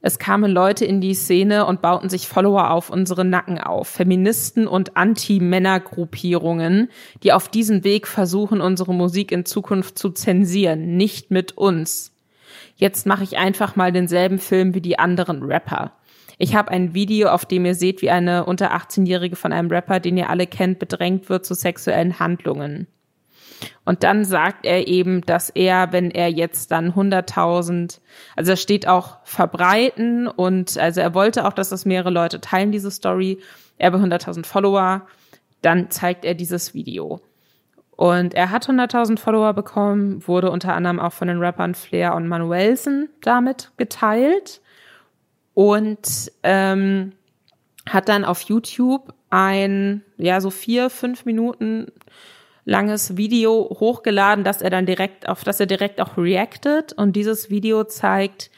Es 0.00 0.18
kamen 0.18 0.50
Leute 0.50 0.84
in 0.84 1.00
die 1.00 1.14
Szene 1.14 1.66
und 1.66 1.82
bauten 1.82 2.08
sich 2.08 2.28
Follower 2.28 2.70
auf 2.70 2.90
unsere 2.90 3.24
Nacken 3.24 3.58
auf. 3.58 3.88
Feministen 3.88 4.68
und 4.68 4.96
Anti-Männer-Gruppierungen, 4.96 6.88
die 7.22 7.32
auf 7.32 7.48
diesem 7.48 7.84
Weg 7.84 8.06
versuchen, 8.06 8.60
unsere 8.60 8.94
Musik 8.94 9.32
in 9.32 9.44
Zukunft 9.44 9.98
zu 9.98 10.10
zensieren. 10.10 10.96
Nicht 10.96 11.30
mit 11.30 11.56
uns. 11.56 12.14
Jetzt 12.76 13.06
mache 13.06 13.24
ich 13.24 13.38
einfach 13.38 13.74
mal 13.74 13.90
denselben 13.90 14.38
Film 14.38 14.74
wie 14.74 14.80
die 14.80 14.98
anderen 14.98 15.42
Rapper. 15.42 15.92
Ich 16.38 16.54
habe 16.54 16.70
ein 16.70 16.94
Video, 16.94 17.28
auf 17.30 17.44
dem 17.44 17.66
ihr 17.66 17.74
seht, 17.74 18.00
wie 18.00 18.10
eine 18.10 18.44
unter 18.44 18.72
18-Jährige 18.72 19.34
von 19.34 19.52
einem 19.52 19.68
Rapper, 19.68 19.98
den 19.98 20.16
ihr 20.16 20.30
alle 20.30 20.46
kennt, 20.46 20.78
bedrängt 20.78 21.28
wird 21.28 21.44
zu 21.44 21.54
sexuellen 21.54 22.20
Handlungen. 22.20 22.86
Und 23.84 24.02
dann 24.02 24.24
sagt 24.24 24.66
er 24.66 24.86
eben, 24.86 25.22
dass 25.22 25.50
er, 25.50 25.92
wenn 25.92 26.10
er 26.10 26.30
jetzt 26.30 26.70
dann 26.70 26.92
100.000, 26.92 28.00
also 28.36 28.50
er 28.50 28.56
steht 28.56 28.86
auch 28.86 29.18
verbreiten 29.24 30.26
und 30.26 30.78
also 30.78 31.00
er 31.00 31.14
wollte 31.14 31.46
auch, 31.46 31.52
dass 31.52 31.70
das 31.70 31.84
mehrere 31.84 32.10
Leute 32.10 32.40
teilen, 32.40 32.72
diese 32.72 32.90
Story. 32.90 33.38
Er 33.78 33.90
bei 33.90 33.98
100.000 33.98 34.44
Follower, 34.44 35.06
dann 35.62 35.90
zeigt 35.90 36.24
er 36.24 36.34
dieses 36.34 36.74
Video. 36.74 37.20
Und 37.98 38.34
er 38.34 38.50
hat 38.50 38.68
100.000 38.68 39.18
Follower 39.18 39.52
bekommen, 39.54 40.26
wurde 40.26 40.50
unter 40.50 40.74
anderem 40.74 41.00
auch 41.00 41.12
von 41.12 41.26
den 41.26 41.38
Rappern 41.38 41.74
Flair 41.74 42.14
und 42.14 42.28
Manuelsen 42.28 43.08
damit 43.22 43.72
geteilt 43.76 44.60
und 45.54 46.30
ähm, 46.44 47.12
hat 47.88 48.08
dann 48.08 48.24
auf 48.24 48.42
YouTube 48.42 49.12
ein, 49.30 50.04
ja, 50.16 50.40
so 50.40 50.50
vier, 50.50 50.90
fünf 50.90 51.24
Minuten 51.24 51.88
langes 52.68 53.16
Video 53.16 53.76
hochgeladen, 53.80 54.44
dass 54.44 54.60
er 54.60 54.70
dann 54.70 54.86
direkt, 54.86 55.28
auf 55.28 55.42
das 55.42 55.58
er 55.60 55.66
direkt 55.66 56.00
auch 56.00 56.16
reacted. 56.16 56.92
Und 56.92 57.14
dieses 57.14 57.50
Video 57.50 57.84
zeigt 57.84 58.50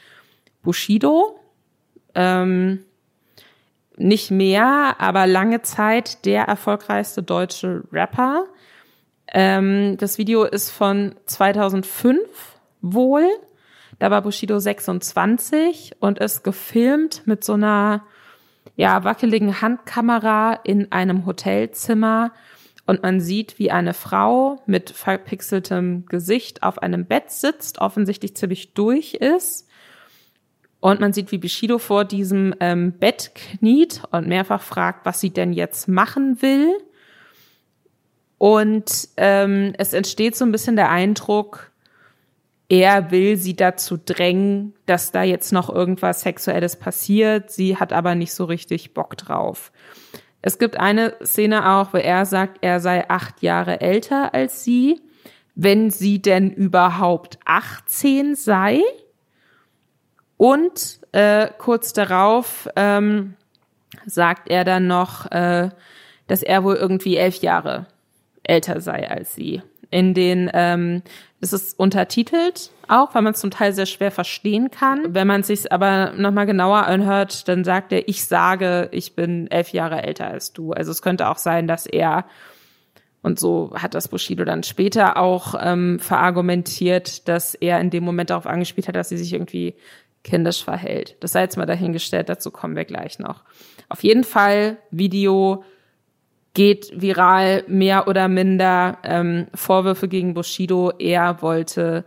Bushido, 0.63 1.39
ähm, 2.13 2.83
nicht 3.97 4.31
mehr, 4.31 4.95
aber 4.99 5.27
lange 5.27 5.61
Zeit 5.61 6.25
der 6.25 6.43
erfolgreichste 6.43 7.23
deutsche 7.23 7.83
Rapper. 7.91 8.45
Ähm, 9.33 9.97
das 9.97 10.17
Video 10.17 10.43
ist 10.43 10.71
von 10.71 11.15
2005 11.25 12.19
wohl 12.81 13.29
da 14.01 14.09
war 14.09 14.23
Bushido 14.23 14.57
26 14.57 15.97
und 15.99 16.17
ist 16.17 16.43
gefilmt 16.43 17.27
mit 17.27 17.43
so 17.43 17.53
einer 17.53 18.03
ja, 18.75 19.03
wackeligen 19.03 19.61
Handkamera 19.61 20.53
in 20.63 20.91
einem 20.91 21.27
Hotelzimmer 21.27 22.31
und 22.91 23.03
man 23.03 23.21
sieht, 23.21 23.57
wie 23.57 23.71
eine 23.71 23.93
Frau 23.93 24.61
mit 24.65 24.89
verpixeltem 24.89 26.07
Gesicht 26.07 26.61
auf 26.61 26.79
einem 26.79 27.05
Bett 27.05 27.31
sitzt, 27.31 27.79
offensichtlich 27.79 28.35
ziemlich 28.35 28.73
durch 28.73 29.13
ist. 29.13 29.69
Und 30.81 30.99
man 30.99 31.13
sieht, 31.13 31.31
wie 31.31 31.37
Bushido 31.37 31.77
vor 31.77 32.03
diesem 32.03 32.53
ähm, 32.59 32.91
Bett 32.91 33.31
kniet 33.33 34.01
und 34.11 34.27
mehrfach 34.27 34.61
fragt, 34.61 35.05
was 35.05 35.21
sie 35.21 35.29
denn 35.29 35.53
jetzt 35.53 35.87
machen 35.87 36.41
will. 36.41 36.67
Und 38.37 39.07
ähm, 39.15 39.71
es 39.77 39.93
entsteht 39.93 40.35
so 40.35 40.43
ein 40.43 40.51
bisschen 40.51 40.75
der 40.75 40.89
Eindruck, 40.89 41.71
er 42.67 43.09
will 43.09 43.37
sie 43.37 43.55
dazu 43.55 43.97
drängen, 43.97 44.73
dass 44.85 45.13
da 45.13 45.23
jetzt 45.23 45.53
noch 45.53 45.69
irgendwas 45.69 46.23
Sexuelles 46.23 46.75
passiert. 46.75 47.51
Sie 47.51 47.77
hat 47.77 47.93
aber 47.93 48.15
nicht 48.15 48.33
so 48.33 48.43
richtig 48.43 48.93
Bock 48.93 49.15
drauf. 49.15 49.71
Es 50.41 50.57
gibt 50.57 50.79
eine 50.79 51.15
Szene 51.23 51.69
auch, 51.69 51.93
wo 51.93 51.97
er 51.97 52.25
sagt, 52.25 52.59
er 52.61 52.79
sei 52.79 53.07
acht 53.09 53.41
Jahre 53.41 53.81
älter 53.81 54.33
als 54.33 54.63
sie, 54.63 55.01
wenn 55.55 55.91
sie 55.91 56.21
denn 56.21 56.51
überhaupt 56.51 57.37
18 57.45 58.35
sei. 58.35 58.81
Und 60.37 60.99
äh, 61.11 61.49
kurz 61.57 61.93
darauf 61.93 62.67
ähm, 62.75 63.35
sagt 64.05 64.49
er 64.49 64.63
dann 64.63 64.87
noch, 64.87 65.29
äh, 65.31 65.69
dass 66.27 66.41
er 66.41 66.63
wohl 66.63 66.75
irgendwie 66.75 67.17
elf 67.17 67.37
Jahre 67.37 67.85
älter 68.43 68.81
sei 68.81 69.09
als 69.09 69.35
sie 69.35 69.61
in 69.91 70.13
den, 70.13 70.49
ähm, 70.53 71.03
es 71.41 71.53
ist 71.53 71.77
untertitelt 71.79 72.71
auch, 72.87 73.15
weil 73.15 73.23
man 73.23 73.33
es 73.33 73.39
zum 73.39 73.51
Teil 73.51 73.73
sehr 73.73 73.87
schwer 73.87 74.11
verstehen 74.11 74.69
kann. 74.69 75.15
Wenn 75.15 75.27
man 75.27 75.41
es 75.41 75.47
sich 75.47 75.71
aber 75.71 76.13
nochmal 76.13 76.45
genauer 76.45 76.85
anhört, 76.85 77.47
dann 77.47 77.63
sagt 77.63 77.91
er, 77.91 78.07
ich 78.07 78.25
sage, 78.25 78.89
ich 78.91 79.15
bin 79.15 79.49
elf 79.49 79.69
Jahre 79.73 80.03
älter 80.03 80.27
als 80.27 80.53
du. 80.53 80.71
Also 80.71 80.91
es 80.91 81.01
könnte 81.01 81.27
auch 81.27 81.37
sein, 81.37 81.67
dass 81.67 81.85
er 81.85 82.25
und 83.23 83.39
so 83.39 83.71
hat 83.75 83.93
das 83.93 84.07
Bushido 84.07 84.45
dann 84.45 84.63
später 84.63 85.17
auch 85.17 85.53
ähm, 85.59 85.99
verargumentiert, 85.99 87.27
dass 87.27 87.53
er 87.53 87.79
in 87.79 87.91
dem 87.91 88.03
Moment 88.03 88.31
darauf 88.31 88.47
angespielt 88.47 88.87
hat, 88.87 88.95
dass 88.95 89.09
sie 89.09 89.17
sich 89.17 89.33
irgendwie 89.33 89.75
kindisch 90.23 90.63
verhält. 90.63 91.17
Das 91.19 91.31
sei 91.31 91.41
jetzt 91.41 91.57
mal 91.57 91.65
dahingestellt, 91.65 92.29
dazu 92.29 92.51
kommen 92.51 92.75
wir 92.75 92.85
gleich 92.85 93.19
noch. 93.19 93.43
Auf 93.89 94.03
jeden 94.03 94.23
Fall 94.23 94.77
Video 94.89 95.63
geht 96.53 96.91
viral 96.93 97.63
mehr 97.67 98.07
oder 98.07 98.27
minder 98.27 98.97
ähm, 99.03 99.47
Vorwürfe 99.53 100.07
gegen 100.07 100.33
Bushido. 100.33 100.91
Er 100.99 101.41
wollte 101.41 102.05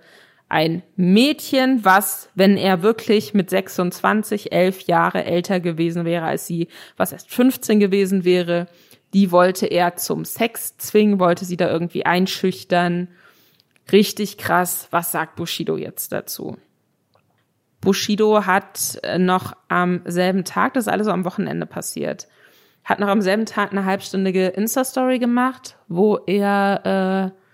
ein 0.49 0.83
Mädchen, 0.97 1.85
was, 1.85 2.29
wenn 2.35 2.57
er 2.57 2.83
wirklich 2.83 3.35
mit 3.35 3.51
26, 3.51 4.53
11 4.53 4.83
Jahre 4.83 5.25
älter 5.25 5.61
gewesen 5.61 6.05
wäre 6.05 6.27
als 6.27 6.47
sie, 6.47 6.69
was 6.97 7.13
erst 7.13 7.31
15 7.31 7.81
gewesen 7.81 8.25
wäre, 8.25 8.69
die 9.15 9.31
wollte 9.31 9.67
er 9.67 9.97
zum 9.97 10.25
Sex 10.25 10.77
zwingen, 10.77 11.21
wollte 11.21 11.45
sie 11.45 11.57
da 11.57 11.71
irgendwie 11.71 12.05
einschüchtern. 12.05 13.09
Richtig 13.93 14.39
krass. 14.39 14.89
Was 14.91 15.13
sagt 15.13 15.37
Bushido 15.37 15.77
jetzt 15.77 16.13
dazu? 16.13 16.57
Bushido 17.81 18.45
hat 18.47 18.99
noch 19.19 19.55
am 19.69 20.03
selben 20.05 20.45
Tag, 20.45 20.75
das 20.75 20.87
ist 20.87 20.93
alles 20.93 21.07
so 21.07 21.13
am 21.13 21.25
Wochenende 21.25 21.67
passiert, 21.67 22.29
hat 22.85 23.01
noch 23.01 23.09
am 23.09 23.23
selben 23.23 23.47
Tag 23.47 23.73
eine 23.73 23.85
halbstündige 23.85 24.49
Insta-Story 24.49 25.19
gemacht, 25.19 25.77
wo 25.89 26.19
er 26.27 27.33
äh, 27.33 27.45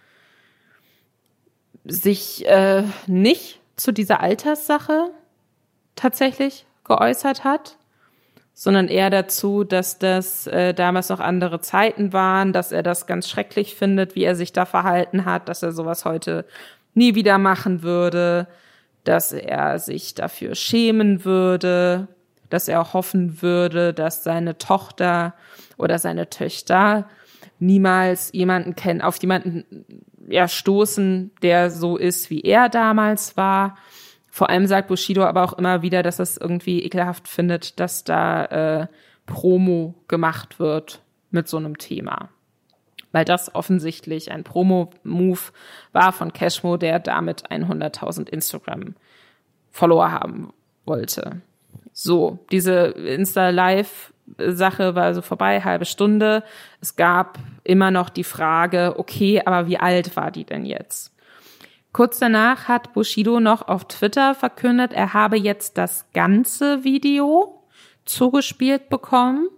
sich 1.90 2.46
äh, 2.46 2.82
nicht 3.06 3.60
zu 3.76 3.92
dieser 3.92 4.20
Alterssache 4.20 5.10
tatsächlich 5.94 6.66
geäußert 6.84 7.44
hat, 7.44 7.76
sondern 8.52 8.88
eher 8.88 9.10
dazu, 9.10 9.64
dass 9.64 9.98
das 9.98 10.46
äh, 10.48 10.74
damals 10.74 11.08
noch 11.08 11.20
andere 11.20 11.60
Zeiten 11.60 12.12
waren, 12.12 12.52
dass 12.52 12.72
er 12.72 12.82
das 12.82 13.06
ganz 13.06 13.28
schrecklich 13.28 13.74
findet, 13.74 14.16
wie 14.16 14.24
er 14.24 14.34
sich 14.34 14.52
da 14.52 14.66
verhalten 14.66 15.24
hat, 15.24 15.48
dass 15.48 15.62
er 15.62 15.72
sowas 15.72 16.04
heute 16.04 16.44
nie 16.94 17.14
wieder 17.14 17.38
machen 17.38 17.82
würde, 17.82 18.48
dass 19.04 19.32
er 19.32 19.78
sich 19.78 20.14
dafür 20.14 20.54
schämen 20.54 21.24
würde, 21.24 22.08
dass 22.50 22.68
er 22.68 22.92
hoffen 22.92 23.40
würde, 23.42 23.94
dass 23.94 24.22
seine 24.22 24.58
Tochter 24.58 25.34
oder 25.78 25.98
seine 25.98 26.28
Töchter 26.28 27.08
niemals 27.58 28.32
jemanden 28.32 28.74
kennen, 28.74 29.00
auf 29.00 29.16
jemanden 29.18 29.64
ja, 30.28 30.48
stoßen, 30.48 31.30
der 31.42 31.70
so 31.70 31.96
ist, 31.96 32.30
wie 32.30 32.40
er 32.42 32.68
damals 32.68 33.36
war. 33.36 33.76
Vor 34.30 34.48
allem 34.48 34.66
sagt 34.66 34.88
Bushido 34.88 35.24
aber 35.24 35.42
auch 35.42 35.54
immer 35.54 35.82
wieder, 35.82 36.02
dass 36.02 36.18
es 36.18 36.36
irgendwie 36.36 36.82
ekelhaft 36.82 37.28
findet, 37.28 37.80
dass 37.80 38.04
da 38.04 38.44
äh, 38.44 38.86
Promo 39.26 39.94
gemacht 40.08 40.58
wird 40.58 41.02
mit 41.30 41.48
so 41.48 41.56
einem 41.56 41.78
Thema. 41.78 42.28
Weil 43.12 43.24
das 43.24 43.54
offensichtlich 43.54 44.30
ein 44.30 44.44
Promo-Move 44.44 45.40
war 45.92 46.12
von 46.12 46.32
Cashmo, 46.32 46.76
der 46.76 47.00
damit 47.00 47.50
100.000 47.50 48.28
Instagram-Follower 48.28 50.12
haben 50.12 50.52
wollte. 50.84 51.42
So, 51.92 52.38
diese 52.50 52.86
Insta-Live-Sache 52.86 54.94
war 54.94 55.04
also 55.04 55.22
vorbei, 55.22 55.62
halbe 55.62 55.84
Stunde. 55.84 56.44
Es 56.80 56.96
gab 56.96 57.38
immer 57.64 57.90
noch 57.90 58.10
die 58.10 58.24
Frage, 58.24 58.94
okay, 58.96 59.42
aber 59.44 59.66
wie 59.66 59.78
alt 59.78 60.16
war 60.16 60.30
die 60.30 60.44
denn 60.44 60.64
jetzt? 60.64 61.12
Kurz 61.92 62.20
danach 62.20 62.68
hat 62.68 62.92
Bushido 62.92 63.40
noch 63.40 63.66
auf 63.66 63.88
Twitter 63.88 64.34
verkündet, 64.34 64.92
er 64.92 65.12
habe 65.12 65.36
jetzt 65.36 65.76
das 65.76 66.06
ganze 66.12 66.84
Video 66.84 67.64
zugespielt 68.04 68.88
bekommen 68.88 69.48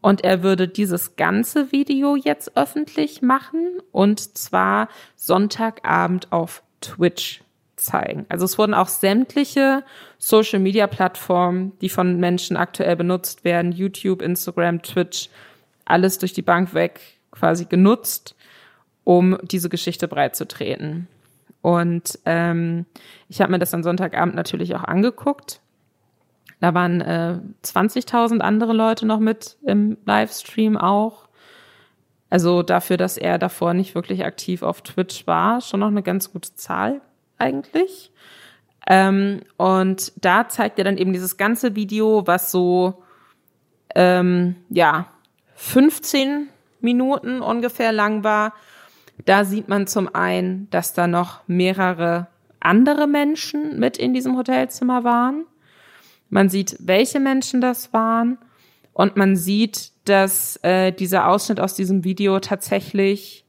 und 0.00 0.24
er 0.24 0.42
würde 0.42 0.68
dieses 0.68 1.16
ganze 1.16 1.72
Video 1.72 2.16
jetzt 2.16 2.56
öffentlich 2.56 3.20
machen 3.20 3.78
und 3.92 4.38
zwar 4.38 4.88
Sonntagabend 5.16 6.32
auf 6.32 6.62
Twitch 6.80 7.42
zeigen. 7.76 8.26
Also 8.28 8.44
es 8.44 8.58
wurden 8.58 8.74
auch 8.74 8.88
sämtliche 8.88 9.84
Social-Media-Plattformen, 10.18 11.72
die 11.80 11.88
von 11.88 12.18
Menschen 12.18 12.56
aktuell 12.56 12.96
benutzt 12.96 13.44
werden, 13.44 13.72
YouTube, 13.72 14.22
Instagram, 14.22 14.82
Twitch, 14.82 15.28
alles 15.84 16.18
durch 16.18 16.32
die 16.32 16.42
Bank 16.42 16.74
weg 16.74 17.00
quasi 17.30 17.66
genutzt, 17.66 18.34
um 19.04 19.38
diese 19.42 19.68
Geschichte 19.68 20.08
breitzutreten. 20.08 21.06
Und 21.62 22.18
ähm, 22.24 22.86
ich 23.28 23.40
habe 23.40 23.52
mir 23.52 23.58
das 23.58 23.74
am 23.74 23.82
Sonntagabend 23.82 24.34
natürlich 24.34 24.74
auch 24.74 24.84
angeguckt. 24.84 25.60
Da 26.60 26.74
waren 26.74 27.00
äh, 27.00 27.38
20.000 27.64 28.40
andere 28.40 28.72
Leute 28.72 29.06
noch 29.06 29.20
mit 29.20 29.56
im 29.66 29.98
Livestream 30.06 30.76
auch. 30.76 31.26
Also 32.30 32.62
dafür, 32.62 32.96
dass 32.96 33.16
er 33.16 33.38
davor 33.38 33.74
nicht 33.74 33.94
wirklich 33.94 34.24
aktiv 34.24 34.62
auf 34.62 34.82
Twitch 34.82 35.26
war, 35.26 35.60
schon 35.60 35.80
noch 35.80 35.88
eine 35.88 36.02
ganz 36.02 36.32
gute 36.32 36.54
Zahl 36.54 37.00
eigentlich. 37.38 38.10
Ähm, 38.86 39.40
und 39.56 40.12
da 40.16 40.48
zeigt 40.48 40.78
er 40.78 40.84
dann 40.84 40.96
eben 40.96 41.12
dieses 41.12 41.36
ganze 41.36 41.74
Video, 41.74 42.26
was 42.26 42.52
so, 42.52 43.02
ähm, 43.94 44.56
ja, 44.68 45.08
15 45.54 46.48
Minuten 46.80 47.40
ungefähr 47.40 47.92
lang 47.92 48.22
war. 48.22 48.54
Da 49.24 49.44
sieht 49.44 49.68
man 49.68 49.86
zum 49.86 50.14
einen, 50.14 50.68
dass 50.70 50.92
da 50.92 51.06
noch 51.06 51.40
mehrere 51.46 52.28
andere 52.60 53.06
Menschen 53.06 53.78
mit 53.78 53.96
in 53.96 54.12
diesem 54.12 54.36
Hotelzimmer 54.36 55.04
waren. 55.04 55.46
Man 56.28 56.48
sieht, 56.48 56.76
welche 56.80 57.20
Menschen 57.20 57.60
das 57.60 57.92
waren. 57.92 58.38
Und 58.92 59.16
man 59.16 59.36
sieht, 59.36 59.92
dass 60.04 60.56
äh, 60.62 60.92
dieser 60.92 61.28
Ausschnitt 61.28 61.60
aus 61.60 61.74
diesem 61.74 62.04
Video 62.04 62.40
tatsächlich 62.40 63.44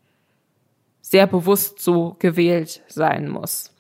sehr 1.02 1.26
bewusst 1.26 1.80
so 1.80 2.18
gewählt 2.20 2.82
sein 2.88 3.30
muss. 3.30 3.74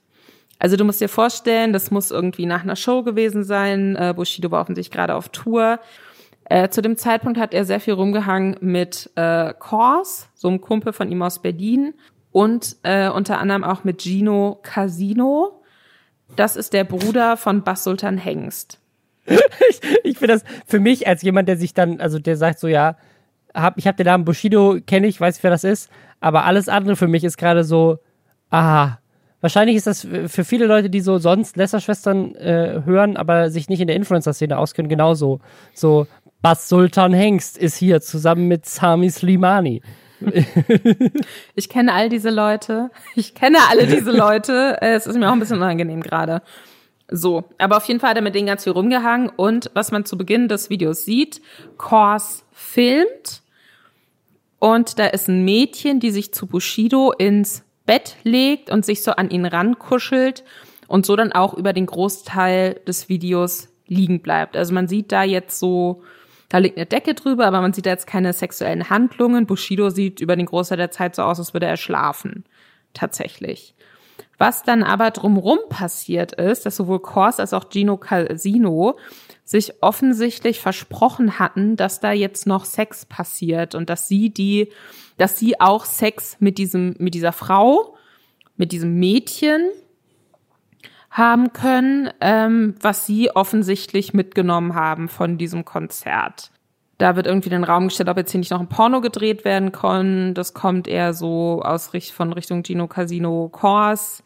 Also 0.59 0.75
du 0.75 0.83
musst 0.83 1.01
dir 1.01 1.09
vorstellen, 1.09 1.73
das 1.73 1.91
muss 1.91 2.11
irgendwie 2.11 2.45
nach 2.45 2.63
einer 2.63 2.75
Show 2.75 3.03
gewesen 3.03 3.43
sein. 3.43 3.95
Äh, 3.95 4.13
Bushido 4.15 4.49
war 4.51 4.61
offensichtlich 4.61 4.91
gerade 4.91 5.15
auf 5.15 5.29
Tour. 5.29 5.79
Äh, 6.45 6.69
zu 6.69 6.81
dem 6.81 6.97
Zeitpunkt 6.97 7.39
hat 7.39 7.53
er 7.53 7.65
sehr 7.65 7.79
viel 7.79 7.93
rumgehangen 7.93 8.57
mit 8.61 9.11
äh, 9.15 9.53
Kors, 9.53 10.29
so 10.33 10.47
einem 10.47 10.61
Kumpel 10.61 10.93
von 10.93 11.11
ihm 11.11 11.21
aus 11.21 11.41
Berlin, 11.41 11.93
und 12.31 12.77
äh, 12.83 13.09
unter 13.09 13.39
anderem 13.39 13.63
auch 13.63 13.83
mit 13.83 14.01
Gino 14.01 14.59
Casino. 14.63 15.61
Das 16.35 16.55
ist 16.55 16.73
der 16.73 16.83
Bruder 16.83 17.35
von 17.37 17.63
Bas 17.63 17.83
Sultan 17.83 18.17
Hengst. 18.17 18.79
ich 19.25 19.81
ich 20.03 20.17
finde 20.17 20.35
das 20.35 20.43
für 20.65 20.79
mich 20.79 21.07
als 21.07 21.21
jemand, 21.21 21.49
der 21.49 21.57
sich 21.57 21.73
dann, 21.73 21.99
also 21.99 22.19
der 22.19 22.37
sagt 22.37 22.59
so, 22.59 22.67
ja, 22.67 22.95
hab, 23.53 23.77
ich 23.77 23.87
habe 23.87 23.97
den 23.97 24.05
Namen 24.05 24.25
Bushido, 24.25 24.77
kenne 24.85 25.07
ich, 25.07 25.19
weiß, 25.19 25.43
wer 25.43 25.51
das 25.51 25.63
ist, 25.63 25.89
aber 26.19 26.45
alles 26.45 26.69
andere 26.69 26.95
für 26.95 27.07
mich 27.07 27.23
ist 27.23 27.37
gerade 27.37 27.63
so, 27.63 27.99
aha. 28.49 28.99
Wahrscheinlich 29.39 29.75
ist 29.75 29.87
das 29.87 30.01
für 30.01 30.43
viele 30.43 30.65
Leute, 30.65 30.89
die 30.89 30.99
so 30.99 31.19
sonst 31.19 31.57
Lästerschwestern 31.57 32.33
äh, 32.35 32.81
hören, 32.85 33.17
aber 33.17 33.51
sich 33.51 33.69
nicht 33.69 33.79
in 33.79 33.87
der 33.87 33.95
Influencer-Szene 33.95 34.57
auskennen, 34.57 34.89
genauso. 34.89 35.39
So, 35.73 36.07
Bas 36.41 36.69
Sultan 36.69 37.13
Hengst 37.13 37.57
ist 37.57 37.77
hier 37.77 38.01
zusammen 38.01 38.47
mit 38.47 38.65
Sami 38.65 39.09
Slimani. 39.09 39.81
ich 41.55 41.69
kenne 41.69 41.93
all 41.93 42.09
diese 42.09 42.31
Leute. 42.31 42.89
Ich 43.15 43.35
kenne 43.35 43.59
alle 43.69 43.85
diese 43.85 44.11
Leute. 44.11 44.77
Es 44.81 45.05
ist 45.05 45.15
mir 45.15 45.27
auch 45.27 45.33
ein 45.33 45.39
bisschen 45.39 45.57
unangenehm 45.57 46.01
gerade. 46.01 46.41
So, 47.09 47.45
aber 47.57 47.77
auf 47.77 47.85
jeden 47.85 47.99
Fall 47.99 48.09
hat 48.11 48.17
er 48.17 48.23
mit 48.23 48.35
denen 48.35 48.47
ganz 48.47 48.63
viel 48.63 48.73
rumgehangen 48.73 49.29
und 49.29 49.71
was 49.73 49.91
man 49.91 50.03
zu 50.03 50.17
Beginn 50.17 50.49
des 50.49 50.69
Videos 50.69 51.05
sieht, 51.05 51.41
Kors 51.77 52.43
filmt 52.51 53.43
und 54.59 54.99
da 54.99 55.07
ist 55.07 55.29
ein 55.29 55.45
Mädchen, 55.45 56.01
die 56.01 56.11
sich 56.11 56.33
zu 56.33 56.47
Bushido 56.47 57.13
ins 57.13 57.63
Bett 57.87 58.17
legt 58.23 58.69
und 58.69 58.85
sich 58.85 59.01
so 59.01 59.11
an 59.13 59.31
ihn 59.31 59.47
rankuschelt 59.47 60.43
und 60.87 61.07
so 61.07 61.15
dann 61.15 61.31
auch 61.31 61.55
über 61.55 61.73
den 61.73 61.87
Großteil 61.87 62.75
des 62.87 63.09
Videos 63.09 63.69
liegen 63.87 64.21
bleibt. 64.21 64.55
Also 64.55 64.73
man 64.73 64.87
sieht 64.87 65.11
da 65.11 65.23
jetzt 65.23 65.57
so, 65.57 66.03
da 66.49 66.59
liegt 66.59 66.77
eine 66.77 66.85
Decke 66.85 67.15
drüber, 67.15 67.47
aber 67.47 67.61
man 67.61 67.73
sieht 67.73 67.87
da 67.87 67.89
jetzt 67.89 68.05
keine 68.05 68.33
sexuellen 68.33 68.89
Handlungen. 68.91 69.47
Bushido 69.47 69.89
sieht 69.89 70.19
über 70.19 70.35
den 70.35 70.45
Großteil 70.45 70.77
der 70.77 70.91
Zeit 70.91 71.15
so 71.15 71.23
aus, 71.23 71.39
als 71.39 71.53
würde 71.53 71.65
er 71.65 71.77
schlafen. 71.77 72.45
Tatsächlich. 72.93 73.73
Was 74.37 74.63
dann 74.63 74.83
aber 74.83 75.11
drumrum 75.11 75.59
passiert 75.69 76.33
ist, 76.33 76.65
dass 76.65 76.75
sowohl 76.75 76.99
Kors 76.99 77.39
als 77.39 77.53
auch 77.53 77.69
Gino 77.69 77.97
Casino 77.97 78.97
sich 79.43 79.81
offensichtlich 79.81 80.59
versprochen 80.59 81.39
hatten, 81.39 81.75
dass 81.75 81.99
da 81.99 82.11
jetzt 82.11 82.45
noch 82.45 82.65
Sex 82.65 83.05
passiert 83.05 83.73
und 83.73 83.89
dass 83.89 84.07
sie 84.07 84.29
die, 84.29 84.71
dass 85.17 85.37
sie 85.37 85.59
auch 85.59 85.85
Sex 85.85 86.37
mit 86.39 86.57
diesem, 86.57 86.95
mit 86.99 87.13
dieser 87.13 87.31
Frau, 87.31 87.95
mit 88.55 88.71
diesem 88.71 88.99
Mädchen 88.99 89.69
haben 91.09 91.53
können, 91.53 92.11
ähm, 92.21 92.75
was 92.79 93.05
sie 93.05 93.31
offensichtlich 93.31 94.13
mitgenommen 94.13 94.75
haben 94.75 95.09
von 95.09 95.37
diesem 95.37 95.65
Konzert. 95.65 96.51
Da 96.99 97.15
wird 97.15 97.27
irgendwie 97.27 97.49
den 97.49 97.63
Raum 97.63 97.87
gestellt, 97.87 98.09
ob 98.09 98.17
jetzt 98.17 98.31
hier 98.31 98.39
nicht 98.39 98.51
noch 98.51 98.59
ein 98.59 98.69
Porno 98.69 99.01
gedreht 99.01 99.45
werden 99.45 99.71
kann. 99.71 100.33
Das 100.33 100.53
kommt 100.53 100.87
eher 100.87 101.13
so 101.13 101.61
aus 101.63 101.91
von 102.11 102.33
Richtung 102.33 102.63
Gino 102.63 102.87
Casino 102.87 103.49
Kors, 103.49 104.23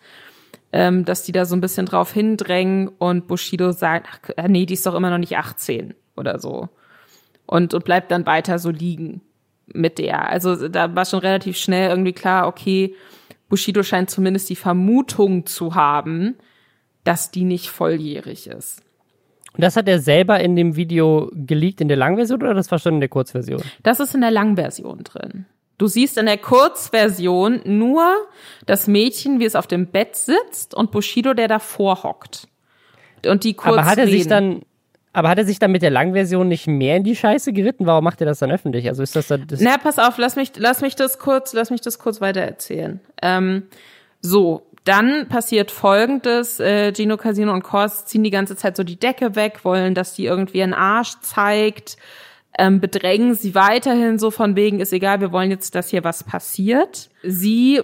ähm, 0.72 1.04
dass 1.04 1.24
die 1.24 1.34
da 1.34 1.46
so 1.46 1.56
ein 1.56 1.62
bisschen 1.62 1.86
drauf 1.86 2.14
hindrängen 2.14 2.88
und 2.88 3.28
Bushido 3.28 3.72
sagt, 3.72 4.08
ach, 4.38 4.48
nee, 4.48 4.66
die 4.66 4.74
ist 4.74 4.86
doch 4.86 4.96
immer 4.96 5.10
noch 5.10 5.18
nicht 5.18 5.38
18 5.38 5.94
oder 6.16 6.40
so. 6.40 6.70
Und, 7.46 7.74
und 7.74 7.84
bleibt 7.84 8.12
dann 8.12 8.26
weiter 8.26 8.60
so 8.60 8.70
liegen 8.70 9.22
mit 9.74 9.98
der. 9.98 10.30
Also 10.30 10.68
da 10.68 10.96
war 10.96 11.06
schon 11.06 11.20
relativ 11.20 11.58
schnell 11.58 11.90
irgendwie 11.90 12.14
klar, 12.14 12.48
okay, 12.48 12.96
Bushido 13.50 13.84
scheint 13.84 14.10
zumindest 14.10 14.50
die 14.50 14.56
Vermutung 14.56 15.46
zu 15.46 15.76
haben, 15.76 16.36
dass 17.04 17.32
die 17.32 17.44
nicht 17.44 17.70
volljährig 17.70 18.48
ist. 18.48 18.82
Und 19.54 19.64
das 19.64 19.76
hat 19.76 19.88
er 19.88 20.00
selber 20.00 20.40
in 20.40 20.56
dem 20.56 20.76
Video 20.76 21.30
geleakt 21.34 21.82
in 21.82 21.90
der 21.90 21.98
Langversion 21.98 22.42
oder 22.42 22.54
das 22.54 22.72
war 22.72 22.80
schon 22.80 22.96
in 22.96 23.00
der 23.02 23.10
Kurzversion? 23.10 23.62
Das 23.84 24.00
ist 24.00 24.16
in 24.16 24.22
der 24.22 24.32
Langversion 24.32 25.04
drin. 25.04 25.46
Du 25.78 25.88
siehst 25.88 26.18
in 26.18 26.28
der 26.28 26.38
Kurzversion 26.38 27.62
nur 27.66 28.14
das 28.66 28.88
Mädchen, 28.88 29.40
wie 29.40 29.46
es 29.46 29.56
auf 29.56 29.68
dem 29.68 29.88
Bett 29.88 30.16
sitzt 30.16 30.74
und 30.74 30.92
Bushido, 30.92 31.34
der 31.34 31.48
davor 31.48 32.04
hockt. 32.04 32.48
Und 33.26 33.44
die 33.44 33.56
kurz 33.56 33.78
Aber 33.78 33.86
hat 33.86 33.98
er 33.98 34.06
reden. 34.06 34.18
sich 34.18 34.28
dann 34.28 34.62
aber 35.14 35.30
hat 35.30 35.38
er 35.38 35.46
sich 35.46 35.60
dann 35.60 35.72
mit 35.72 35.82
der 35.82 35.90
Langversion 35.90 36.48
nicht 36.48 36.68
mehr 36.68 36.98
in 36.98 37.04
die 37.04 37.16
Scheiße 37.16 37.54
geritten? 37.54 37.86
Warum 37.86 38.04
macht 38.04 38.22
er 38.22 38.28
das 38.28 38.40
dann 38.40 38.52
öffentlich? 38.52 38.88
Also 38.88 39.04
ist 39.04 39.16
das 39.16 39.28
dann 39.28 39.46
das 39.48 39.60
Na, 39.60 39.78
pass 39.78 40.00
auf, 40.00 40.18
lass 40.18 40.36
mich 40.36 40.54
lass 40.58 40.82
mich 40.82 40.96
das 40.96 41.20
kurz, 41.20 41.54
lass 41.54 41.70
mich 41.70 41.82
das 41.82 42.00
kurz 42.00 42.22
weiter 42.22 42.42
erzählen. 42.42 43.02
Ähm, 43.22 43.64
so, 44.22 44.68
dann 44.84 45.28
passiert 45.28 45.70
Folgendes. 45.72 46.60
Äh, 46.60 46.94
Gino 46.94 47.18
Casino 47.18 47.54
und 47.54 47.64
Kors 47.64 48.06
ziehen 48.06 48.24
die 48.24 48.32
ganze 48.32 48.56
Zeit 48.56 48.78
so 48.78 48.84
die 48.84 49.00
Decke 49.00 49.36
weg, 49.36 49.60
wollen, 49.64 49.96
dass 49.96 50.14
die 50.14 50.26
irgendwie 50.26 50.64
einen 50.64 50.74
Arsch 50.74 51.20
zeigt, 51.22 51.98
ähm, 52.58 52.80
bedrängen 52.80 53.36
sie 53.36 53.56
weiterhin 53.56 54.20
so 54.20 54.32
von 54.32 54.56
wegen, 54.56 54.80
ist 54.80 54.94
egal, 54.94 55.22
wir 55.22 55.32
wollen 55.32 55.52
jetzt, 55.52 55.76
dass 55.76 55.90
hier 55.90 56.04
was 56.04 56.24
passiert. 56.24 57.10
Sie 57.24 57.82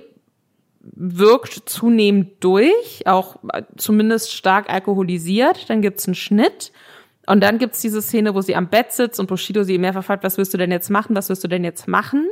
wirkt 0.81 1.69
zunehmend 1.69 2.43
durch, 2.43 3.05
auch 3.05 3.37
äh, 3.53 3.63
zumindest 3.75 4.33
stark 4.33 4.69
alkoholisiert. 4.69 5.69
Dann 5.69 5.81
gibt's 5.81 6.07
einen 6.07 6.15
Schnitt. 6.15 6.71
Und 7.27 7.41
dann 7.41 7.59
gibt's 7.59 7.81
diese 7.81 8.01
Szene, 8.01 8.33
wo 8.33 8.41
sie 8.41 8.55
am 8.55 8.69
Bett 8.69 8.91
sitzt 8.91 9.19
und 9.19 9.27
Bushido 9.27 9.63
sie 9.63 9.77
mehrfach 9.77 10.03
fragt, 10.03 10.23
was 10.23 10.37
wirst 10.37 10.53
du 10.53 10.57
denn 10.57 10.71
jetzt 10.71 10.89
machen, 10.89 11.15
was 11.15 11.29
wirst 11.29 11.43
du 11.43 11.47
denn 11.47 11.63
jetzt 11.63 11.87
machen? 11.87 12.27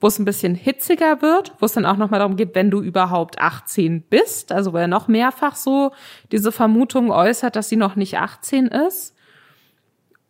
wo 0.00 0.08
es 0.08 0.18
ein 0.18 0.26
bisschen 0.26 0.54
hitziger 0.54 1.22
wird, 1.22 1.54
wo 1.60 1.64
es 1.64 1.72
dann 1.72 1.86
auch 1.86 1.96
nochmal 1.96 2.20
darum 2.20 2.36
geht, 2.36 2.54
wenn 2.54 2.70
du 2.70 2.82
überhaupt 2.82 3.38
18 3.38 4.02
bist, 4.02 4.52
also 4.52 4.74
wo 4.74 4.76
er 4.76 4.86
noch 4.86 5.08
mehrfach 5.08 5.56
so 5.56 5.92
diese 6.30 6.52
Vermutung 6.52 7.10
äußert, 7.10 7.56
dass 7.56 7.70
sie 7.70 7.76
noch 7.76 7.96
nicht 7.96 8.18
18 8.18 8.66
ist. 8.66 9.14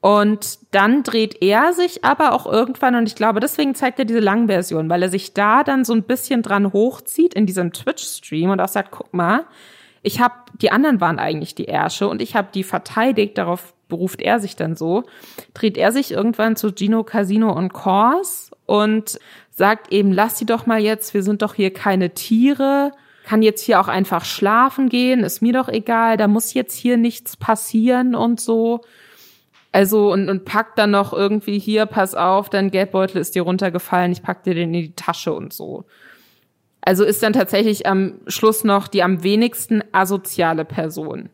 Und 0.01 0.61
dann 0.71 1.03
dreht 1.03 1.43
er 1.43 1.73
sich 1.73 2.05
aber 2.05 2.35
auch 2.35 2.47
irgendwann, 2.47 2.95
und 2.95 3.09
ich 3.09 3.17
glaube, 3.17 3.41
deswegen 3.41 3.75
zeigt 3.75 3.99
er 3.99 4.05
diese 4.05 4.21
Langversion, 4.21 4.89
weil 4.89 5.03
er 5.03 5.09
sich 5.09 5.35
da 5.35 5.65
dann 5.65 5.85
so 5.85 5.93
ein 5.93 6.05
bisschen 6.05 6.43
dran 6.43 6.73
hochzieht 6.73 7.35
in 7.35 7.45
diesem 7.45 7.73
Twitch-Stream 7.73 8.51
und 8.51 8.61
auch 8.61 8.69
sagt, 8.69 8.93
guck 8.93 9.13
mal, 9.13 9.45
ich 10.03 10.21
habe, 10.21 10.35
die 10.61 10.71
anderen 10.71 11.01
waren 11.01 11.19
eigentlich 11.19 11.57
die 11.57 11.65
Ärsche 11.65 12.07
und 12.07 12.23
ich 12.23 12.37
habe 12.37 12.49
die 12.55 12.63
verteidigt, 12.63 13.39
darauf 13.39 13.74
beruft 13.89 14.21
er 14.23 14.41
sich 14.41 14.57
dann 14.57 14.77
so, 14.77 15.05
dreht 15.53 15.77
er 15.77 15.93
sich 15.93 16.13
irgendwann 16.13 16.57
zu 16.57 16.73
Gino 16.75 17.05
Casino 17.05 17.53
und 17.53 17.73
Kors 17.73 18.51
und 18.67 19.19
sagt 19.51 19.93
eben, 19.93 20.13
lass 20.13 20.39
sie 20.39 20.47
doch 20.47 20.67
mal 20.67 20.81
jetzt, 20.81 21.15
wir 21.15 21.23
sind 21.23 21.43
doch 21.43 21.55
hier 21.55 21.73
keine 21.73 22.11
Tiere, 22.15 22.93
kann 23.25 23.43
jetzt 23.43 23.63
hier 23.63 23.81
auch 23.81 23.89
einfach 23.89 24.25
schlafen 24.25 24.89
gehen, 24.89 25.25
ist 25.25 25.43
mir 25.43 25.53
doch 25.53 25.69
egal, 25.69 26.17
da 26.17 26.29
muss 26.29 26.55
jetzt 26.55 26.75
hier 26.75 26.97
nichts 26.97 27.37
passieren 27.37 28.15
und 28.15 28.41
so. 28.41 28.81
Also 29.73 30.13
und, 30.13 30.29
und 30.29 30.45
packt 30.45 30.79
dann 30.79 30.93
noch 30.93 31.13
irgendwie 31.13 31.59
hier, 31.59 31.87
pass 31.87 32.15
auf, 32.15 32.49
dein 32.49 32.71
Geldbeutel 32.71 33.21
ist 33.21 33.35
dir 33.35 33.43
runtergefallen, 33.43 34.13
ich 34.13 34.23
pack 34.23 34.45
dir 34.45 34.55
den 34.55 34.75
in 34.75 34.83
die 34.83 34.95
Tasche 34.95 35.33
und 35.33 35.53
so. 35.53 35.85
Also 36.81 37.03
ist 37.03 37.23
dann 37.23 37.33
tatsächlich 37.33 37.87
am 37.87 38.21
Schluss 38.27 38.63
noch 38.63 38.89
die 38.89 39.03
am 39.03 39.23
wenigsten 39.25 39.83
asoziale 39.93 40.65
Person 40.65 41.31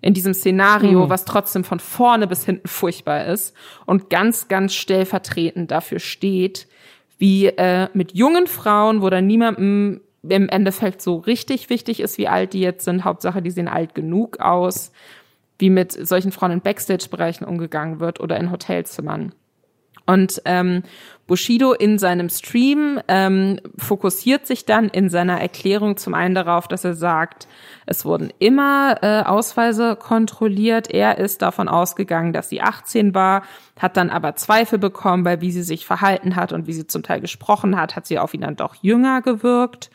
in 0.00 0.14
diesem 0.14 0.34
Szenario, 0.34 1.06
mhm. 1.06 1.10
was 1.10 1.24
trotzdem 1.24 1.64
von 1.64 1.80
vorne 1.80 2.26
bis 2.26 2.44
hinten 2.44 2.68
furchtbar 2.68 3.26
ist 3.26 3.54
und 3.86 4.10
ganz, 4.10 4.48
ganz 4.48 4.74
stellvertretend 4.74 5.70
dafür 5.70 5.98
steht, 5.98 6.68
wie 7.18 7.46
äh, 7.46 7.88
mit 7.94 8.14
jungen 8.14 8.46
Frauen, 8.46 9.02
wo 9.02 9.10
dann 9.10 9.26
niemandem 9.26 10.00
im 10.22 10.48
Endeffekt 10.48 11.02
so 11.02 11.16
richtig 11.16 11.70
wichtig 11.70 12.00
ist, 12.00 12.18
wie 12.18 12.28
alt 12.28 12.52
die 12.52 12.60
jetzt 12.60 12.84
sind. 12.84 13.04
Hauptsache, 13.04 13.42
die 13.42 13.50
sehen 13.50 13.68
alt 13.68 13.94
genug 13.94 14.40
aus, 14.40 14.92
wie 15.58 15.70
mit 15.70 15.92
solchen 15.92 16.32
Frauen 16.32 16.52
in 16.52 16.60
Backstage-Bereichen 16.60 17.44
umgegangen 17.44 18.00
wird 18.00 18.20
oder 18.20 18.36
in 18.36 18.50
Hotelzimmern. 18.50 19.32
Und 20.06 20.40
ähm, 20.46 20.84
Bushido 21.26 21.74
in 21.74 21.98
seinem 21.98 22.30
Stream 22.30 22.98
ähm, 23.08 23.60
fokussiert 23.76 24.46
sich 24.46 24.64
dann 24.64 24.88
in 24.88 25.10
seiner 25.10 25.38
Erklärung 25.38 25.98
zum 25.98 26.14
einen 26.14 26.34
darauf, 26.34 26.66
dass 26.66 26.84
er 26.84 26.94
sagt, 26.94 27.46
es 27.90 28.04
wurden 28.04 28.30
immer 28.38 28.98
äh, 29.00 29.22
Ausweise 29.22 29.96
kontrolliert. 29.96 30.90
Er 30.90 31.16
ist 31.16 31.40
davon 31.40 31.68
ausgegangen, 31.68 32.34
dass 32.34 32.50
sie 32.50 32.60
18 32.60 33.14
war, 33.14 33.44
hat 33.80 33.96
dann 33.96 34.10
aber 34.10 34.36
Zweifel 34.36 34.78
bekommen, 34.78 35.24
weil 35.24 35.40
wie 35.40 35.50
sie 35.50 35.62
sich 35.62 35.86
verhalten 35.86 36.36
hat 36.36 36.52
und 36.52 36.66
wie 36.66 36.74
sie 36.74 36.86
zum 36.86 37.02
Teil 37.02 37.22
gesprochen 37.22 37.80
hat, 37.80 37.96
hat 37.96 38.06
sie 38.06 38.18
auf 38.18 38.34
ihn 38.34 38.42
dann 38.42 38.56
doch 38.56 38.74
jünger 38.82 39.22
gewirkt 39.22 39.90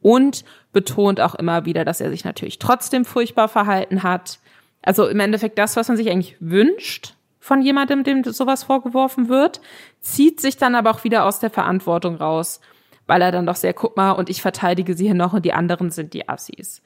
und 0.00 0.44
betont 0.72 1.20
auch 1.20 1.34
immer 1.34 1.64
wieder, 1.64 1.84
dass 1.84 2.00
er 2.00 2.10
sich 2.10 2.24
natürlich 2.24 2.60
trotzdem 2.60 3.04
furchtbar 3.04 3.48
verhalten 3.48 4.04
hat. 4.04 4.38
Also 4.82 5.08
im 5.08 5.18
Endeffekt 5.18 5.58
das, 5.58 5.74
was 5.74 5.88
man 5.88 5.96
sich 5.96 6.10
eigentlich 6.10 6.36
wünscht 6.38 7.14
von 7.40 7.62
jemandem, 7.62 8.04
dem 8.04 8.22
sowas 8.22 8.62
vorgeworfen 8.62 9.28
wird, 9.28 9.60
zieht 10.00 10.40
sich 10.40 10.56
dann 10.56 10.76
aber 10.76 10.92
auch 10.92 11.02
wieder 11.02 11.24
aus 11.24 11.40
der 11.40 11.50
Verantwortung 11.50 12.14
raus, 12.14 12.60
weil 13.08 13.22
er 13.22 13.32
dann 13.32 13.44
doch 13.44 13.56
sehr, 13.56 13.74
guck 13.74 13.96
mal, 13.96 14.12
und 14.12 14.30
ich 14.30 14.40
verteidige 14.40 14.94
sie 14.94 15.06
hier 15.06 15.14
noch 15.14 15.32
und 15.32 15.44
die 15.44 15.52
anderen 15.52 15.90
sind 15.90 16.14
die 16.14 16.28
Assis. 16.28 16.80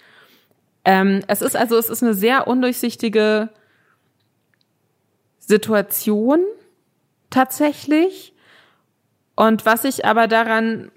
Ähm, 0.84 1.22
es 1.26 1.42
ist 1.42 1.56
also, 1.56 1.76
es 1.76 1.88
ist 1.90 2.02
eine 2.02 2.14
sehr 2.14 2.46
undurchsichtige 2.46 3.50
Situation 5.38 6.40
tatsächlich. 7.30 8.34
Und 9.34 9.66
was 9.66 9.84
ich 9.84 10.04
aber 10.04 10.26
daran, 10.26 10.90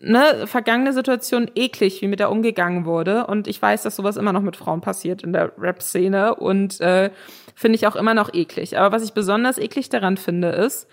ne, 0.00 0.46
vergangene 0.46 0.92
Situation 0.92 1.50
eklig, 1.54 2.00
wie 2.02 2.08
mit 2.08 2.20
der 2.20 2.30
umgegangen 2.30 2.84
wurde. 2.84 3.26
Und 3.26 3.48
ich 3.48 3.60
weiß, 3.60 3.82
dass 3.82 3.96
sowas 3.96 4.16
immer 4.16 4.32
noch 4.32 4.42
mit 4.42 4.56
Frauen 4.56 4.80
passiert 4.80 5.22
in 5.22 5.32
der 5.32 5.52
Rap-Szene 5.58 6.34
und 6.36 6.80
äh, 6.80 7.10
finde 7.54 7.76
ich 7.76 7.86
auch 7.86 7.96
immer 7.96 8.14
noch 8.14 8.32
eklig. 8.32 8.78
Aber 8.78 8.94
was 8.94 9.04
ich 9.04 9.12
besonders 9.12 9.58
eklig 9.58 9.88
daran 9.88 10.16
finde, 10.16 10.48
ist, 10.48 10.88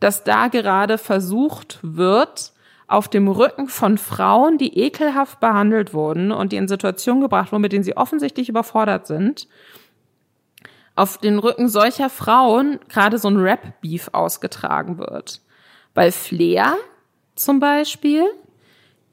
dass 0.00 0.24
da 0.24 0.48
gerade 0.48 0.98
versucht 0.98 1.78
wird, 1.82 2.52
auf 2.90 3.06
dem 3.06 3.28
Rücken 3.28 3.68
von 3.68 3.98
Frauen, 3.98 4.58
die 4.58 4.78
ekelhaft 4.78 5.38
behandelt 5.38 5.94
wurden 5.94 6.32
und 6.32 6.50
die 6.50 6.56
in 6.56 6.66
Situationen 6.66 7.22
gebracht 7.22 7.52
wurden, 7.52 7.62
mit 7.62 7.72
denen 7.72 7.84
sie 7.84 7.96
offensichtlich 7.96 8.48
überfordert 8.48 9.06
sind, 9.06 9.46
auf 10.96 11.16
den 11.18 11.38
Rücken 11.38 11.68
solcher 11.68 12.10
Frauen 12.10 12.80
gerade 12.88 13.18
so 13.18 13.28
ein 13.28 13.36
Rap-Beef 13.36 14.10
ausgetragen 14.12 14.98
wird. 14.98 15.40
Bei 15.94 16.10
Flair 16.10 16.74
zum 17.36 17.60
Beispiel, 17.60 18.24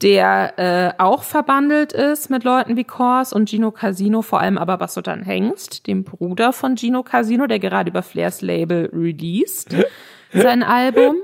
der 0.01 0.57
äh, 0.57 0.93
auch 1.01 1.21
verbandelt 1.21 1.93
ist 1.93 2.31
mit 2.31 2.43
Leuten 2.43 2.77
wie 2.77 2.83
Kors 2.83 3.31
und 3.31 3.47
Gino 3.47 3.69
Casino, 3.71 4.23
vor 4.23 4.39
allem 4.39 4.57
aber 4.57 4.77
Basotan 4.77 5.21
Hengst, 5.21 5.85
dem 5.85 6.03
Bruder 6.03 6.51
von 6.51 6.77
Gino 6.77 7.03
Casino, 7.03 7.45
der 7.45 7.59
gerade 7.59 7.91
über 7.91 8.01
Flairs 8.01 8.41
Label 8.41 8.89
released 8.91 9.75
sein 10.33 10.63
Album 10.63 11.17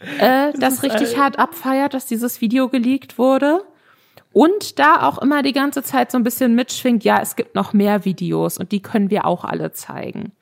äh, 0.00 0.52
das, 0.58 0.80
das 0.80 0.82
richtig 0.82 1.18
hart 1.18 1.38
abfeiert, 1.38 1.94
dass 1.94 2.06
dieses 2.06 2.40
Video 2.40 2.68
geleakt 2.68 3.18
wurde. 3.18 3.64
Und 4.32 4.78
da 4.78 5.08
auch 5.08 5.16
immer 5.18 5.42
die 5.42 5.54
ganze 5.54 5.82
Zeit 5.82 6.10
so 6.10 6.18
ein 6.18 6.24
bisschen 6.24 6.54
mitschwingt, 6.54 7.04
ja, 7.04 7.20
es 7.22 7.36
gibt 7.36 7.54
noch 7.54 7.72
mehr 7.72 8.04
Videos 8.04 8.58
und 8.58 8.70
die 8.70 8.82
können 8.82 9.08
wir 9.08 9.24
auch 9.24 9.44
alle 9.44 9.72
zeigen. 9.72 10.32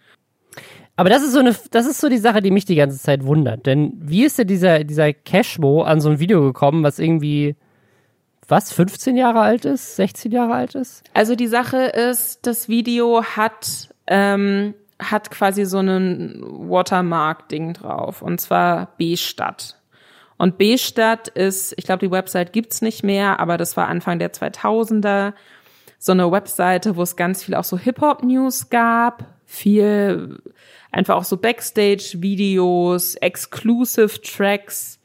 Aber 0.96 1.11
das 1.11 1.22
ist 1.22 1.32
so 1.32 1.40
eine, 1.40 1.55
das 1.70 1.86
ist 1.86 2.00
so 2.00 2.09
die 2.09 2.18
Sache, 2.18 2.40
die 2.40 2.50
mich 2.50 2.64
die 2.64 2.76
ganze 2.76 2.98
Zeit 2.98 3.24
wundert. 3.24 3.66
Denn 3.66 3.92
wie 3.96 4.24
ist 4.24 4.38
denn 4.38 4.46
dieser, 4.46 4.84
dieser 4.84 5.12
Cashmo 5.12 5.82
an 5.82 6.00
so 6.00 6.09
ein 6.09 6.18
Video 6.18 6.42
gekommen, 6.42 6.82
was 6.84 6.98
irgendwie, 6.98 7.57
was, 8.46 8.72
15 8.72 9.16
Jahre 9.16 9.40
alt 9.40 9.64
ist, 9.64 9.96
16 9.96 10.30
Jahre 10.30 10.55
alt 10.55 10.74
ist? 10.74 11.02
Also 11.14 11.34
die 11.34 11.48
Sache 11.48 11.78
ist, 11.78 12.46
das 12.46 12.68
Video 12.68 13.24
hat 13.24 13.88
ähm, 14.07 14.74
hat 15.01 15.30
quasi 15.30 15.64
so 15.64 15.78
einen 15.78 16.42
Watermark-Ding 16.42 17.74
drauf, 17.74 18.22
und 18.22 18.40
zwar 18.40 18.95
B-Stadt. 18.97 19.76
Und 20.36 20.59
B-Stadt 20.59 21.28
ist, 21.28 21.74
ich 21.76 21.84
glaube, 21.84 22.07
die 22.07 22.11
Website 22.11 22.53
gibt's 22.53 22.82
nicht 22.82 23.03
mehr, 23.03 23.40
aber 23.40 23.57
das 23.57 23.76
war 23.76 23.88
Anfang 23.88 24.18
der 24.18 24.32
2000er 24.32 25.32
so 25.99 26.12
eine 26.12 26.30
Webseite, 26.30 26.97
wo 26.97 27.03
es 27.03 27.16
ganz 27.16 27.42
viel 27.42 27.55
auch 27.55 27.64
so 27.64 27.78
Hip-Hop-News 27.78 28.68
gab, 28.68 29.24
viel 29.47 30.38
einfach 30.92 31.16
auch 31.16 31.24
so 31.24 31.36
Backstage-Videos, 31.36 33.14
Exclusive-Tracks. 33.16 35.01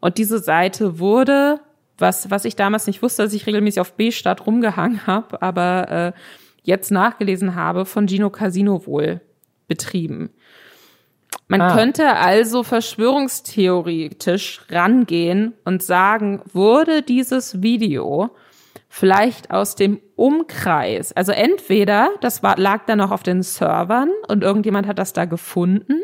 Und 0.00 0.18
diese 0.18 0.38
Seite 0.38 0.98
wurde, 0.98 1.60
was, 1.98 2.30
was 2.30 2.44
ich 2.44 2.56
damals 2.56 2.86
nicht 2.86 3.02
wusste, 3.02 3.24
dass 3.24 3.32
ich 3.32 3.46
regelmäßig 3.46 3.80
auf 3.80 3.94
B-Stadt 3.94 4.46
rumgehangen 4.46 5.06
habe, 5.06 5.42
aber 5.42 5.90
äh, 5.90 6.12
jetzt 6.62 6.90
nachgelesen 6.90 7.54
habe, 7.54 7.84
von 7.84 8.08
Gino 8.08 8.30
Casino 8.30 8.86
wohl 8.86 9.20
betrieben. 9.68 10.30
Man 11.46 11.60
ah. 11.60 11.74
könnte 11.74 12.16
also 12.16 12.62
verschwörungstheoretisch 12.62 14.62
rangehen 14.70 15.54
und 15.64 15.82
sagen, 15.82 16.42
wurde 16.52 17.02
dieses 17.02 17.62
Video 17.62 18.30
vielleicht 18.88 19.50
aus 19.50 19.74
dem 19.74 20.00
Umkreis, 20.16 21.12
also 21.12 21.32
entweder 21.32 22.10
das 22.20 22.42
war, 22.42 22.58
lag 22.58 22.86
da 22.86 22.96
noch 22.96 23.10
auf 23.10 23.22
den 23.22 23.42
Servern 23.42 24.10
und 24.28 24.42
irgendjemand 24.42 24.86
hat 24.86 24.98
das 24.98 25.12
da 25.12 25.26
gefunden, 25.26 26.02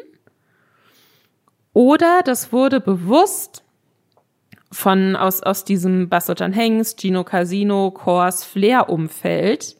oder 1.73 2.21
das 2.25 2.53
wurde 2.53 2.81
bewusst 2.81 3.65
von 4.71 5.17
aus, 5.17 5.43
aus 5.43 5.65
diesem 5.65 6.09
Bassotan 6.09 6.53
Hengst, 6.53 7.01
Gino 7.01 7.25
Casino, 7.25 7.91
Kors 7.91 8.45
Flair 8.45 8.89
Umfeld 8.89 9.77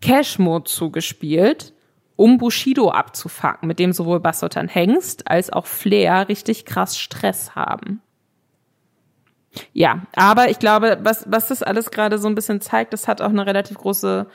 Cash-Mode 0.00 0.64
zugespielt, 0.64 1.72
um 2.16 2.38
Bushido 2.38 2.90
abzufacken, 2.90 3.66
mit 3.66 3.78
dem 3.78 3.92
sowohl 3.92 4.20
Bassotan 4.20 4.68
Hengst 4.68 5.28
als 5.28 5.50
auch 5.52 5.66
Flair 5.66 6.28
richtig 6.28 6.64
krass 6.64 6.98
Stress 6.98 7.54
haben. 7.54 8.02
Ja, 9.72 10.02
aber 10.14 10.50
ich 10.50 10.58
glaube, 10.58 10.98
was, 11.02 11.24
was 11.28 11.48
das 11.48 11.62
alles 11.62 11.90
gerade 11.90 12.18
so 12.18 12.28
ein 12.28 12.34
bisschen 12.34 12.60
zeigt, 12.60 12.92
das 12.92 13.08
hat 13.08 13.20
auch 13.20 13.30
eine 13.30 13.46
relativ 13.46 13.78
große 13.78 14.26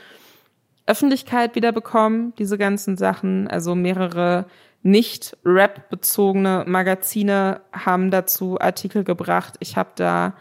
Öffentlichkeit 0.87 1.55
wieder 1.55 1.71
bekommen, 1.71 2.33
diese 2.37 2.57
ganzen 2.57 2.97
Sachen. 2.97 3.47
Also 3.47 3.75
mehrere 3.75 4.45
nicht 4.83 5.35
Rap-bezogene 5.43 6.65
Magazine 6.67 7.61
haben 7.71 8.11
dazu 8.11 8.59
Artikel 8.59 9.03
gebracht. 9.03 9.55
Ich 9.59 9.77
habe 9.77 9.89
da 9.95 10.33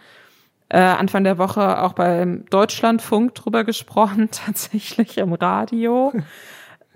äh, 0.69 0.79
Anfang 0.79 1.25
der 1.25 1.39
Woche 1.39 1.83
auch 1.83 1.93
beim 1.93 2.47
Deutschlandfunk 2.47 3.35
drüber 3.35 3.65
gesprochen, 3.65 4.29
tatsächlich 4.33 5.19
im 5.19 5.33
Radio. 5.33 6.13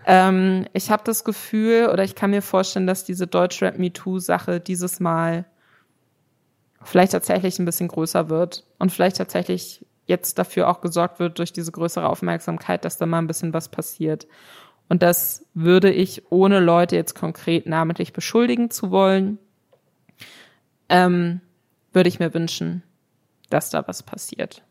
ähm, 0.06 0.66
ich 0.72 0.90
habe 0.90 1.02
das 1.04 1.24
Gefühl 1.24 1.88
oder 1.92 2.04
ich 2.04 2.14
kann 2.14 2.30
mir 2.30 2.42
vorstellen, 2.42 2.86
dass 2.86 3.04
diese 3.04 3.26
Deutschrap 3.26 3.78
MeToo-Sache 3.78 4.60
dieses 4.60 5.00
Mal 5.00 5.44
vielleicht 6.82 7.12
tatsächlich 7.12 7.58
ein 7.58 7.64
bisschen 7.64 7.88
größer 7.88 8.28
wird 8.28 8.64
und 8.78 8.92
vielleicht 8.92 9.16
tatsächlich 9.16 9.84
jetzt 10.06 10.38
dafür 10.38 10.68
auch 10.68 10.80
gesorgt 10.80 11.20
wird 11.20 11.38
durch 11.38 11.52
diese 11.52 11.70
größere 11.70 12.08
Aufmerksamkeit, 12.08 12.84
dass 12.84 12.96
da 12.96 13.06
mal 13.06 13.18
ein 13.18 13.26
bisschen 13.26 13.52
was 13.52 13.68
passiert. 13.68 14.26
Und 14.88 15.02
das 15.02 15.44
würde 15.52 15.92
ich, 15.92 16.32
ohne 16.32 16.60
Leute 16.60 16.96
jetzt 16.96 17.14
konkret 17.14 17.66
namentlich 17.66 18.14
beschuldigen 18.14 18.70
zu 18.70 18.90
wollen, 18.90 19.38
ähm, 20.88 21.42
würde 21.92 22.08
ich 22.08 22.18
mir 22.18 22.32
wünschen, 22.32 22.82
dass 23.50 23.70
da 23.70 23.86
was 23.86 24.02
passiert. 24.02 24.62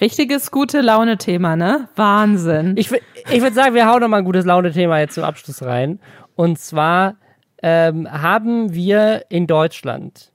Richtiges 0.00 0.50
gute 0.50 0.80
Laune-Thema, 0.80 1.54
ne? 1.56 1.88
Wahnsinn. 1.94 2.74
Ich, 2.76 2.90
ich 2.90 3.40
würde 3.40 3.54
sagen, 3.54 3.74
wir 3.74 3.86
hauen 3.86 4.00
noch 4.00 4.08
mal 4.08 4.18
ein 4.18 4.24
gutes 4.24 4.44
Laune-Thema 4.44 4.98
jetzt 4.98 5.14
zum 5.14 5.24
Abschluss 5.24 5.62
rein. 5.62 6.00
Und 6.34 6.58
zwar 6.58 7.16
ähm, 7.62 8.10
haben 8.10 8.74
wir 8.74 9.26
in 9.28 9.46
Deutschland, 9.46 10.32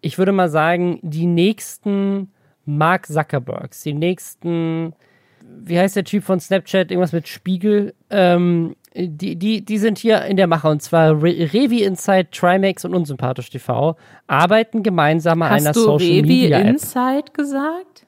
ich 0.00 0.16
würde 0.18 0.32
mal 0.32 0.48
sagen, 0.48 0.98
die 1.02 1.26
nächsten 1.26 2.32
Mark 2.64 3.06
Zuckerbergs, 3.06 3.82
die 3.82 3.92
nächsten, 3.92 4.94
wie 5.42 5.78
heißt 5.78 5.96
der 5.96 6.04
Typ 6.04 6.24
von 6.24 6.40
Snapchat, 6.40 6.90
irgendwas 6.90 7.12
mit 7.12 7.28
Spiegel, 7.28 7.94
ähm, 8.08 8.76
die, 8.94 9.36
die, 9.36 9.64
die 9.64 9.78
sind 9.78 9.98
hier 9.98 10.24
in 10.24 10.36
der 10.36 10.46
Mache 10.46 10.68
und 10.68 10.80
zwar 10.80 11.10
Re 11.20 11.52
Revi 11.52 11.82
Insight, 11.82 12.30
Trimax 12.32 12.84
und 12.84 12.94
Unsympathisch 12.94 13.50
TV 13.50 13.96
arbeiten 14.28 14.82
gemeinsam 14.82 15.42
an 15.42 15.52
einer 15.52 15.74
Social 15.74 15.96
Revi 15.96 16.22
Media 16.22 16.60
App. 16.60 16.68
Insight 16.68 17.34
gesagt? 17.34 18.06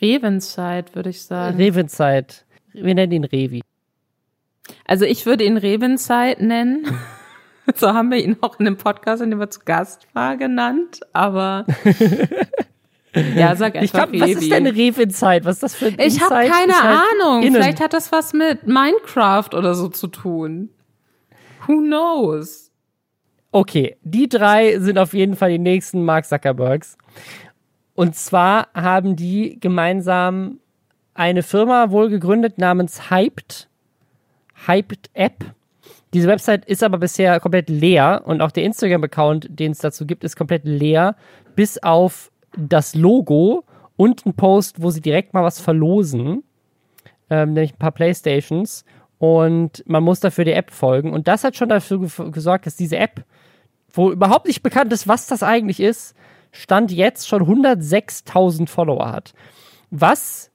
Revinside, 0.00 0.86
würde 0.94 1.10
ich 1.10 1.22
sagen. 1.22 1.56
Revinside. 1.58 2.26
Wir 2.72 2.94
nennen 2.94 3.12
ihn 3.12 3.24
Revi. 3.24 3.62
Also 4.86 5.04
ich 5.04 5.26
würde 5.26 5.44
ihn 5.44 5.58
Revinside 5.58 6.44
nennen. 6.44 6.86
so 7.74 7.92
haben 7.92 8.10
wir 8.10 8.24
ihn 8.24 8.36
auch 8.40 8.58
in 8.58 8.64
dem 8.64 8.78
Podcast, 8.78 9.22
in 9.22 9.30
dem 9.30 9.40
er 9.40 9.50
zu 9.50 9.60
Gast 9.66 10.06
war, 10.14 10.38
genannt. 10.38 11.00
Aber 11.12 11.66
Ja, 13.14 13.56
sag 13.56 13.74
einfach 13.74 13.82
ich 13.82 13.92
glaub, 13.92 14.12
Was 14.12 14.30
ist 14.30 14.50
denn 14.50 14.66
Rev 14.66 15.00
Inside? 15.00 15.44
Was 15.44 15.56
ist 15.56 15.62
das 15.62 15.74
für 15.74 15.86
ein 15.86 15.96
Ich 15.98 16.20
habe 16.20 16.34
keine 16.48 16.72
halt 16.72 16.98
Ahnung. 17.20 17.42
Innen. 17.42 17.54
Vielleicht 17.54 17.80
hat 17.80 17.92
das 17.92 18.12
was 18.12 18.32
mit 18.32 18.66
Minecraft 18.66 19.48
oder 19.52 19.74
so 19.74 19.88
zu 19.88 20.06
tun. 20.06 20.70
Who 21.66 21.78
knows? 21.78 22.70
Okay, 23.52 23.96
die 24.02 24.28
drei 24.28 24.78
sind 24.78 24.98
auf 24.98 25.12
jeden 25.12 25.34
Fall 25.34 25.50
die 25.50 25.58
nächsten 25.58 26.04
Mark 26.04 26.24
Zuckerbergs. 26.24 26.96
Und 27.94 28.14
zwar 28.14 28.68
haben 28.74 29.16
die 29.16 29.58
gemeinsam 29.60 30.60
eine 31.14 31.42
Firma 31.42 31.90
wohl 31.90 32.08
gegründet 32.08 32.58
namens 32.58 33.10
Hyped. 33.10 33.68
Hyped 34.66 35.10
App. 35.14 35.44
Diese 36.14 36.28
Website 36.28 36.64
ist 36.64 36.82
aber 36.82 36.98
bisher 36.98 37.38
komplett 37.40 37.68
leer 37.68 38.22
und 38.24 38.40
auch 38.40 38.50
der 38.50 38.64
Instagram-Account, 38.64 39.48
den 39.50 39.72
es 39.72 39.78
dazu 39.78 40.06
gibt, 40.06 40.24
ist 40.24 40.36
komplett 40.36 40.64
leer, 40.64 41.16
bis 41.54 41.78
auf 41.78 42.30
das 42.56 42.94
Logo 42.94 43.64
und 43.96 44.24
ein 44.26 44.34
Post, 44.34 44.82
wo 44.82 44.90
sie 44.90 45.00
direkt 45.00 45.34
mal 45.34 45.44
was 45.44 45.60
verlosen, 45.60 46.42
ähm, 47.28 47.52
nämlich 47.52 47.74
ein 47.74 47.78
paar 47.78 47.92
Playstations. 47.92 48.84
Und 49.18 49.84
man 49.86 50.02
muss 50.02 50.20
dafür 50.20 50.44
der 50.44 50.56
App 50.56 50.70
folgen. 50.70 51.12
Und 51.12 51.28
das 51.28 51.44
hat 51.44 51.56
schon 51.56 51.68
dafür 51.68 51.98
gesorgt, 52.30 52.64
dass 52.66 52.76
diese 52.76 52.96
App, 52.96 53.24
wo 53.92 54.10
überhaupt 54.10 54.46
nicht 54.46 54.62
bekannt 54.62 54.92
ist, 54.92 55.06
was 55.06 55.26
das 55.26 55.42
eigentlich 55.42 55.80
ist, 55.80 56.14
Stand 56.52 56.90
jetzt 56.90 57.28
schon 57.28 57.42
106.000 57.42 58.68
Follower 58.68 59.12
hat. 59.12 59.34
Was, 59.90 60.50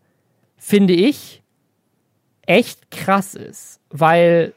finde 0.58 0.94
ich, 0.94 1.44
echt 2.46 2.92
krass 2.92 3.36
ist. 3.36 3.80
Weil 3.90 4.54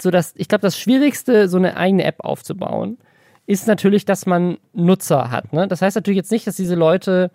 so 0.00 0.10
das, 0.10 0.32
ich 0.36 0.48
glaube, 0.48 0.62
das 0.62 0.78
Schwierigste, 0.78 1.48
so 1.48 1.56
eine 1.56 1.76
eigene 1.76 2.04
App 2.04 2.20
aufzubauen, 2.20 2.98
ist 3.46 3.66
natürlich, 3.66 4.04
dass 4.04 4.26
man 4.26 4.58
Nutzer 4.72 5.30
hat. 5.30 5.52
Ne? 5.52 5.68
Das 5.68 5.82
heißt 5.82 5.96
natürlich 5.96 6.16
jetzt 6.16 6.32
nicht, 6.32 6.46
dass 6.46 6.56
diese 6.56 6.74
Leute 6.74 7.30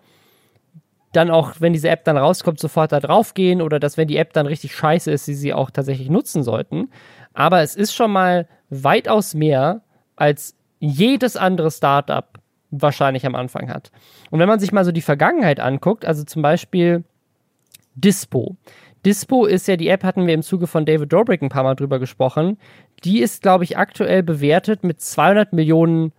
dann 1.12 1.30
auch, 1.30 1.54
wenn 1.58 1.72
diese 1.72 1.88
App 1.88 2.04
dann 2.04 2.16
rauskommt, 2.16 2.60
sofort 2.60 2.92
da 2.92 3.00
drauf 3.00 3.34
gehen 3.34 3.62
oder 3.62 3.80
dass, 3.80 3.96
wenn 3.96 4.08
die 4.08 4.16
App 4.16 4.32
dann 4.32 4.46
richtig 4.46 4.74
scheiße 4.74 5.10
ist, 5.10 5.24
sie 5.24 5.34
sie 5.34 5.54
auch 5.54 5.70
tatsächlich 5.70 6.10
nutzen 6.10 6.42
sollten. 6.42 6.90
Aber 7.32 7.62
es 7.62 7.76
ist 7.76 7.94
schon 7.94 8.12
mal 8.12 8.46
weitaus 8.68 9.34
mehr, 9.34 9.82
als 10.16 10.54
jedes 10.80 11.36
andere 11.36 11.70
Startup 11.70 12.26
wahrscheinlich 12.70 13.24
am 13.24 13.34
Anfang 13.34 13.70
hat. 13.70 13.90
Und 14.30 14.38
wenn 14.38 14.48
man 14.48 14.60
sich 14.60 14.72
mal 14.72 14.84
so 14.84 14.92
die 14.92 15.00
Vergangenheit 15.00 15.60
anguckt, 15.60 16.04
also 16.04 16.24
zum 16.24 16.42
Beispiel 16.42 17.04
Dispo. 17.94 18.56
Dispo 19.08 19.46
ist 19.46 19.66
ja 19.68 19.78
die 19.78 19.88
App, 19.88 20.04
hatten 20.04 20.26
wir 20.26 20.34
im 20.34 20.42
Zuge 20.42 20.66
von 20.66 20.84
David 20.84 21.10
Dobrik 21.10 21.40
ein 21.40 21.48
paar 21.48 21.62
Mal 21.62 21.74
drüber 21.74 21.98
gesprochen. 21.98 22.58
Die 23.04 23.20
ist, 23.20 23.40
glaube 23.40 23.64
ich, 23.64 23.78
aktuell 23.78 24.22
bewertet 24.22 24.84
mit 24.84 25.00
200 25.00 25.54
Millionen 25.54 26.12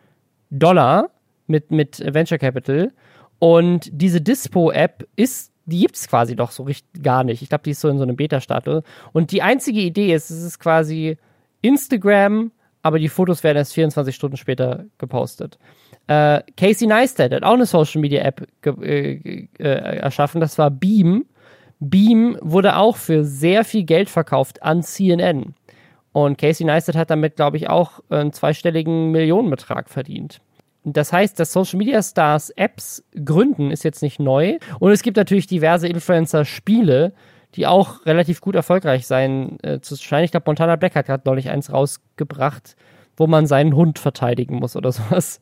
Dollar 0.49 1.11
mit, 1.45 1.69
mit 1.69 1.99
Venture 1.99 2.39
Capital. 2.39 2.91
Und 3.37 3.91
diese 3.91 4.21
Dispo-App 4.21 5.07
ist, 5.15 5.51
die 5.67 5.81
gibt 5.81 5.97
es 5.97 6.07
quasi 6.07 6.35
doch 6.35 6.49
so 6.49 6.63
richtig 6.63 7.03
gar 7.03 7.23
nicht. 7.23 7.43
Ich 7.43 7.49
glaube, 7.49 7.63
die 7.63 7.71
ist 7.71 7.81
so 7.81 7.89
in 7.89 7.97
so 7.97 8.03
einem 8.03 8.15
Beta-Status. 8.15 8.81
Und 9.13 9.31
die 9.31 9.43
einzige 9.43 9.81
Idee 9.81 10.11
ist, 10.11 10.31
es 10.31 10.41
ist 10.41 10.57
quasi 10.57 11.19
Instagram, 11.61 12.51
aber 12.81 12.97
die 12.97 13.09
Fotos 13.09 13.43
werden 13.43 13.57
erst 13.57 13.75
24 13.75 14.15
Stunden 14.15 14.37
später 14.37 14.85
gepostet. 14.97 15.59
Äh, 16.07 16.41
Casey 16.57 16.87
Neistat 16.87 17.33
hat 17.33 17.43
auch 17.43 17.53
eine 17.53 17.67
Social 17.67 18.01
Media 18.01 18.23
App 18.23 18.47
äh, 18.65 19.47
äh, 19.59 19.63
erschaffen, 19.99 20.41
das 20.41 20.57
war 20.57 20.71
Beam. 20.71 21.25
Beam 21.79 22.37
wurde 22.41 22.75
auch 22.75 22.97
für 22.97 23.23
sehr 23.23 23.63
viel 23.63 23.83
Geld 23.83 24.09
verkauft 24.09 24.63
an 24.63 24.83
CNN. 24.83 25.53
Und 26.11 26.37
Casey 26.37 26.65
Neistat 26.65 26.95
hat 26.95 27.09
damit, 27.09 27.35
glaube 27.35 27.57
ich, 27.57 27.69
auch 27.69 28.01
einen 28.09 28.33
zweistelligen 28.33 29.11
Millionenbetrag 29.11 29.89
verdient. 29.89 30.41
Das 30.83 31.13
heißt, 31.13 31.39
dass 31.39 31.53
Social 31.53 31.77
Media 31.77 32.01
Stars 32.01 32.49
Apps 32.51 33.03
gründen, 33.23 33.71
ist 33.71 33.83
jetzt 33.83 34.01
nicht 34.01 34.19
neu. 34.19 34.57
Und 34.79 34.91
es 34.91 35.03
gibt 35.03 35.17
natürlich 35.17 35.47
diverse 35.47 35.87
Influencer-Spiele, 35.87 37.13
die 37.55 37.67
auch 37.67 38.05
relativ 38.05 38.41
gut 38.41 38.55
erfolgreich 38.55 39.07
sein 39.07 39.57
äh, 39.63 39.79
zu 39.81 39.95
scheinen. 39.95 40.25
Ich 40.25 40.31
glaube, 40.31 40.45
Montana 40.47 40.75
Black 40.75 40.95
hat 40.95 41.07
gerade 41.07 41.23
neulich 41.25 41.49
eins 41.49 41.71
rausgebracht, 41.71 42.75
wo 43.19 43.27
man 43.27 43.45
seinen 43.45 43.75
Hund 43.75 43.99
verteidigen 43.99 44.55
muss 44.55 44.75
oder 44.75 44.91
sowas. 44.93 45.41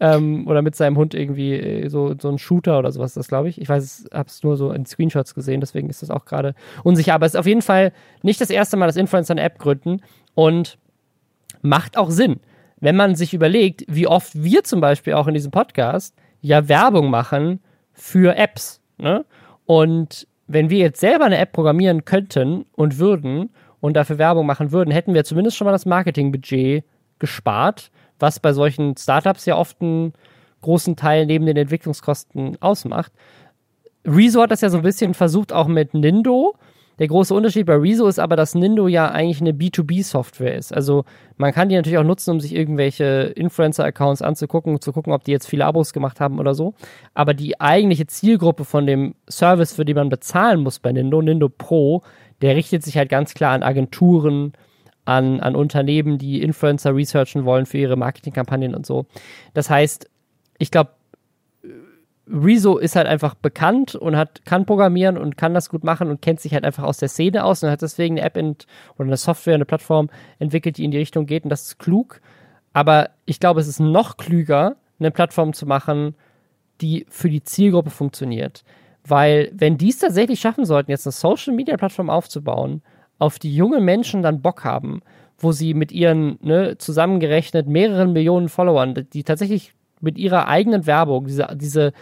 Ähm, 0.00 0.46
oder 0.46 0.62
mit 0.62 0.76
seinem 0.76 0.96
Hund 0.96 1.14
irgendwie 1.14 1.54
äh, 1.54 1.88
so, 1.88 2.14
so 2.18 2.28
ein 2.28 2.38
Shooter 2.38 2.78
oder 2.78 2.92
sowas, 2.92 3.14
das 3.14 3.28
glaube 3.28 3.48
ich. 3.48 3.60
Ich 3.60 3.68
weiß, 3.68 4.08
habe 4.12 4.28
es 4.28 4.42
nur 4.42 4.56
so 4.56 4.70
in 4.70 4.86
Screenshots 4.86 5.34
gesehen, 5.34 5.60
deswegen 5.60 5.90
ist 5.90 6.02
das 6.02 6.10
auch 6.10 6.24
gerade 6.24 6.54
unsicher. 6.84 7.14
Aber 7.14 7.26
es 7.26 7.34
ist 7.34 7.40
auf 7.40 7.46
jeden 7.46 7.62
Fall 7.62 7.92
nicht 8.22 8.40
das 8.40 8.50
erste 8.50 8.76
Mal, 8.76 8.86
dass 8.86 8.96
Influencer 8.96 9.32
eine 9.32 9.42
App 9.42 9.58
gründen 9.58 10.00
und 10.34 10.78
macht 11.62 11.98
auch 11.98 12.10
Sinn 12.10 12.40
wenn 12.80 12.96
man 12.96 13.14
sich 13.14 13.34
überlegt, 13.34 13.84
wie 13.88 14.06
oft 14.06 14.42
wir 14.42 14.64
zum 14.64 14.80
Beispiel 14.80 15.14
auch 15.14 15.26
in 15.26 15.34
diesem 15.34 15.50
Podcast 15.50 16.14
ja 16.40 16.68
Werbung 16.68 17.10
machen 17.10 17.60
für 17.92 18.36
Apps. 18.36 18.80
Ne? 18.98 19.24
Und 19.64 20.28
wenn 20.46 20.70
wir 20.70 20.78
jetzt 20.78 21.00
selber 21.00 21.24
eine 21.24 21.38
App 21.38 21.52
programmieren 21.52 22.04
könnten 22.04 22.66
und 22.72 22.98
würden 22.98 23.50
und 23.80 23.94
dafür 23.94 24.18
Werbung 24.18 24.46
machen 24.46 24.72
würden, 24.72 24.90
hätten 24.90 25.14
wir 25.14 25.24
zumindest 25.24 25.56
schon 25.56 25.64
mal 25.64 25.72
das 25.72 25.86
Marketingbudget 25.86 26.84
gespart, 27.18 27.90
was 28.18 28.40
bei 28.40 28.52
solchen 28.52 28.96
Startups 28.96 29.46
ja 29.46 29.56
oft 29.56 29.80
einen 29.80 30.12
großen 30.62 30.96
Teil 30.96 31.26
neben 31.26 31.46
den 31.46 31.56
Entwicklungskosten 31.56 32.60
ausmacht. 32.60 33.12
Rezo 34.04 34.42
hat 34.42 34.50
das 34.50 34.60
ja 34.60 34.70
so 34.70 34.78
ein 34.78 34.82
bisschen 34.82 35.14
versucht, 35.14 35.52
auch 35.52 35.66
mit 35.66 35.94
Nindo. 35.94 36.54
Der 36.98 37.08
große 37.08 37.34
Unterschied 37.34 37.66
bei 37.66 37.74
Rezo 37.74 38.06
ist 38.06 38.18
aber, 38.18 38.36
dass 38.36 38.54
Nindo 38.54 38.88
ja 38.88 39.10
eigentlich 39.10 39.42
eine 39.42 39.52
B2B-Software 39.52 40.54
ist. 40.54 40.74
Also 40.74 41.04
man 41.36 41.52
kann 41.52 41.68
die 41.68 41.76
natürlich 41.76 41.98
auch 41.98 42.04
nutzen, 42.04 42.30
um 42.30 42.40
sich 42.40 42.54
irgendwelche 42.54 43.32
Influencer-Accounts 43.36 44.22
anzugucken, 44.22 44.80
zu 44.80 44.92
gucken, 44.92 45.12
ob 45.12 45.22
die 45.24 45.32
jetzt 45.32 45.46
viele 45.46 45.66
Abos 45.66 45.92
gemacht 45.92 46.20
haben 46.20 46.38
oder 46.38 46.54
so. 46.54 46.72
Aber 47.12 47.34
die 47.34 47.60
eigentliche 47.60 48.06
Zielgruppe 48.06 48.64
von 48.64 48.86
dem 48.86 49.14
Service, 49.28 49.74
für 49.74 49.84
den 49.84 49.96
man 49.96 50.08
bezahlen 50.08 50.60
muss 50.60 50.78
bei 50.78 50.90
Nindo, 50.92 51.20
Nindo 51.20 51.50
Pro, 51.50 52.02
der 52.40 52.56
richtet 52.56 52.82
sich 52.82 52.96
halt 52.96 53.10
ganz 53.10 53.34
klar 53.34 53.52
an 53.52 53.62
Agenturen, 53.62 54.54
an, 55.06 55.40
an 55.40 55.56
Unternehmen, 55.56 56.18
die 56.18 56.42
Influencer 56.42 56.94
researchen 56.94 57.44
wollen 57.44 57.64
für 57.64 57.78
ihre 57.78 57.96
Marketingkampagnen 57.96 58.74
und 58.74 58.84
so. 58.84 59.06
Das 59.54 59.70
heißt, 59.70 60.10
ich 60.58 60.70
glaube, 60.70 60.90
Rezo 62.28 62.76
ist 62.76 62.96
halt 62.96 63.06
einfach 63.06 63.34
bekannt 63.34 63.94
und 63.94 64.16
hat, 64.16 64.44
kann 64.44 64.66
programmieren 64.66 65.16
und 65.16 65.36
kann 65.36 65.54
das 65.54 65.68
gut 65.68 65.84
machen 65.84 66.10
und 66.10 66.20
kennt 66.20 66.40
sich 66.40 66.54
halt 66.54 66.64
einfach 66.64 66.82
aus 66.82 66.98
der 66.98 67.08
Szene 67.08 67.44
aus 67.44 67.62
und 67.62 67.70
hat 67.70 67.82
deswegen 67.82 68.16
eine 68.16 68.26
App 68.26 68.36
ent, 68.36 68.66
oder 68.96 69.06
eine 69.06 69.16
Software, 69.16 69.54
eine 69.54 69.64
Plattform 69.64 70.10
entwickelt, 70.40 70.76
die 70.76 70.84
in 70.84 70.90
die 70.90 70.98
Richtung 70.98 71.26
geht 71.26 71.44
und 71.44 71.50
das 71.50 71.62
ist 71.62 71.78
klug. 71.78 72.20
Aber 72.72 73.10
ich 73.26 73.38
glaube, 73.38 73.60
es 73.60 73.68
ist 73.68 73.78
noch 73.78 74.16
klüger, 74.16 74.76
eine 74.98 75.12
Plattform 75.12 75.52
zu 75.52 75.66
machen, 75.66 76.16
die 76.80 77.06
für 77.08 77.30
die 77.30 77.44
Zielgruppe 77.44 77.90
funktioniert. 77.90 78.64
Weil, 79.04 79.52
wenn 79.54 79.78
die 79.78 79.90
es 79.90 79.98
tatsächlich 79.98 80.40
schaffen 80.40 80.64
sollten, 80.64 80.90
jetzt 80.90 81.06
eine 81.06 81.12
Social 81.12 81.54
Media 81.54 81.76
Plattform 81.76 82.10
aufzubauen, 82.10 82.82
auf 83.18 83.38
die 83.38 83.54
junge 83.54 83.80
Menschen 83.80 84.22
dann 84.22 84.42
Bock 84.42 84.64
haben, 84.64 85.02
wo 85.38 85.52
sie 85.52 85.74
mit 85.74 85.92
ihren 85.92 86.38
ne, 86.42 86.78
zusammengerechnet 86.78 87.66
mehreren 87.66 88.12
Millionen 88.12 88.48
Followern, 88.48 89.06
die 89.12 89.24
tatsächlich 89.24 89.72
mit 90.00 90.18
ihrer 90.18 90.48
eigenen 90.48 90.86
Werbung, 90.86 91.26
diese, 91.26 91.48
diese 91.54 91.92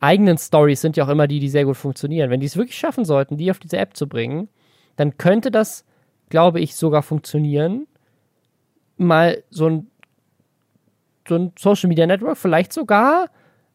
eigenen 0.00 0.38
Stories 0.38 0.80
sind 0.80 0.96
ja 0.96 1.04
auch 1.04 1.08
immer 1.08 1.26
die, 1.26 1.38
die 1.38 1.48
sehr 1.48 1.64
gut 1.64 1.76
funktionieren. 1.76 2.30
Wenn 2.30 2.40
die 2.40 2.46
es 2.46 2.56
wirklich 2.56 2.78
schaffen 2.78 3.04
sollten, 3.04 3.36
die 3.36 3.50
auf 3.50 3.58
diese 3.58 3.78
App 3.78 3.96
zu 3.96 4.08
bringen, 4.08 4.48
dann 4.96 5.16
könnte 5.16 5.50
das, 5.50 5.84
glaube 6.28 6.60
ich, 6.60 6.74
sogar 6.74 7.02
funktionieren, 7.02 7.86
mal 8.96 9.42
so 9.50 9.68
ein, 9.68 9.86
so 11.28 11.36
ein 11.36 11.52
Social 11.58 11.88
Media 11.88 12.06
Network 12.06 12.36
vielleicht 12.36 12.72
sogar 12.72 13.30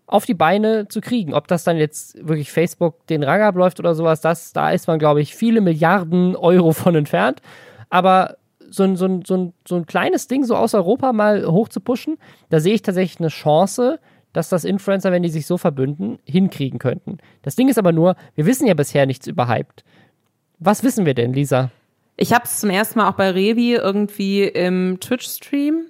auf 0.07 0.25
die 0.25 0.33
Beine 0.33 0.87
zu 0.87 1.01
kriegen. 1.01 1.33
Ob 1.33 1.47
das 1.47 1.63
dann 1.63 1.77
jetzt 1.77 2.25
wirklich 2.25 2.51
Facebook 2.51 3.05
den 3.07 3.23
Rang 3.23 3.41
abläuft 3.41 3.79
oder 3.79 3.93
sowas, 3.93 4.21
das, 4.21 4.53
da 4.53 4.71
ist 4.71 4.87
man, 4.87 4.99
glaube 4.99 5.21
ich, 5.21 5.35
viele 5.35 5.61
Milliarden 5.61 6.35
Euro 6.35 6.71
von 6.71 6.95
entfernt. 6.95 7.41
Aber 7.89 8.37
so 8.69 8.83
ein, 8.83 8.95
so, 8.95 9.05
ein, 9.05 9.23
so, 9.25 9.35
ein, 9.35 9.53
so 9.67 9.75
ein 9.75 9.85
kleines 9.85 10.27
Ding 10.27 10.43
so 10.43 10.55
aus 10.55 10.73
Europa 10.73 11.13
mal 11.13 11.45
hoch 11.45 11.69
zu 11.69 11.79
pushen, 11.81 12.17
da 12.49 12.59
sehe 12.59 12.73
ich 12.73 12.81
tatsächlich 12.81 13.19
eine 13.19 13.29
Chance, 13.29 13.99
dass 14.33 14.49
das 14.49 14.65
Influencer, 14.65 15.11
wenn 15.11 15.23
die 15.23 15.29
sich 15.29 15.45
so 15.45 15.57
verbünden, 15.57 16.19
hinkriegen 16.25 16.79
könnten. 16.79 17.17
Das 17.41 17.55
Ding 17.55 17.69
ist 17.69 17.77
aber 17.77 17.91
nur, 17.91 18.15
wir 18.35 18.45
wissen 18.45 18.67
ja 18.67 18.73
bisher 18.73 19.05
nichts 19.05 19.27
überhyped. 19.27 19.83
Was 20.59 20.83
wissen 20.83 21.05
wir 21.05 21.13
denn, 21.13 21.33
Lisa? 21.33 21.69
Ich 22.17 22.33
habe 22.33 22.45
es 22.45 22.59
zum 22.59 22.69
ersten 22.69 22.99
Mal 22.99 23.09
auch 23.09 23.15
bei 23.15 23.29
Revi 23.29 23.75
irgendwie 23.75 24.43
im 24.43 24.99
Twitch-Stream 24.99 25.85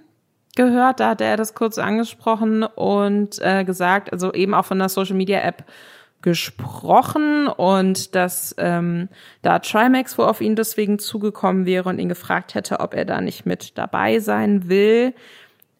gehört. 0.57 0.99
Da 0.99 1.11
hat 1.11 1.21
er 1.21 1.37
das 1.37 1.53
kurz 1.53 1.77
angesprochen 1.77 2.63
und 2.63 3.39
äh, 3.41 3.63
gesagt, 3.63 4.11
also 4.11 4.33
eben 4.33 4.53
auch 4.53 4.65
von 4.65 4.79
der 4.79 4.89
Social-Media-App 4.89 5.63
gesprochen 6.21 7.47
und 7.47 8.15
dass 8.15 8.53
ähm, 8.57 9.07
da 9.43 9.59
Trimax 9.59 10.17
wo 10.17 10.23
auf 10.23 10.41
ihn 10.41 10.55
deswegen 10.55 10.99
zugekommen 10.99 11.65
wäre 11.65 11.87
und 11.87 11.99
ihn 11.99 12.09
gefragt 12.09 12.55
hätte, 12.55 12.81
ob 12.81 12.93
er 12.93 13.05
da 13.05 13.21
nicht 13.21 13.45
mit 13.45 13.77
dabei 13.77 14.19
sein 14.19 14.67
will. 14.67 15.13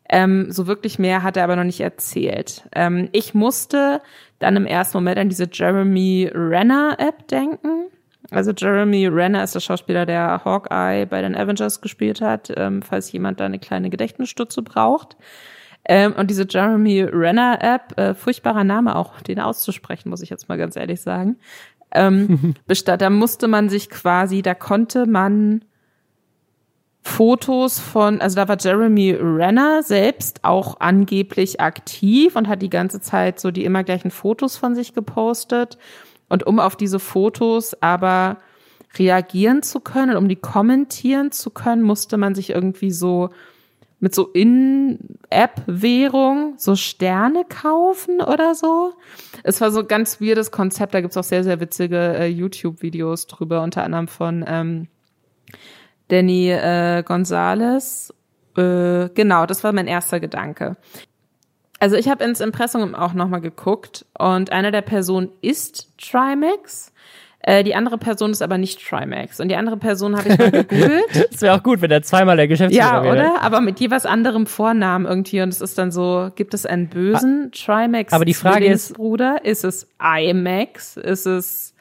Ähm, 0.10 0.52
so 0.52 0.68
wirklich 0.68 1.00
mehr 1.00 1.24
hat 1.24 1.36
er 1.36 1.44
aber 1.44 1.58
noch 1.58 1.66
nicht 1.66 1.82
erzählt. 1.82 2.64
Ähm, 2.74 3.10
ich 3.12 3.34
musste 3.34 4.02
dann 4.40 4.56
im 4.56 4.66
ersten 4.66 4.98
Moment 4.98 5.18
an 5.18 5.30
diese 5.30 5.50
Jeremy 5.52 6.32
Renner 6.34 6.96
App 7.00 7.28
denken. 7.28 7.88
Also 8.30 8.52
Jeremy 8.52 9.08
Renner 9.08 9.44
ist 9.44 9.56
der 9.56 9.62
Schauspieler, 9.62 10.06
der 10.06 10.44
Hawkeye 10.44 11.06
bei 11.06 11.22
den 11.22 11.36
Avengers 11.36 11.82
gespielt 11.82 12.20
hat, 12.22 12.52
ähm, 12.56 12.82
falls 12.82 13.12
jemand 13.12 13.40
da 13.40 13.46
eine 13.46 13.60
kleine 13.60 13.90
Gedächtnisstütze 13.90 14.62
braucht. 14.62 15.16
Ähm, 15.86 16.14
und 16.14 16.30
diese 16.30 16.46
Jeremy 16.48 17.04
Renner 17.04 17.60
App, 17.62 17.98
äh, 17.98 18.14
furchtbarer 18.14 18.66
Name 18.66 18.96
auch, 18.96 19.22
den 19.22 19.40
auszusprechen, 19.40 20.10
muss 20.10 20.22
ich 20.22 20.30
jetzt 20.30 20.50
mal 20.50 20.58
ganz 20.58 20.76
ehrlich 20.76 21.02
sagen. 21.02 21.38
Ähm, 21.92 22.56
da 22.86 23.10
musste 23.10 23.48
man 23.48 23.70
sich 23.70 23.90
quasi, 23.90 24.42
da 24.42 24.54
konnte 24.54 25.06
man 25.06 25.64
Fotos 27.08 27.80
von, 27.80 28.20
also 28.20 28.36
da 28.36 28.50
war 28.50 28.58
Jeremy 28.60 29.14
Renner 29.14 29.82
selbst 29.82 30.44
auch 30.44 30.82
angeblich 30.82 31.62
aktiv 31.62 32.36
und 32.36 32.50
hat 32.50 32.62
die 32.62 32.70
ganze 32.70 33.00
Zeit 33.00 33.40
so 33.40 33.50
die 33.50 33.64
immer 33.64 33.86
gleichen 33.86 34.12
Fotos 34.12 34.58
von 34.58 34.76
sich 34.76 34.94
gepostet. 34.94 35.78
Und 36.30 36.46
um 36.46 36.60
auf 36.60 36.76
diese 36.76 37.00
Fotos 37.00 37.82
aber 37.82 38.38
reagieren 38.98 39.64
zu 39.64 39.80
können, 39.80 40.18
um 40.18 40.28
die 40.28 40.36
kommentieren 40.36 41.32
zu 41.32 41.50
können, 41.52 41.82
musste 41.84 42.18
man 42.18 42.36
sich 42.36 42.50
irgendwie 42.50 42.92
so 42.92 43.30
mit 44.00 44.14
so 44.14 44.28
In-App-Währung 44.28 45.10
so 46.58 46.76
Sterne 46.76 47.46
kaufen 47.46 48.22
oder 48.22 48.54
so. 48.54 48.94
Es 49.44 49.60
war 49.60 49.72
so 49.72 49.80
ein 49.80 49.88
ganz 49.88 50.22
weirdes 50.22 50.52
Konzept. 50.52 50.94
Da 50.94 51.02
gibt's 51.02 51.18
auch 51.18 51.24
sehr, 51.24 51.44
sehr 51.44 51.60
witzige 51.60 52.16
äh, 52.16 52.28
YouTube-Videos 52.28 53.26
drüber, 53.28 53.64
unter 53.64 53.84
anderem 53.84 54.08
von 54.08 54.46
ähm, 54.48 54.88
Danny 56.10 56.52
äh, 56.52 57.02
Gonzalez. 57.04 58.14
Äh, 58.56 59.10
genau, 59.10 59.48
das 59.48 59.64
war 59.64 59.74
mein 59.74 59.88
erster 59.88 60.20
Gedanke. 60.20 60.78
Also 61.80 61.96
ich 61.96 62.10
habe 62.10 62.24
ins 62.24 62.40
Impressum 62.42 62.96
auch 62.96 63.14
nochmal 63.14 63.42
geguckt 63.42 64.06
und 64.18 64.52
eine 64.52 64.72
der 64.72 64.82
Personen 64.82 65.30
ist 65.42 65.90
Trimax. 65.98 66.92
Äh, 67.40 67.64
die 67.64 67.76
andere 67.76 67.98
Person 67.98 68.32
ist 68.32 68.42
aber 68.42 68.58
nicht 68.58 68.86
Trimax. 68.86 69.40
Und 69.40 69.50
die 69.50 69.56
andere 69.56 69.78
Person 69.78 70.18
habe 70.18 70.30
ich 70.30 70.38
mal 70.38 70.52
gegoogelt. 70.52 71.30
Das 71.32 71.42
wäre 71.42 71.56
auch 71.56 71.64
gut, 71.64 71.82
wenn 71.82 71.92
er 71.92 72.02
zweimal 72.02 72.36
der 72.36 72.48
Geschäftsführer 72.48 72.86
ja, 72.86 73.04
wäre. 73.04 73.14
oder? 73.14 73.42
Aber 73.42 73.62
mit 73.62 73.80
jeweils 73.80 74.06
anderem 74.06 74.48
Vornamen 74.48 75.06
irgendwie. 75.06 75.42
Und 75.42 75.50
es 75.50 75.62
ist 75.62 75.78
dann 75.78 75.92
so, 75.92 76.30
gibt 76.36 76.54
es 76.54 76.66
einen 76.66 76.90
bösen 76.90 77.52
Trimax 77.54 78.12
aber 78.12 78.26
die 78.26 78.34
Frage 78.34 78.66
ist- 78.66 78.96
Bruder? 78.96 79.46
Ist 79.46 79.64
es 79.64 79.88
IMAX? 80.02 80.98
Ist 80.98 81.26
es 81.26 81.74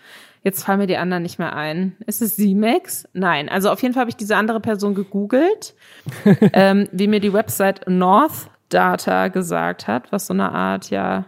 Jetzt 0.45 0.63
fallen 0.63 0.79
mir 0.79 0.87
die 0.87 0.97
anderen 0.97 1.25
nicht 1.25 1.41
mehr 1.41 1.57
ein. 1.57 1.97
Ist 2.07 2.23
es 2.23 2.37
Z-Max? 2.37 3.09
Nein. 3.13 3.49
Also 3.49 3.69
auf 3.69 3.83
jeden 3.83 3.95
Fall 3.95 4.03
habe 4.03 4.11
ich 4.11 4.17
diese 4.17 4.37
andere 4.37 4.61
Person 4.61 4.95
gegoogelt, 4.95 5.75
ähm, 6.53 6.89
wie 6.93 7.09
mir 7.09 7.19
die 7.19 7.33
Website 7.33 7.81
North 7.89 8.49
Data 8.69 9.29
gesagt 9.29 9.87
hat, 9.87 10.13
was 10.13 10.27
so 10.27 10.35
eine 10.35 10.53
Art, 10.53 10.91
ja, 10.91 11.25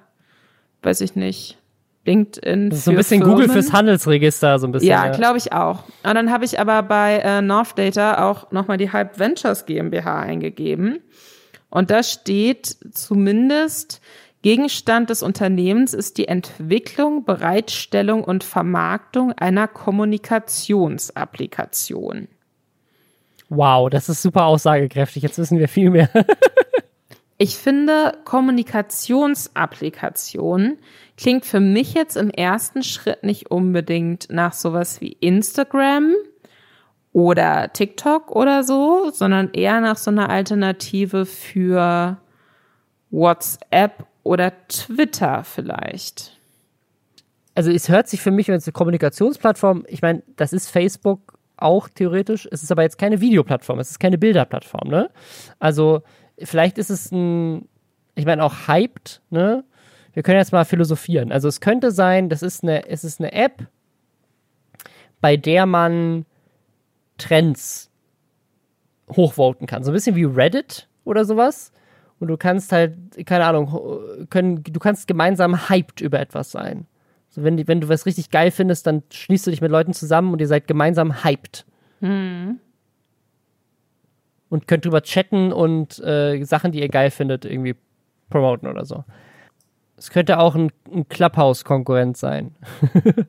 weiß 0.82 1.00
ich 1.00 1.16
nicht, 1.16 1.56
LinkedIn. 2.04 2.70
Das 2.70 2.80
ist 2.80 2.84
so 2.86 2.90
ein 2.90 2.96
bisschen 2.96 3.20
Firmen. 3.20 3.36
Google 3.36 3.48
fürs 3.50 3.72
Handelsregister, 3.72 4.58
so 4.58 4.66
ein 4.66 4.72
bisschen. 4.72 4.88
Ja, 4.88 5.08
glaube 5.08 5.38
ich 5.38 5.52
auch. 5.52 5.84
Und 6.02 6.14
dann 6.14 6.32
habe 6.32 6.44
ich 6.44 6.58
aber 6.58 6.82
bei 6.82 7.18
äh, 7.18 7.40
North 7.42 7.78
Data 7.78 8.28
auch 8.28 8.50
nochmal 8.50 8.78
die 8.78 8.90
Hype 8.90 9.18
Ventures 9.18 9.66
GmbH 9.66 10.20
eingegeben. 10.20 11.00
Und 11.70 11.90
da 11.90 12.02
steht 12.02 12.78
zumindest, 12.92 14.00
Gegenstand 14.42 15.10
des 15.10 15.22
Unternehmens 15.22 15.92
ist 15.94 16.16
die 16.16 16.28
Entwicklung, 16.28 17.24
Bereitstellung 17.24 18.22
und 18.22 18.44
Vermarktung 18.44 19.32
einer 19.32 19.66
Kommunikationsapplikation. 19.66 22.28
Wow, 23.48 23.90
das 23.90 24.08
ist 24.08 24.22
super 24.22 24.44
aussagekräftig. 24.44 25.24
Jetzt 25.24 25.38
wissen 25.38 25.58
wir 25.58 25.66
viel 25.68 25.90
mehr. 25.90 26.08
Ich 27.40 27.56
finde, 27.56 28.18
Kommunikationsapplikation 28.24 30.78
klingt 31.16 31.46
für 31.46 31.60
mich 31.60 31.94
jetzt 31.94 32.16
im 32.16 32.30
ersten 32.30 32.82
Schritt 32.82 33.22
nicht 33.22 33.52
unbedingt 33.52 34.26
nach 34.28 34.52
sowas 34.52 35.00
wie 35.00 35.12
Instagram 35.12 36.16
oder 37.12 37.72
TikTok 37.72 38.32
oder 38.32 38.64
so, 38.64 39.12
sondern 39.12 39.50
eher 39.52 39.80
nach 39.80 39.96
so 39.96 40.10
einer 40.10 40.30
Alternative 40.30 41.26
für 41.26 42.18
WhatsApp 43.10 44.04
oder 44.24 44.52
Twitter 44.66 45.44
vielleicht. 45.44 46.36
also 47.54 47.70
es 47.72 47.88
hört 47.88 48.08
sich 48.08 48.20
für 48.20 48.30
mich 48.30 48.50
als 48.50 48.66
eine 48.66 48.72
Kommunikationsplattform, 48.72 49.84
ich 49.88 50.02
meine, 50.02 50.22
das 50.36 50.52
ist 50.52 50.70
Facebook 50.70 51.38
auch 51.56 51.88
theoretisch, 51.88 52.46
es 52.50 52.62
ist 52.62 52.70
aber 52.70 52.82
jetzt 52.82 52.98
keine 52.98 53.20
Videoplattform, 53.20 53.80
es 53.80 53.90
ist 53.90 53.98
keine 53.98 54.18
Bilderplattform, 54.18 54.88
ne? 54.88 55.10
Also 55.58 56.02
vielleicht 56.42 56.78
ist 56.78 56.90
es 56.90 57.12
ein, 57.12 57.68
ich 58.14 58.26
meine 58.26 58.44
auch 58.44 58.68
hyped, 58.68 59.22
ne? 59.30 59.64
Wir 60.12 60.22
können 60.22 60.38
jetzt 60.38 60.52
mal 60.52 60.64
philosophieren. 60.64 61.30
Also 61.30 61.46
es 61.46 61.60
könnte 61.60 61.92
sein, 61.92 62.28
das 62.28 62.42
ist 62.42 62.64
eine, 62.64 62.88
es 62.88 63.04
ist 63.04 63.20
eine 63.20 63.32
App, 63.32 63.66
bei 65.20 65.36
der 65.36 65.66
man 65.66 66.24
Trends 67.18 67.90
hochvoten 69.10 69.66
kann. 69.66 69.84
So 69.84 69.90
ein 69.90 69.94
bisschen 69.94 70.16
wie 70.16 70.24
Reddit 70.24 70.88
oder 71.04 71.24
sowas. 71.24 71.72
Und 72.18 72.28
du 72.28 72.36
kannst 72.36 72.72
halt, 72.72 72.96
keine 73.26 73.44
Ahnung, 73.44 74.26
können, 74.28 74.64
du 74.64 74.80
kannst 74.80 75.06
gemeinsam 75.06 75.68
hyped 75.68 76.00
über 76.00 76.18
etwas 76.18 76.50
sein. 76.50 76.86
So, 77.28 77.44
wenn, 77.44 77.68
wenn 77.68 77.80
du 77.80 77.88
was 77.88 78.06
richtig 78.06 78.30
geil 78.30 78.50
findest, 78.50 78.86
dann 78.86 79.02
schließt 79.10 79.46
du 79.46 79.50
dich 79.50 79.60
mit 79.60 79.70
Leuten 79.70 79.92
zusammen 79.92 80.32
und 80.32 80.40
ihr 80.40 80.48
seid 80.48 80.66
gemeinsam 80.66 81.22
hyped. 81.22 81.64
Und 84.50 84.66
könnt 84.66 84.84
drüber 84.84 85.02
chatten 85.02 85.52
und 85.52 85.98
äh, 85.98 86.42
Sachen, 86.44 86.72
die 86.72 86.80
ihr 86.80 86.88
geil 86.88 87.10
findet, 87.10 87.44
irgendwie 87.44 87.74
promoten 88.30 88.66
oder 88.68 88.84
so. 88.86 89.04
Es 89.96 90.10
könnte 90.10 90.38
auch 90.38 90.54
ein, 90.54 90.70
ein 90.92 91.08
Clubhouse-Konkurrent 91.08 92.16
sein. 92.16 92.54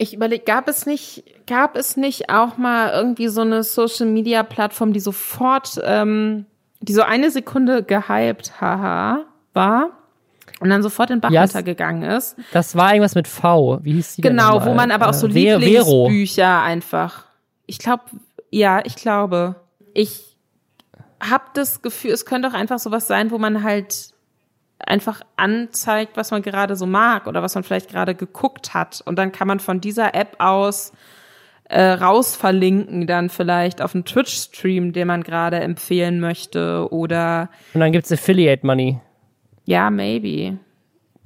Ich 0.00 0.14
überlege, 0.14 0.44
gab 0.44 0.68
es 0.68 0.86
nicht, 0.86 1.24
gab 1.46 1.76
es 1.76 1.96
nicht 1.96 2.30
auch 2.30 2.56
mal 2.56 2.90
irgendwie 2.92 3.26
so 3.28 3.40
eine 3.40 3.64
Social 3.64 4.06
Media 4.06 4.44
Plattform, 4.44 4.92
die 4.92 5.00
sofort, 5.00 5.80
ähm, 5.84 6.46
die 6.80 6.92
so 6.92 7.02
eine 7.02 7.30
Sekunde 7.32 7.82
gehypt, 7.82 8.60
haha, 8.60 9.24
war 9.54 9.90
und 10.60 10.70
dann 10.70 10.84
sofort 10.84 11.10
den 11.10 11.20
Bach 11.20 11.30
Ja, 11.32 11.42
es- 11.42 11.50
runtergegangen 11.52 12.08
ist? 12.08 12.36
Das 12.52 12.76
war 12.76 12.90
irgendwas 12.92 13.16
mit 13.16 13.26
V. 13.26 13.80
Wie 13.82 13.94
hieß 13.94 14.16
die 14.16 14.20
Genau, 14.22 14.64
wo 14.64 14.72
man 14.74 14.92
aber 14.92 15.08
auch 15.08 15.14
so 15.14 15.26
Äh, 15.26 15.34
Ve- 15.34 15.58
Vero. 15.60 16.06
Lieblingsbücher 16.08 16.62
einfach. 16.62 17.24
Ich 17.66 17.78
glaube, 17.80 18.04
ja, 18.50 18.80
ich 18.84 18.96
glaube. 18.96 19.56
Ich 19.94 20.36
habe 21.20 21.44
das 21.54 21.82
Gefühl, 21.82 22.12
es 22.12 22.24
könnte 22.24 22.48
auch 22.48 22.54
einfach 22.54 22.78
sowas 22.78 23.06
sein, 23.06 23.30
wo 23.30 23.38
man 23.38 23.62
halt 23.62 24.12
einfach 24.78 25.22
anzeigt, 25.36 26.16
was 26.16 26.30
man 26.30 26.42
gerade 26.42 26.76
so 26.76 26.86
mag 26.86 27.26
oder 27.26 27.42
was 27.42 27.54
man 27.54 27.64
vielleicht 27.64 27.90
gerade 27.90 28.14
geguckt 28.14 28.74
hat. 28.74 29.02
Und 29.04 29.16
dann 29.16 29.32
kann 29.32 29.48
man 29.48 29.60
von 29.60 29.80
dieser 29.80 30.14
App 30.14 30.36
aus 30.38 30.92
äh, 31.64 31.82
raus 31.82 32.36
verlinken, 32.36 33.06
dann 33.06 33.28
vielleicht 33.28 33.82
auf 33.82 33.94
einen 33.94 34.04
Twitch-Stream, 34.04 34.92
den 34.92 35.06
man 35.06 35.22
gerade 35.22 35.60
empfehlen 35.60 36.20
möchte 36.20 36.88
oder 36.90 37.50
Und 37.74 37.80
dann 37.80 37.92
gibt's 37.92 38.10
Affiliate 38.10 38.64
Money. 38.66 39.00
ja, 39.64 39.90
maybe. 39.90 40.58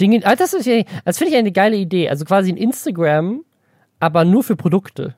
Dinge, 0.01 0.21
ah, 0.25 0.35
das 0.35 0.51
finde 0.51 1.31
ich 1.31 1.37
eine 1.37 1.53
geile 1.53 1.77
Idee. 1.77 2.09
Also 2.09 2.25
quasi 2.25 2.51
ein 2.51 2.57
Instagram, 2.57 3.45
aber 4.01 4.25
nur 4.25 4.43
für 4.43 4.57
Produkte. 4.57 5.15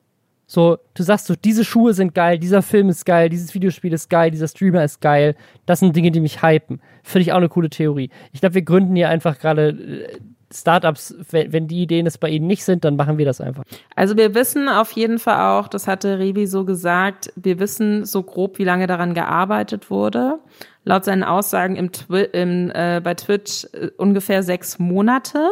So, 0.46 0.78
du 0.94 1.02
sagst 1.02 1.26
so, 1.26 1.34
diese 1.34 1.64
Schuhe 1.64 1.94
sind 1.94 2.14
geil, 2.14 2.38
dieser 2.38 2.62
Film 2.62 2.88
ist 2.90 3.06
geil, 3.06 3.28
dieses 3.28 3.54
Videospiel 3.54 3.92
ist 3.92 4.10
geil, 4.10 4.30
dieser 4.30 4.48
Streamer 4.48 4.84
ist 4.84 5.00
geil. 5.00 5.36
Das 5.64 5.80
sind 5.80 5.96
Dinge, 5.96 6.10
die 6.10 6.20
mich 6.20 6.42
hypen. 6.42 6.80
Finde 7.02 7.22
ich 7.22 7.32
auch 7.32 7.38
eine 7.38 7.48
coole 7.48 7.70
Theorie. 7.70 8.10
Ich 8.32 8.40
glaube, 8.40 8.56
wir 8.56 8.62
gründen 8.62 8.94
hier 8.94 9.08
einfach 9.08 9.38
gerade 9.38 9.68
äh, 9.70 10.18
Startups. 10.52 11.14
Wenn, 11.30 11.66
die 11.66 11.82
Ideen 11.82 12.06
es 12.06 12.18
bei 12.18 12.28
ihnen 12.28 12.46
nicht 12.46 12.64
sind, 12.64 12.84
dann 12.84 12.96
machen 12.96 13.18
wir 13.18 13.24
das 13.24 13.40
einfach. 13.40 13.64
Also 13.96 14.16
wir 14.16 14.34
wissen 14.34 14.68
auf 14.68 14.92
jeden 14.92 15.18
Fall 15.18 15.58
auch, 15.58 15.68
das 15.68 15.88
hatte 15.88 16.18
Revi 16.18 16.46
so 16.46 16.64
gesagt, 16.64 17.32
wir 17.36 17.58
wissen 17.58 18.04
so 18.04 18.22
grob, 18.22 18.58
wie 18.58 18.64
lange 18.64 18.86
daran 18.86 19.14
gearbeitet 19.14 19.90
wurde. 19.90 20.38
Laut 20.84 21.04
seinen 21.04 21.24
Aussagen 21.24 21.76
im 21.76 21.90
Twi 21.90 22.22
im, 22.32 22.70
äh, 22.70 23.00
bei 23.02 23.14
Twitch 23.14 23.66
äh, 23.72 23.90
ungefähr 23.96 24.42
sechs 24.42 24.78
Monate. 24.78 25.50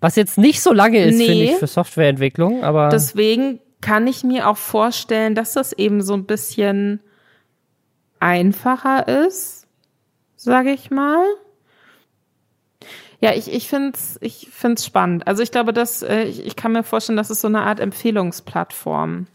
Was 0.00 0.16
jetzt 0.16 0.38
nicht 0.38 0.60
so 0.60 0.72
lange 0.72 1.04
ist, 1.04 1.16
Nee. 1.16 1.26
finde 1.26 1.44
ich, 1.44 1.54
für 1.56 1.66
Softwareentwicklung, 1.66 2.62
aber 2.62 2.88
Deswegen 2.88 3.60
kann 3.80 4.06
ich 4.06 4.24
mir 4.24 4.48
auch 4.48 4.56
vorstellen, 4.56 5.34
dass 5.34 5.52
das 5.54 5.72
eben 5.72 6.02
so 6.02 6.14
ein 6.14 6.24
bisschen 6.24 7.00
einfacher 8.20 9.08
ist, 9.26 9.66
sage 10.36 10.70
ich 10.72 10.90
mal. 10.90 11.24
Ja, 13.20 13.32
ich, 13.34 13.52
ich 13.52 13.68
finde 13.68 13.92
es 13.94 14.16
ich 14.20 14.48
find's 14.52 14.86
spannend. 14.86 15.26
Also 15.26 15.42
ich 15.42 15.50
glaube, 15.50 15.72
dass 15.72 16.02
äh, 16.02 16.24
ich, 16.24 16.46
ich 16.46 16.54
kann 16.54 16.72
mir 16.72 16.84
vorstellen, 16.84 17.16
dass 17.16 17.30
es 17.30 17.40
so 17.40 17.48
eine 17.48 17.62
Art 17.62 17.80
Empfehlungsplattform 17.80 19.26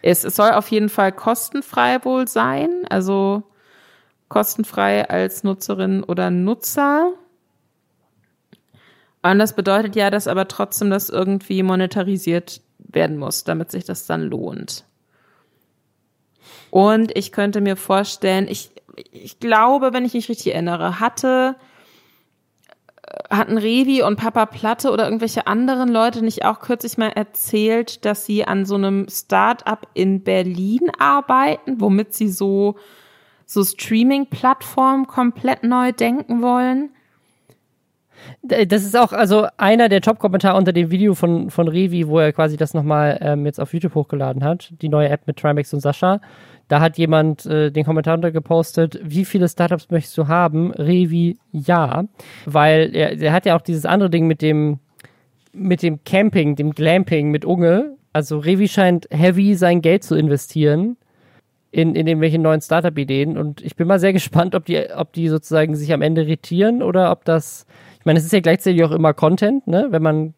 ist. 0.00 0.24
Es 0.24 0.36
soll 0.36 0.52
auf 0.52 0.70
jeden 0.70 0.88
Fall 0.88 1.12
kostenfrei 1.12 2.02
wohl 2.04 2.26
sein, 2.26 2.70
also 2.88 3.42
kostenfrei 4.28 5.08
als 5.08 5.44
Nutzerin 5.44 6.02
oder 6.02 6.30
Nutzer. 6.30 7.12
Und 9.22 9.38
das 9.38 9.54
bedeutet 9.54 9.96
ja, 9.96 10.10
dass 10.10 10.28
aber 10.28 10.48
trotzdem 10.48 10.90
das 10.90 11.10
irgendwie 11.10 11.62
monetarisiert 11.62 12.60
werden 12.78 13.18
muss, 13.18 13.44
damit 13.44 13.70
sich 13.70 13.84
das 13.84 14.06
dann 14.06 14.22
lohnt. 14.22 14.84
Und 16.70 17.16
ich 17.16 17.32
könnte 17.32 17.60
mir 17.60 17.76
vorstellen, 17.76 18.46
ich, 18.48 18.70
ich 19.10 19.40
glaube, 19.40 19.92
wenn 19.92 20.04
ich 20.04 20.14
mich 20.14 20.28
richtig 20.28 20.52
erinnere, 20.52 21.00
hatte, 21.00 21.56
äh, 23.02 23.34
hatten 23.34 23.58
Revi 23.58 24.02
und 24.02 24.16
Papa 24.16 24.46
Platte 24.46 24.90
oder 24.90 25.04
irgendwelche 25.04 25.46
anderen 25.46 25.88
Leute 25.88 26.22
nicht 26.22 26.44
auch 26.44 26.60
kürzlich 26.60 26.98
mal 26.98 27.10
erzählt, 27.10 28.04
dass 28.04 28.26
sie 28.26 28.44
an 28.44 28.66
so 28.66 28.74
einem 28.74 29.08
Start-up 29.08 29.88
in 29.94 30.22
Berlin 30.22 30.90
arbeiten, 30.98 31.80
womit 31.80 32.14
sie 32.14 32.28
so, 32.28 32.76
so 33.46 33.64
Streaming-Plattformen 33.64 35.06
komplett 35.06 35.64
neu 35.64 35.92
denken 35.92 36.42
wollen? 36.42 36.90
Das 38.42 38.84
ist 38.84 38.96
auch 38.96 39.12
also 39.12 39.46
einer 39.56 39.88
der 39.88 40.00
Top-Kommentare 40.00 40.56
unter 40.56 40.72
dem 40.72 40.90
Video 40.90 41.14
von, 41.14 41.50
von 41.50 41.68
Revi, 41.68 42.08
wo 42.08 42.18
er 42.18 42.32
quasi 42.32 42.56
das 42.56 42.74
nochmal 42.74 43.18
ähm, 43.20 43.46
jetzt 43.46 43.60
auf 43.60 43.72
YouTube 43.72 43.94
hochgeladen 43.94 44.44
hat, 44.44 44.72
die 44.80 44.88
neue 44.88 45.08
App 45.08 45.26
mit 45.26 45.36
Trimax 45.36 45.72
und 45.74 45.80
Sascha. 45.80 46.20
Da 46.68 46.80
hat 46.80 46.98
jemand 46.98 47.46
äh, 47.46 47.70
den 47.70 47.84
Kommentar 47.84 48.14
untergepostet, 48.14 49.00
wie 49.02 49.24
viele 49.24 49.48
Startups 49.48 49.88
möchtest 49.90 50.16
du 50.18 50.28
haben? 50.28 50.70
Revi, 50.72 51.38
ja. 51.50 52.04
Weil 52.44 52.94
er, 52.94 53.18
er 53.18 53.32
hat 53.32 53.46
ja 53.46 53.56
auch 53.56 53.62
dieses 53.62 53.86
andere 53.86 54.10
Ding 54.10 54.26
mit 54.26 54.42
dem, 54.42 54.78
mit 55.52 55.82
dem 55.82 56.04
Camping, 56.04 56.56
dem 56.56 56.72
Glamping 56.72 57.30
mit 57.30 57.44
Unge. 57.44 57.96
Also 58.12 58.38
Revi 58.38 58.68
scheint 58.68 59.08
heavy 59.10 59.54
sein 59.54 59.80
Geld 59.80 60.04
zu 60.04 60.14
investieren 60.14 60.96
in, 61.70 61.94
in 61.94 62.06
irgendwelche 62.06 62.38
neuen 62.38 62.60
Startup-Ideen. 62.60 63.38
Und 63.38 63.62
ich 63.62 63.76
bin 63.76 63.88
mal 63.88 63.98
sehr 63.98 64.12
gespannt, 64.12 64.54
ob 64.54 64.66
die, 64.66 64.90
ob 64.94 65.12
die 65.12 65.28
sozusagen 65.28 65.74
sich 65.74 65.92
am 65.92 66.02
Ende 66.02 66.26
retieren 66.26 66.82
oder 66.82 67.10
ob 67.10 67.24
das. 67.24 67.66
Ich 68.08 68.10
meine, 68.10 68.20
es 68.20 68.24
ist 68.24 68.32
ja 68.32 68.40
gleichzeitig 68.40 68.82
auch 68.84 68.90
immer 68.90 69.12
Content, 69.12 69.66
ne? 69.66 69.88
Wenn 69.90 70.02
man 70.02 70.32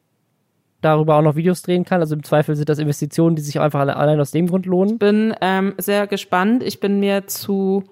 darüber 0.80 1.14
auch 1.14 1.22
noch 1.22 1.36
Videos 1.36 1.62
drehen 1.62 1.84
kann. 1.84 2.00
Also 2.00 2.16
im 2.16 2.24
Zweifel 2.24 2.56
sind 2.56 2.68
das 2.68 2.80
Investitionen, 2.80 3.36
die 3.36 3.42
sich 3.42 3.60
einfach 3.60 3.78
alle, 3.78 3.94
allein 3.94 4.18
aus 4.18 4.32
dem 4.32 4.48
Grund 4.48 4.66
lohnen. 4.66 4.98
bin 4.98 5.36
ähm, 5.40 5.74
sehr 5.78 6.08
gespannt. 6.08 6.64
Ich 6.64 6.80
bin 6.80 6.98
mir 6.98 7.28
zu 7.28 7.84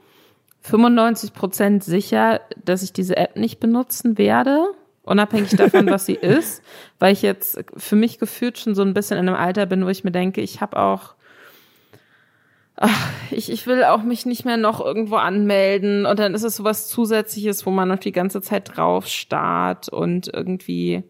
95 0.62 1.32
Prozent 1.32 1.84
sicher, 1.84 2.40
dass 2.64 2.82
ich 2.82 2.92
diese 2.92 3.16
App 3.16 3.36
nicht 3.36 3.60
benutzen 3.60 4.18
werde 4.18 4.66
unabhängig 5.08 5.50
davon, 5.50 5.86
was 5.86 6.06
sie 6.06 6.14
ist, 6.20 6.62
weil 6.98 7.12
ich 7.12 7.22
jetzt 7.22 7.64
für 7.76 7.96
mich 7.96 8.18
gefühlt 8.18 8.58
schon 8.58 8.74
so 8.74 8.82
ein 8.82 8.94
bisschen 8.94 9.18
in 9.18 9.28
einem 9.28 9.36
Alter 9.36 9.66
bin, 9.66 9.84
wo 9.84 9.88
ich 9.88 10.04
mir 10.04 10.10
denke, 10.10 10.40
ich 10.40 10.60
habe 10.60 10.76
auch 10.76 11.14
ach, 12.80 13.10
ich, 13.30 13.50
ich 13.50 13.66
will 13.66 13.84
auch 13.84 14.02
mich 14.02 14.24
nicht 14.24 14.44
mehr 14.44 14.56
noch 14.56 14.80
irgendwo 14.80 15.16
anmelden 15.16 16.06
und 16.06 16.18
dann 16.18 16.34
ist 16.34 16.44
es 16.44 16.56
sowas 16.56 16.88
Zusätzliches, 16.88 17.66
wo 17.66 17.70
man 17.70 17.88
noch 17.88 17.98
die 17.98 18.12
ganze 18.12 18.40
Zeit 18.40 18.76
drauf 18.76 19.06
starrt 19.06 19.88
und 19.88 20.30
irgendwie 20.32 21.02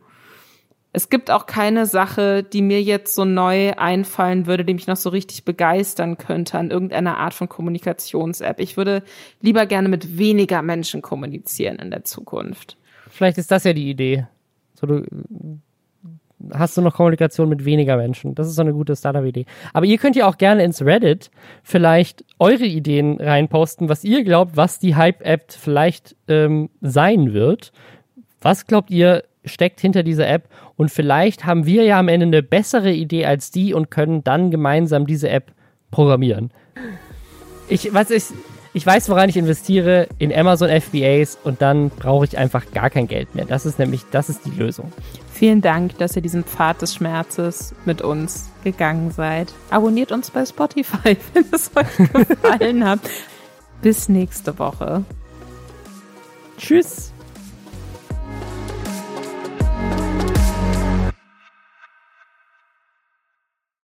es 0.93 1.11
gibt 1.11 1.31
auch 1.31 1.47
keine 1.47 1.85
Sache, 1.85 2.43
die 2.43 2.62
mir 2.62 2.82
jetzt 2.82 3.15
so 3.15 3.27
neu 3.27 3.73
einfallen 3.73 4.47
würde, 4.47 4.65
die 4.65 4.73
mich 4.73 4.86
noch 4.86 4.97
so 4.97 5.11
richtig 5.11 5.45
begeistern 5.45 6.16
könnte 6.16 6.59
an 6.59 6.70
irgendeiner 6.70 7.19
Art 7.19 7.35
von 7.35 7.49
Kommunikations-App. 7.49 8.59
Ich 8.59 8.77
würde 8.78 9.03
lieber 9.43 9.66
gerne 9.66 9.89
mit 9.89 10.16
weniger 10.19 10.62
Menschen 10.62 11.03
kommunizieren 11.03 11.77
in 11.77 11.90
der 11.90 12.05
Zukunft. 12.05 12.78
Vielleicht 13.11 13.36
ist 13.36 13.51
das 13.51 13.65
ja 13.65 13.74
die 13.74 13.90
Idee. 13.90 14.27
So, 14.81 14.86
du 14.86 15.05
hast 16.52 16.77
du 16.77 16.82
noch 16.82 16.94
Kommunikation 16.94 17.48
mit 17.48 17.65
weniger 17.65 17.97
Menschen. 17.97 18.35
Das 18.35 18.47
ist 18.47 18.55
so 18.55 18.62
eine 18.62 18.73
gute 18.73 18.94
Startup-Idee. 18.94 19.47
Aber 19.73 19.86
ihr 19.86 19.98
könnt 19.98 20.16
ja 20.16 20.27
auch 20.27 20.39
gerne 20.39 20.62
ins 20.65 20.82
Reddit 20.82 21.31
vielleicht 21.62 22.24
eure 22.39 22.65
Ideen 22.65 23.20
reinposten, 23.20 23.89
was 23.89 24.05
ihr 24.05 24.24
glaubt, 24.24 24.56
was 24.56 24.78
die 24.78 24.94
Hype-App 24.94 25.52
vielleicht 25.52 26.16
ähm, 26.28 26.70
sein 26.81 27.32
wird. 27.32 27.73
Was 28.40 28.66
glaubt 28.66 28.90
ihr, 28.90 29.24
steckt 29.44 29.81
hinter 29.81 30.02
dieser 30.02 30.28
App 30.28 30.48
und 30.77 30.90
vielleicht 30.90 31.44
haben 31.44 31.66
wir 31.66 31.85
ja 31.85 31.98
am 31.98 32.09
Ende 32.09 32.27
eine 32.27 32.43
bessere 32.43 32.93
Idee 32.93 33.27
als 33.27 33.51
die 33.51 33.74
und 33.74 33.90
können 33.90 34.23
dann 34.23 34.51
gemeinsam 34.51 35.06
diese 35.06 35.28
App 35.28 35.52
programmieren. 35.90 36.51
Ich, 37.69 37.93
was 37.93 38.10
ich, 38.10 38.24
ich 38.74 38.86
weiß, 38.86 39.09
woran 39.09 39.28
ich 39.28 39.36
investiere, 39.36 40.06
in 40.19 40.32
Amazon 40.32 40.69
FBAs 40.69 41.39
und 41.43 41.62
dann 41.62 41.90
brauche 41.90 42.24
ich 42.24 42.39
einfach 42.39 42.70
gar 42.73 42.90
kein 42.90 43.09
Geld 43.09 43.35
mehr. 43.35 43.44
Das 43.44 43.66
ist 43.66 43.78
nämlich, 43.78 44.02
das 44.10 44.28
ist 44.28 44.44
die 44.44 44.51
Lösung. 44.51 44.93
Vielen 45.39 45.60
Dank, 45.60 45.97
dass 45.98 46.16
ihr 46.16 46.23
diesen 46.23 46.43
Pfad 46.43 46.82
des 46.82 46.97
Schmerzes 46.97 47.73
mit 47.85 48.02
uns 48.02 48.51
gegangen 48.65 49.12
seid. 49.12 49.52
Abonniert 49.70 50.10
uns 50.10 50.32
bei 50.32 50.44
Spotify, 50.44 51.16
wenn 51.32 51.44
es 51.52 51.70
euch 51.77 52.27
gefallen 52.27 52.85
hat. 52.85 52.98
Bis 53.81 54.09
nächste 54.09 54.59
Woche. 54.59 55.05
Tschüss. 56.59 57.07